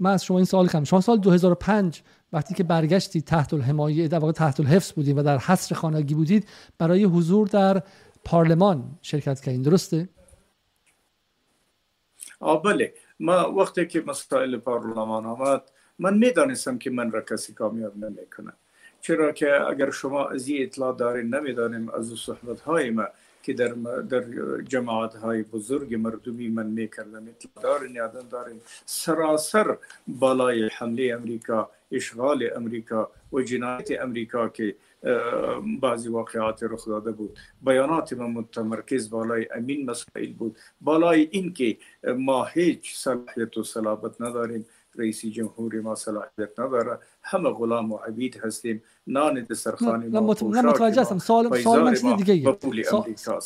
[0.00, 2.02] من از شما این سوال کنم شما سال 2005
[2.32, 6.48] وقتی که برگشتید تحت الحمایه در واقع تحت الحفظ بودید و در حصر خانگی بودید
[6.78, 7.82] برای حضور در
[8.24, 9.62] پارلمان شرکت کردین.
[9.62, 10.08] درسته؟
[12.64, 12.94] بله.
[13.20, 15.62] ما وقتی که مسائل پارلمان آمد
[15.98, 18.52] من می‌دانستم که من را کسی کامیاب نمی‌کنه
[19.00, 23.04] چرا که اگر شما از این اطلاع دارین نمی‌دانیم از صحبت های ما
[23.42, 23.68] که در
[24.08, 24.24] در
[24.62, 27.28] جماعت های بزرگ مردمی من می‌کردم.
[27.28, 28.60] اطلاع دارین یادن دارین.
[28.86, 29.76] سراسر
[30.06, 34.76] بالای حمله امریکا اشغال امریکا و جنایت امریکا که
[35.80, 37.38] بعضی واقعات رخ داده بود.
[37.62, 40.56] بیانات ما متمرکز بالای امین مسائل بود.
[40.80, 41.78] بالای اینکه
[42.16, 44.66] ما هیچ صلاحیت و صلابت نداریم
[44.96, 48.82] رئیس جمهور ما صلاحیت نداره همه غلام و عبید هستیم.
[49.06, 51.18] نان دسترخوان ما متوجه هستم.
[51.18, 53.40] سوال سوال من چیز دیگه سوال...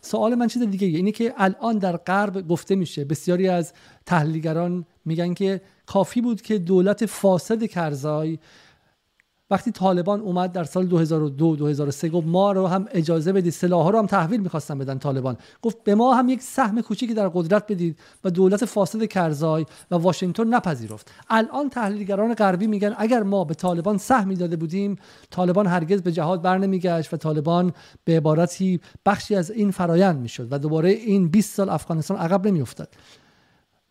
[0.00, 3.72] سوال من چیز دیگه اینه که الان در غرب گفته میشه بسیاری از
[4.06, 8.38] تحلیلگران میگن که کافی بود که دولت فاسد کرزای
[9.50, 13.98] وقتی طالبان اومد در سال 2002 2003 گفت ما رو هم اجازه بدید سلاح رو
[13.98, 15.36] هم تحویل می‌خواستن بدن طالبان.
[15.62, 19.94] گفت به ما هم یک سهم کوچیکی در قدرت بدید و دولت فاسد کرزای و
[19.94, 21.10] واشنگتن نپذیرفت.
[21.30, 24.96] الان تحلیلگران غربی میگن اگر ما به طالبان سهمی داده بودیم
[25.30, 27.72] طالبان هرگز به جهاد بر نمیگشت و طالبان
[28.04, 32.88] به عبارتی بخشی از این فرایند می‌شد و دوباره این 20 سال افغانستان عقب نمیافتاد.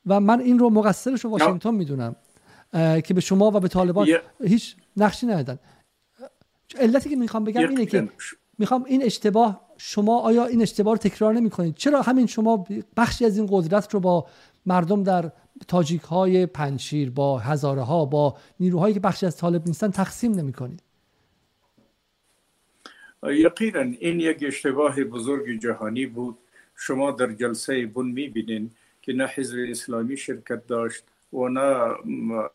[0.05, 2.15] و من این رو مقصرش واشنگتن می‌دونم.
[2.73, 4.07] که به شما و به طالبان
[4.43, 5.59] هیچ نقشی ندادن.
[6.79, 8.09] علتی که می‌خوام بگم اینه که
[8.57, 12.67] می‌خوام این اشتباه شما آیا این اشتباه رو تکرار نمی کنید چرا همین شما
[12.97, 14.27] بخشی از این قدرت رو با
[14.65, 15.31] مردم در
[15.67, 20.53] تاجیک های پنشیر با هزاره ها با نیروهایی که بخشی از طالب نیستن تقسیم نمی
[20.53, 20.83] کنید
[23.23, 26.37] یقینا این یک اشتباه بزرگ جهانی بود.
[26.75, 28.71] شما در جلسه بون می‌بینین
[29.01, 31.95] که نه حزب اسلامی شرکت داشت و نه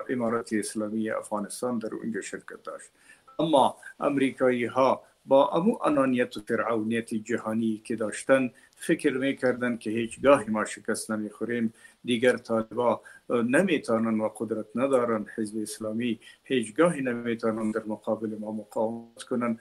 [0.08, 2.90] امارات اسلامی افغانستان در اونجا شرکت داشت.
[3.38, 10.50] اما امریکایی ها با امو انانیت و فرعونیت جهانی که داشتن فکر می‌کردن که هیچگاه
[10.50, 11.74] ما شکست نمی‌خوریم
[12.04, 13.00] دیگر طالبا
[13.30, 19.58] نمی‌تونن و قدرت ندارن حزب اسلامی هیچگاهی نمی‌تونن در مقابل ما مقاومت کنن.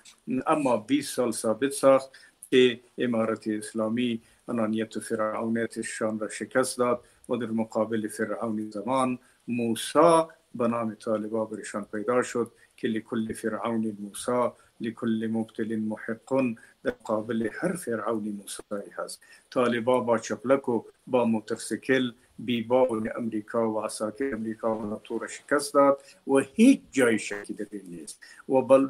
[0.48, 2.10] اما 20 سال ثابت ساخت
[2.52, 7.04] که امارت اسلامی انانیت و فرعونیتشان را شکست داد.
[7.30, 13.98] و در مقابل فرعون زمان موسا به نام طالبا برشان پیدا شد که لکل فرعون
[14.00, 19.22] موسا لکل مبتل محقون در قابل هر فرعون موسایی هست.
[19.52, 26.02] طالبا با چپلک و با موترسیکل بیبان امریکا و عساکر امریکا و نطور شکست داد
[26.28, 28.88] و هیچ جای شکی در نیست و بل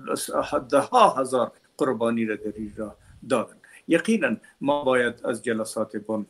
[0.71, 2.95] ده ها هزار قربانی را در را
[3.29, 3.55] دادن.
[3.87, 6.25] یقینا ما باید از جلسات بن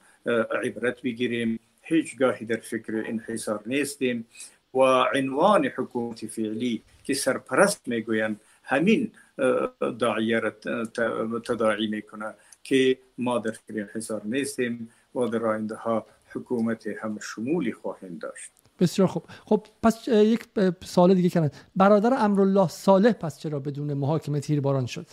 [0.64, 1.60] عبرت بگیریم.
[1.88, 4.26] هیچگاهی در فکر انحصار نیستیم
[4.74, 4.80] و
[5.16, 9.12] عنوان حکومت فعلی که سرپرست می‌گویند همین
[10.00, 10.52] داعیه را
[11.46, 12.34] تداعی می‌کنه
[12.64, 18.52] که ما در فکر انحصار نیستیم و در آینده ها حکومت هم شمولی خواهیم داشت.
[18.80, 19.24] بسیار خوب.
[19.46, 20.46] خب پس یک
[20.84, 25.08] سال دیگه کنند برادر امرالله صالح پس چرا بدون محاکمه تیرباران شد؟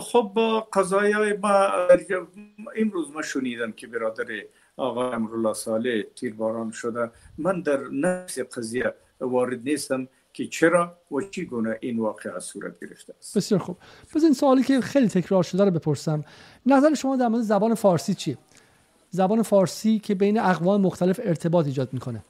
[0.00, 1.38] خب با قضایای
[2.58, 4.26] ما امروز ما شنیدم که برادر
[4.76, 7.10] آقا امرالله صالح تیرباران شده.
[7.38, 13.14] من در نفس قضیه وارد نیستم که چرا و چی گونه این واقعه صورت گرفته
[13.18, 13.36] است.
[13.36, 13.76] بسیار خوب.
[14.14, 16.24] پس این سوالی که خیلی تکرار شده رو بپرسم.
[16.66, 18.38] نظر شما در مورد زبان فارسی چیه؟
[19.10, 22.24] زبان فارسی که بین اقوام مختلف ارتباط ایجاد می‌کنه.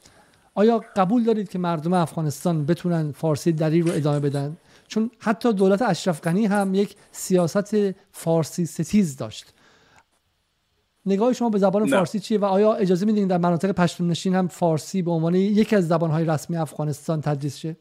[0.55, 4.57] آیا قبول دارید که مردم افغانستان بتونن فارسی دلیل رو ادامه بدن؟
[4.89, 7.75] چون حتی دولت اشرف غنی هم یک سیاست
[8.13, 9.53] فارسی ستیز داشت.
[11.07, 14.49] نگاه شما به زبان فارسی چیه و آیا اجازه میدین در مناطق پشتون نشین هم
[14.49, 17.77] فارسی به عنوان یکی از زبانهای رسمی افغانستان تدریس شه؟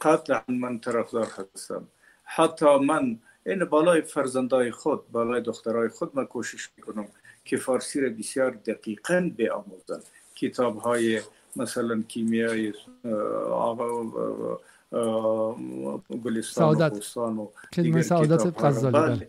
[0.00, 1.88] قطعا من طرفدار هستم.
[2.24, 7.08] حتی من این بالای فرزندای خود بالای دخترای خود من کوشش می‌کنم
[7.44, 10.00] که فارسی را بسیار دقیقا بیاموزن
[10.34, 11.20] کتاب های
[11.56, 12.72] مثلا کیمیای
[16.08, 19.26] بوستان و دیگر سعادت غزالی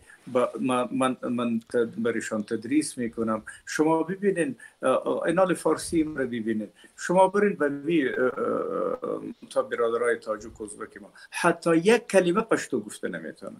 [0.59, 1.61] من من
[1.97, 4.55] برشان تدریس میکنم شما ببینین
[5.25, 6.67] اینال فارسی رو ببینین
[6.97, 7.69] شما برین به
[9.49, 13.55] تا برادرای تاجیک ازبک ما حتی یک کلمه پشتو گفته نمیتونه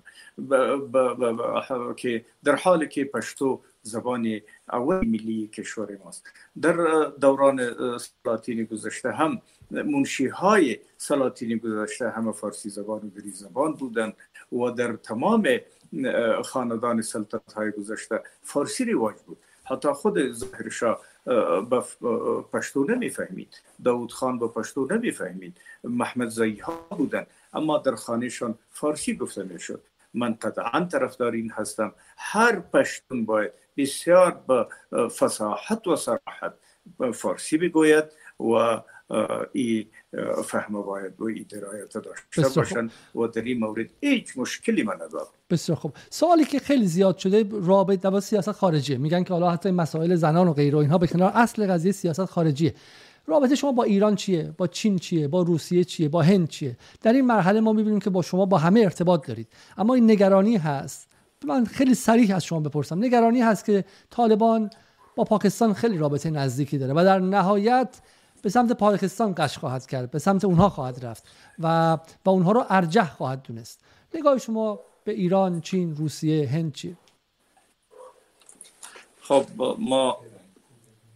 [1.95, 6.23] که در حالی که پشتو زبان اول ملی کشور ماست
[6.61, 7.59] در دوران
[7.97, 14.13] سلاطین گذشته هم منشی های سلاطین گذشته همه فارسی زبان و گری زبان بودن
[14.51, 15.47] و در تمام
[16.43, 19.37] خاندان سلطنت های گذشته فارسی رواج بود.
[19.63, 21.01] حتی خود ظاهر شاه
[21.69, 21.83] به
[22.53, 23.61] پشتو نمی‌فهمید.
[23.83, 25.57] داود خان به پشتو نمی‌فهمید.
[25.83, 27.25] محمد زایی ها بودن.
[27.53, 29.81] اما در خانهشان فارسی گفته می‌شد.
[30.13, 31.93] من قطعا طرفدار این هستم.
[32.17, 34.67] هر پشتون باید بسیار به
[35.07, 36.53] فصاحت و صراحت
[37.13, 38.03] فارسی بگوید
[38.39, 38.81] و
[39.53, 39.88] ای
[40.45, 42.90] فهم باید و ای درایت داشته باشن.
[43.15, 45.27] و در این مورد هیچ مشکلی من ندارم.
[45.49, 45.94] بسیار خوب.
[46.10, 48.98] سوالی که خیلی زیاد شده رابطه با سیاست خارجیه.
[48.98, 52.26] میگن که حالا حتی مسائل زنان و غیره و اینها به کنار اصل قضیه سیاست
[52.26, 52.73] خارجیه.
[53.27, 57.14] رابطه شما با ایران چیه؟ با چین چیه؟ با روسیه چیه؟ با هند چیه؟ در
[57.14, 59.48] این مرحله ما می‌بینیم که با شما با همه ارتباط دارید.
[59.77, 61.10] اما این نگرانی هست.
[61.45, 63.03] من خیلی صریح از شما بپرسم.
[63.03, 64.69] نگرانی هست که طالبان
[65.15, 68.02] با پاکستان خیلی رابطه نزدیکی داره و در نهایت
[68.41, 71.23] به سمت پاکستان قش خواهد کرد به سمت اونها خواهد رفت
[71.59, 73.79] و و اونها رو ارجح خواهد دونست.
[74.13, 76.97] نگاه شما به ایران چین روسیه هند چیه؟
[79.21, 79.45] خب
[79.79, 80.17] ما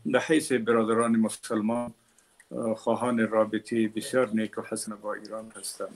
[0.06, 1.94] به حیث برادران مسلمان
[2.76, 5.90] خواهان رابطه بسیار نیک و حسن با ایران هستم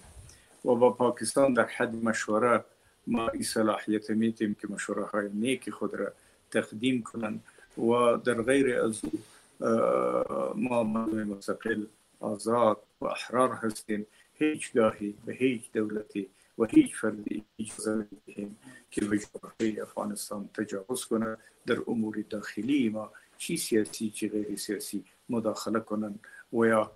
[0.65, 2.63] و با پاکستان در حد مشوره
[3.07, 6.11] ما این صلاحیت میتیم که مشوره های نیک خود را
[6.51, 7.43] تقدیم کنند
[7.77, 9.01] و در غیر از
[10.55, 11.85] ما مستقل
[12.19, 18.57] آزاد و احرار هستیم هیچ گاهی به هیچ دولتی و هیچ فردی اجازه ندهیم
[18.91, 25.05] که به جغرافی أفغانستان تجاوز کنه در أمور داخلی ما چی سیاسی چی غیر سیاسی
[25.29, 26.19] مداخله کنند
[26.53, 26.91] و یا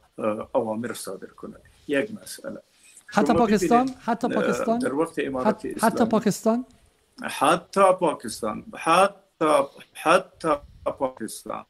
[0.55, 2.61] اوامر صادر کنند یک مسئله.
[3.07, 6.65] حتی پاکستان؟ حتی پاکستان؟ در وقت امارات حتی, حتی پاکستان؟
[7.23, 8.63] حتی پاکستان.
[8.73, 9.45] حتی
[9.93, 10.49] حتی
[10.99, 11.65] پاکستان.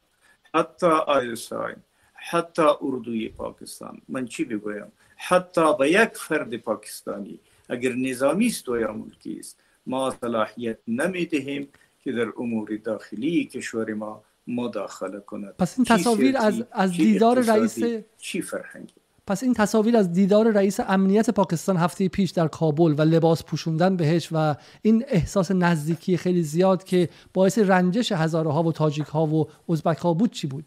[0.54, 1.74] حتی آیسای
[2.14, 4.02] حتی اردوی پاکستان.
[4.08, 9.60] من چی بگویم؟ حتی به یک فرد پاکستانی اگر نظامی است و یا ملکی است
[9.86, 11.68] ما صلاحیت نمی‌دهیم
[12.00, 15.54] که در امور داخلی کشور ما مداخله کند.
[15.56, 17.78] پس این تصاویر از, از دیدار رئیس
[18.18, 23.02] چی فرهنگی؟ پس این تصاویر از دیدار رئیس امنیت پاکستان هفته پیش در کابل و
[23.02, 28.72] لباس پوشوندن بهش و این احساس نزدیکی خیلی زیاد که باعث رنجش هزاره ها و
[28.72, 30.64] تاجیک ها و ازبک ها بود چی بود؟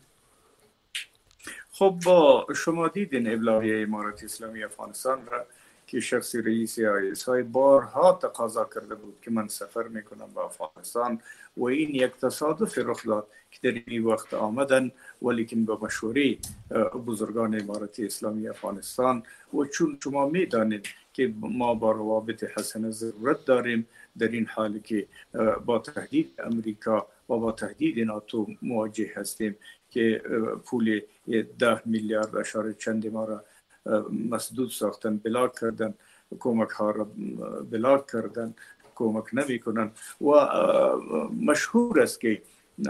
[1.72, 5.46] خب با شما دیدین ابلاغیه امارت اسلامی افغانستان را
[5.88, 11.22] که شخص رئیس آیس های بارها تقاضا کرده بود که من سفر می‌کنم به افغانستان
[11.58, 14.92] و این یک تصادف رخ داد که در این وقت آمدن
[15.22, 16.38] ولیکن به مشوره
[17.08, 23.88] بزرگان امارت اسلامی افغانستان و چون شما می‌دانید که ما با روابط حسن ضرورت داریم
[24.18, 25.08] در این حال که
[25.66, 29.56] با تهدید امریکا و با تهدید ناتو مواجه هستیم
[29.90, 30.22] که
[30.66, 31.02] پول
[31.60, 33.44] ده میلیارد اشاره چند ما را
[34.30, 35.94] مسدود ساختن بلاک کردن
[36.40, 37.08] کمک ها را
[37.72, 38.54] بلاک کردن
[38.96, 39.92] کمک نمی کنن.
[40.22, 40.32] و
[41.42, 42.42] مشهور است که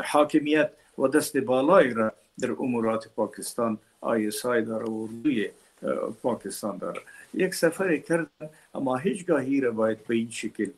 [0.06, 5.50] حاکمیت و دست بالای را در امورات پاکستان آیسای داره و روی
[6.22, 7.02] پاکستان داره.
[7.34, 10.70] یک سفر کردن اما هیچگاهی را باید به این شکل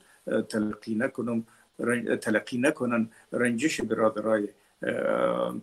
[0.50, 1.46] تلقی نکنم
[2.22, 3.10] تلقی نکنن.
[3.32, 4.48] رنجش برادرای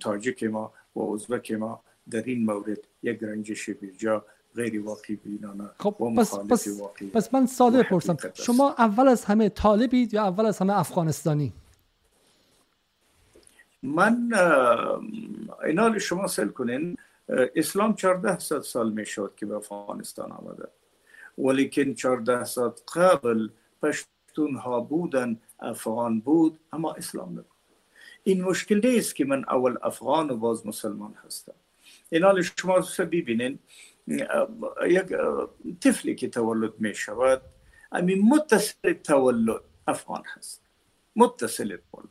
[0.01, 4.25] تاجک ما و ازبک ما در این مورد یک رنجش بیجا
[4.57, 7.09] غیر واقعی بینانه خب پس, پس, واقعی.
[7.09, 8.17] پس من ساده بپرسم.
[8.35, 11.53] شما اول از همه طالبید یا اول از همه افغانستانی؟
[13.83, 14.33] من
[15.65, 16.97] اینال شما سل کنین.
[17.57, 20.69] اسلام 14 سال می شد که به افغانستان آمده.
[21.39, 23.49] ولیکن 14 سال قبل
[23.83, 27.47] پشتون ها بودن افغان بود اما اسلام نبود.
[28.25, 31.53] این مشکل نیست که من اول افغان و باز مسلمان هستم.
[32.11, 33.59] اینال شما ببینین.
[34.07, 35.13] یک
[35.81, 37.43] طفلی که تولد می شود
[37.93, 40.63] امی متصل تولد افغان هست.
[41.17, 42.09] متصل تولد.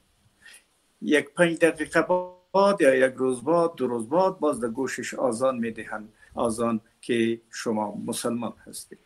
[1.01, 2.05] یک پنج دقیقه
[2.53, 6.81] بعد یا یک روز بعد دو روز بعد باز در گوشش آزان می دهند آزان
[7.01, 8.99] که شما مسلمان هستید.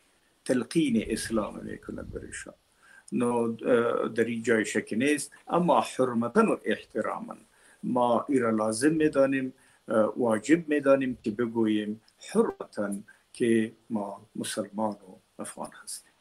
[0.45, 2.53] تلقین اسلام می کند برایشان
[3.11, 3.51] نو
[4.07, 7.35] در این جای شک نیست اما حرمتا و احتراما.
[7.83, 9.53] ما ایرا لازم می‌دانیم
[10.17, 12.01] واجب می‌دانیم که بگوییم
[12.33, 12.95] حرمتا
[13.33, 16.11] که ما مسلمان و افغان هستیم.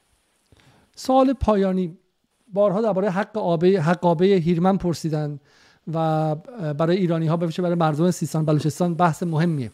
[0.95, 1.99] سوال پایانی.
[2.53, 5.41] بارها درباره حق آبه حق آبه هیرمن پرسیدن
[5.95, 6.35] و
[6.79, 9.71] برای ایرانی ها بشه برای مردم سیستان بلوچستان بحث مهمیه.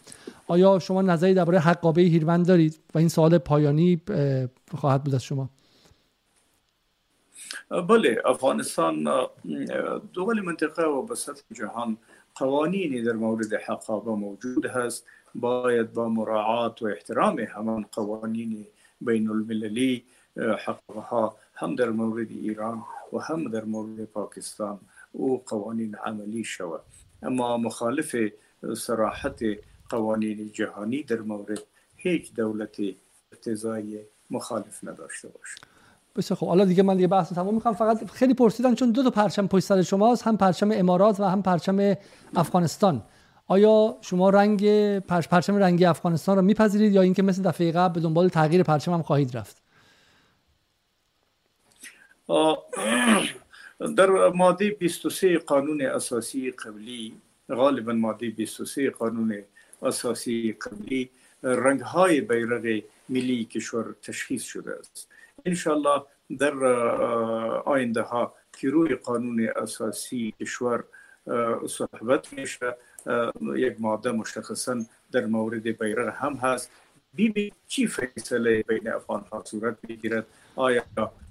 [0.46, 4.00] آیا شما نظری درباره حق آبه هیرمن دارید؟ و این سوال پایانی
[4.74, 5.50] خواهد بود از شما.
[7.88, 9.08] بله افغانستان
[10.12, 11.14] دول منطقه و به
[11.52, 11.98] جهان
[12.34, 15.06] قوانینی در مورد حقابه موجود هست.
[15.34, 18.66] باید با مراعات و احترام همان قوانین
[19.00, 20.04] بین المللی
[20.36, 22.82] حقها هم در مورد ایران
[23.12, 24.80] و هم در مورد پاکستان
[25.14, 26.80] أو قوانین عملی شود.
[27.22, 28.16] اما مخالف
[28.76, 29.40] صراحت
[29.88, 31.62] قوانین جهانی در مورد
[31.96, 32.76] هیچ دولت
[33.32, 34.00] اقتضای
[34.30, 35.71] مخالف نداشته باشد.
[36.16, 37.74] بسیار خب حالا دیگه من دیگه بحث تمام می‌کنم.
[37.74, 41.42] فقط خیلی پرسیدن چون دو تا پرچم پشت سر شماست هم پرچم امارات و هم
[41.42, 41.94] پرچم
[42.36, 43.02] افغانستان.
[43.46, 44.64] آیا شما رنگ
[44.98, 49.02] پرچم رنگی افغانستان رو میپذیرید یا اینکه مثل دفعه قبل به دنبال تغییر پرچم هم
[49.02, 49.62] خواهید رفت؟
[53.96, 57.14] در ماده 23 قانون اساسی قبلی
[57.48, 59.42] غالبا ماده 23 قانون
[59.82, 61.10] اساسی قبلی
[61.42, 65.08] رنگ های بیرق ملی کشور تشخیص شده است.
[65.44, 66.02] انشالله
[66.38, 66.64] در
[67.64, 70.84] آینده ها که روی قانون اساسی کشور
[71.68, 72.76] صحبت میشه
[73.56, 76.70] یک ماده مشخصا در مورد بیرق هم هست.
[77.14, 80.26] بی چی فیصله بین افغان ها صورت بگیرد
[80.56, 80.84] آیا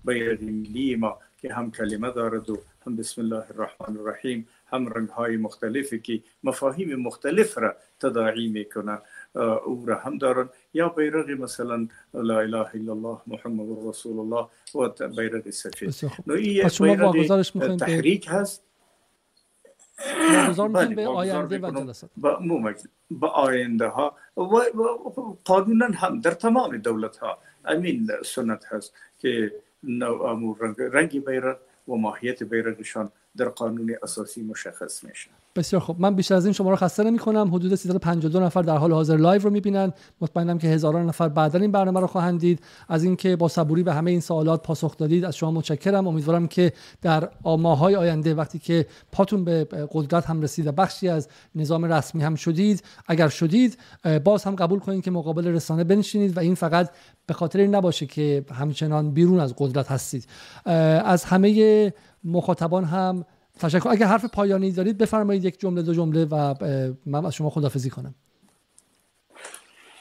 [0.06, 5.10] بیرق ملی ما که هم کلمه دارد و هم بسم الله الرحمن الرحیم هم رنگ
[5.10, 9.00] های مختلفی که مفاهیم مختلف را تداعی می‌کنه
[9.36, 10.50] او را هم دارن.
[10.74, 16.12] یا بیرق مثلا لا اله الا الله محمد رسول الله و بیرق سفید.
[16.28, 18.64] نو این بیرق تحریک هست.
[20.34, 22.10] واگذار بله، به آینده و جلسات.
[23.12, 24.16] با آینده ها.
[24.38, 24.42] و
[25.46, 29.52] قانونا هم در تمام دولت ها امین سنت هست که
[29.84, 35.30] نوع رنگ رنگی بیرق و ماهیت بیرقشان در قانون اساسی مشخص میشه.
[35.56, 36.02] بسیار خوب.
[36.02, 39.18] من بیشتر از این شما رو خسته نمی کنم حدود 352 نفر در حال حاضر
[39.18, 39.94] live رو می‌بینن.
[40.22, 42.60] مطمئنم که هزاران نفر بعدا این برنامه رو خواهند دید.
[42.90, 46.08] از اینکه با صبوری به همه این سوالات پاسخ دادید از شما متشکرم.
[46.08, 51.28] امیدوارم که در ماهای آینده وقتی که پاتون به قدرت هم رسید و بخشی از
[51.56, 53.78] نظام رسمی هم شدید اگر شدید
[54.24, 56.92] باز هم قبول کنید که مقابل رسانه بنشینید و این فقط
[57.26, 60.28] به خاطر این نباشه که همچنان بیرون از قدرت هستید.
[60.66, 63.26] از همه مخاطبان هم
[63.60, 63.90] تشکر.
[63.90, 66.56] اگر حرف پایانی دارید بفرمایید یک جمله دو جمله و
[67.06, 68.16] من از شما خدافزی کنم.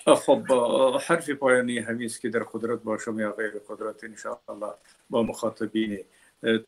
[0.06, 0.42] خب
[1.00, 4.74] حرف پایانی همیست که در قدرت باشم یا غیر قدرت انشاءالله
[5.10, 5.98] با مخاطبین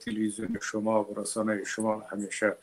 [0.01, 2.57] تلویزیون شما و رسانه شما همیشه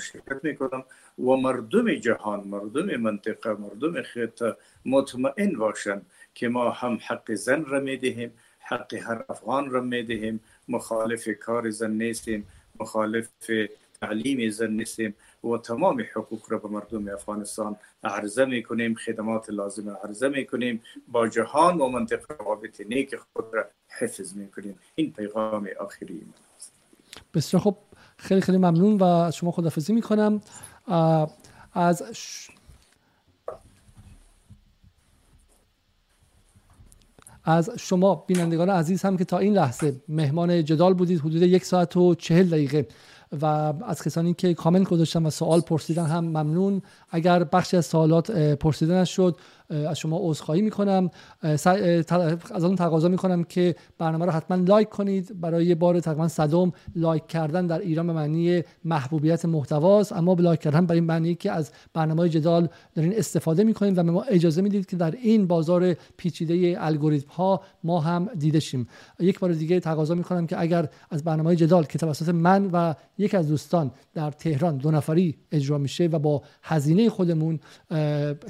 [0.00, 0.84] شرکت می‌کنم
[1.18, 6.02] و مردم جهان مردم منطقه مردم خطه مطمئن باشن
[6.34, 8.32] که ما هم حق زن را می‌دهیم
[8.68, 12.46] حق هر افغان را می‌دهیم مخالف کار زن نیستیم
[12.80, 13.28] مخالف
[14.00, 15.14] تعلیم زن نیستیم
[15.44, 20.82] و تمام حقوق را به مردم افغانستان عرضه می کنیم خدمات لازم عرضه می کنیم.
[21.08, 24.78] با جهان و منطقه روابط نیک خود را حفظ می کنیم.
[24.94, 26.72] این پیغام آخری من است.
[27.34, 27.76] بسیار خب
[28.16, 30.40] خیلی خیلی ممنون و شما خداحافظی می کنم.
[31.72, 32.02] از
[37.46, 41.96] از شما بینندگان عزیز هم که تا این لحظه مهمان جدال بودید حدود یک ساعت
[41.96, 42.88] و چهل دقیقه.
[43.42, 43.44] و
[43.86, 46.82] از کسانی که کامنت گذاشتن و سوال پرسیدن هم ممنون.
[47.10, 49.36] اگر بخشی از سوالات پرسیده نشد
[49.70, 51.10] از شما عذرخواهی می‌کنم.
[51.42, 55.40] ازتون تقاضا می‌کنم که برنامه رو حتما like کنید.
[55.40, 60.12] برای بار تقریبا صدم like کردن در ایران به معنی محبوبیت محتواست.
[60.12, 64.22] اما like کردن برای معنی که از برنامه جدال دارین استفاده می‌کنید و به ما
[64.22, 68.88] اجازه می‌دید که در این بازار پیچیده الگوریتم ها ما هم دیده شیم.
[69.20, 73.34] یک بار دیگه تقاضا می‌کنم که اگر از برنامه جدال که توسط من و یک
[73.34, 77.60] از دوستان در تهران دو نفری اجرا میشه و با هزینه خودمون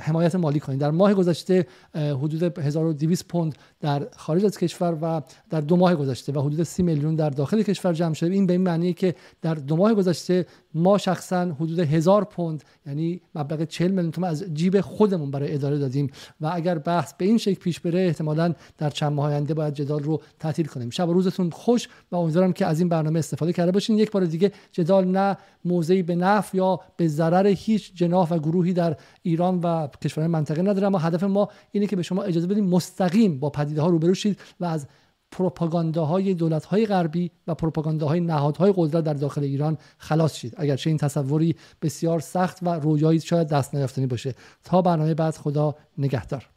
[0.00, 5.20] حمایت مالی کنید در ماه گذشته حدود 1200 پوند در خارج از کشور و
[5.50, 8.34] در دو ماه گذشته و حدود 30 میلیون در داخل کشور جمع شده.
[8.34, 13.20] این به این معنیه که در دو ماه گذشته ما شخصا حدود هزار پوند یعنی
[13.34, 16.10] مبلغ 40 میلیون تومان از جیب خودمون برای اداره دادیم.
[16.40, 20.02] و اگر بحث به این شکل پیش بره احتمالا در چند ماه آینده باید جدال
[20.02, 20.90] رو تعطیل کنیم.
[20.90, 23.98] شب و روزتون خوش و امیدوارم که از این برنامه استفاده کرده باشین.
[23.98, 28.72] یک بار دیگه جدال نه موضعی به نفع یا به ضرر هیچ جناح و گروهی
[28.72, 30.88] در ایران و کشورهای منطقه نداره.
[30.98, 34.64] هدف ما اینه که به شما اجازه بدیم مستقیم با پدیده ها روبرو شید و
[34.64, 34.86] از
[35.30, 40.54] پروپاگانداهای دولت‌های غربی و پروپاگانداهای نهادهای قدرت در داخل ایران خلاص شید.
[40.56, 44.34] اگرچه این تصوری بسیار سخت و رویایی شاید دست نیافتنی باشه.
[44.64, 46.48] تا برنامه بعد خدا نگهدار.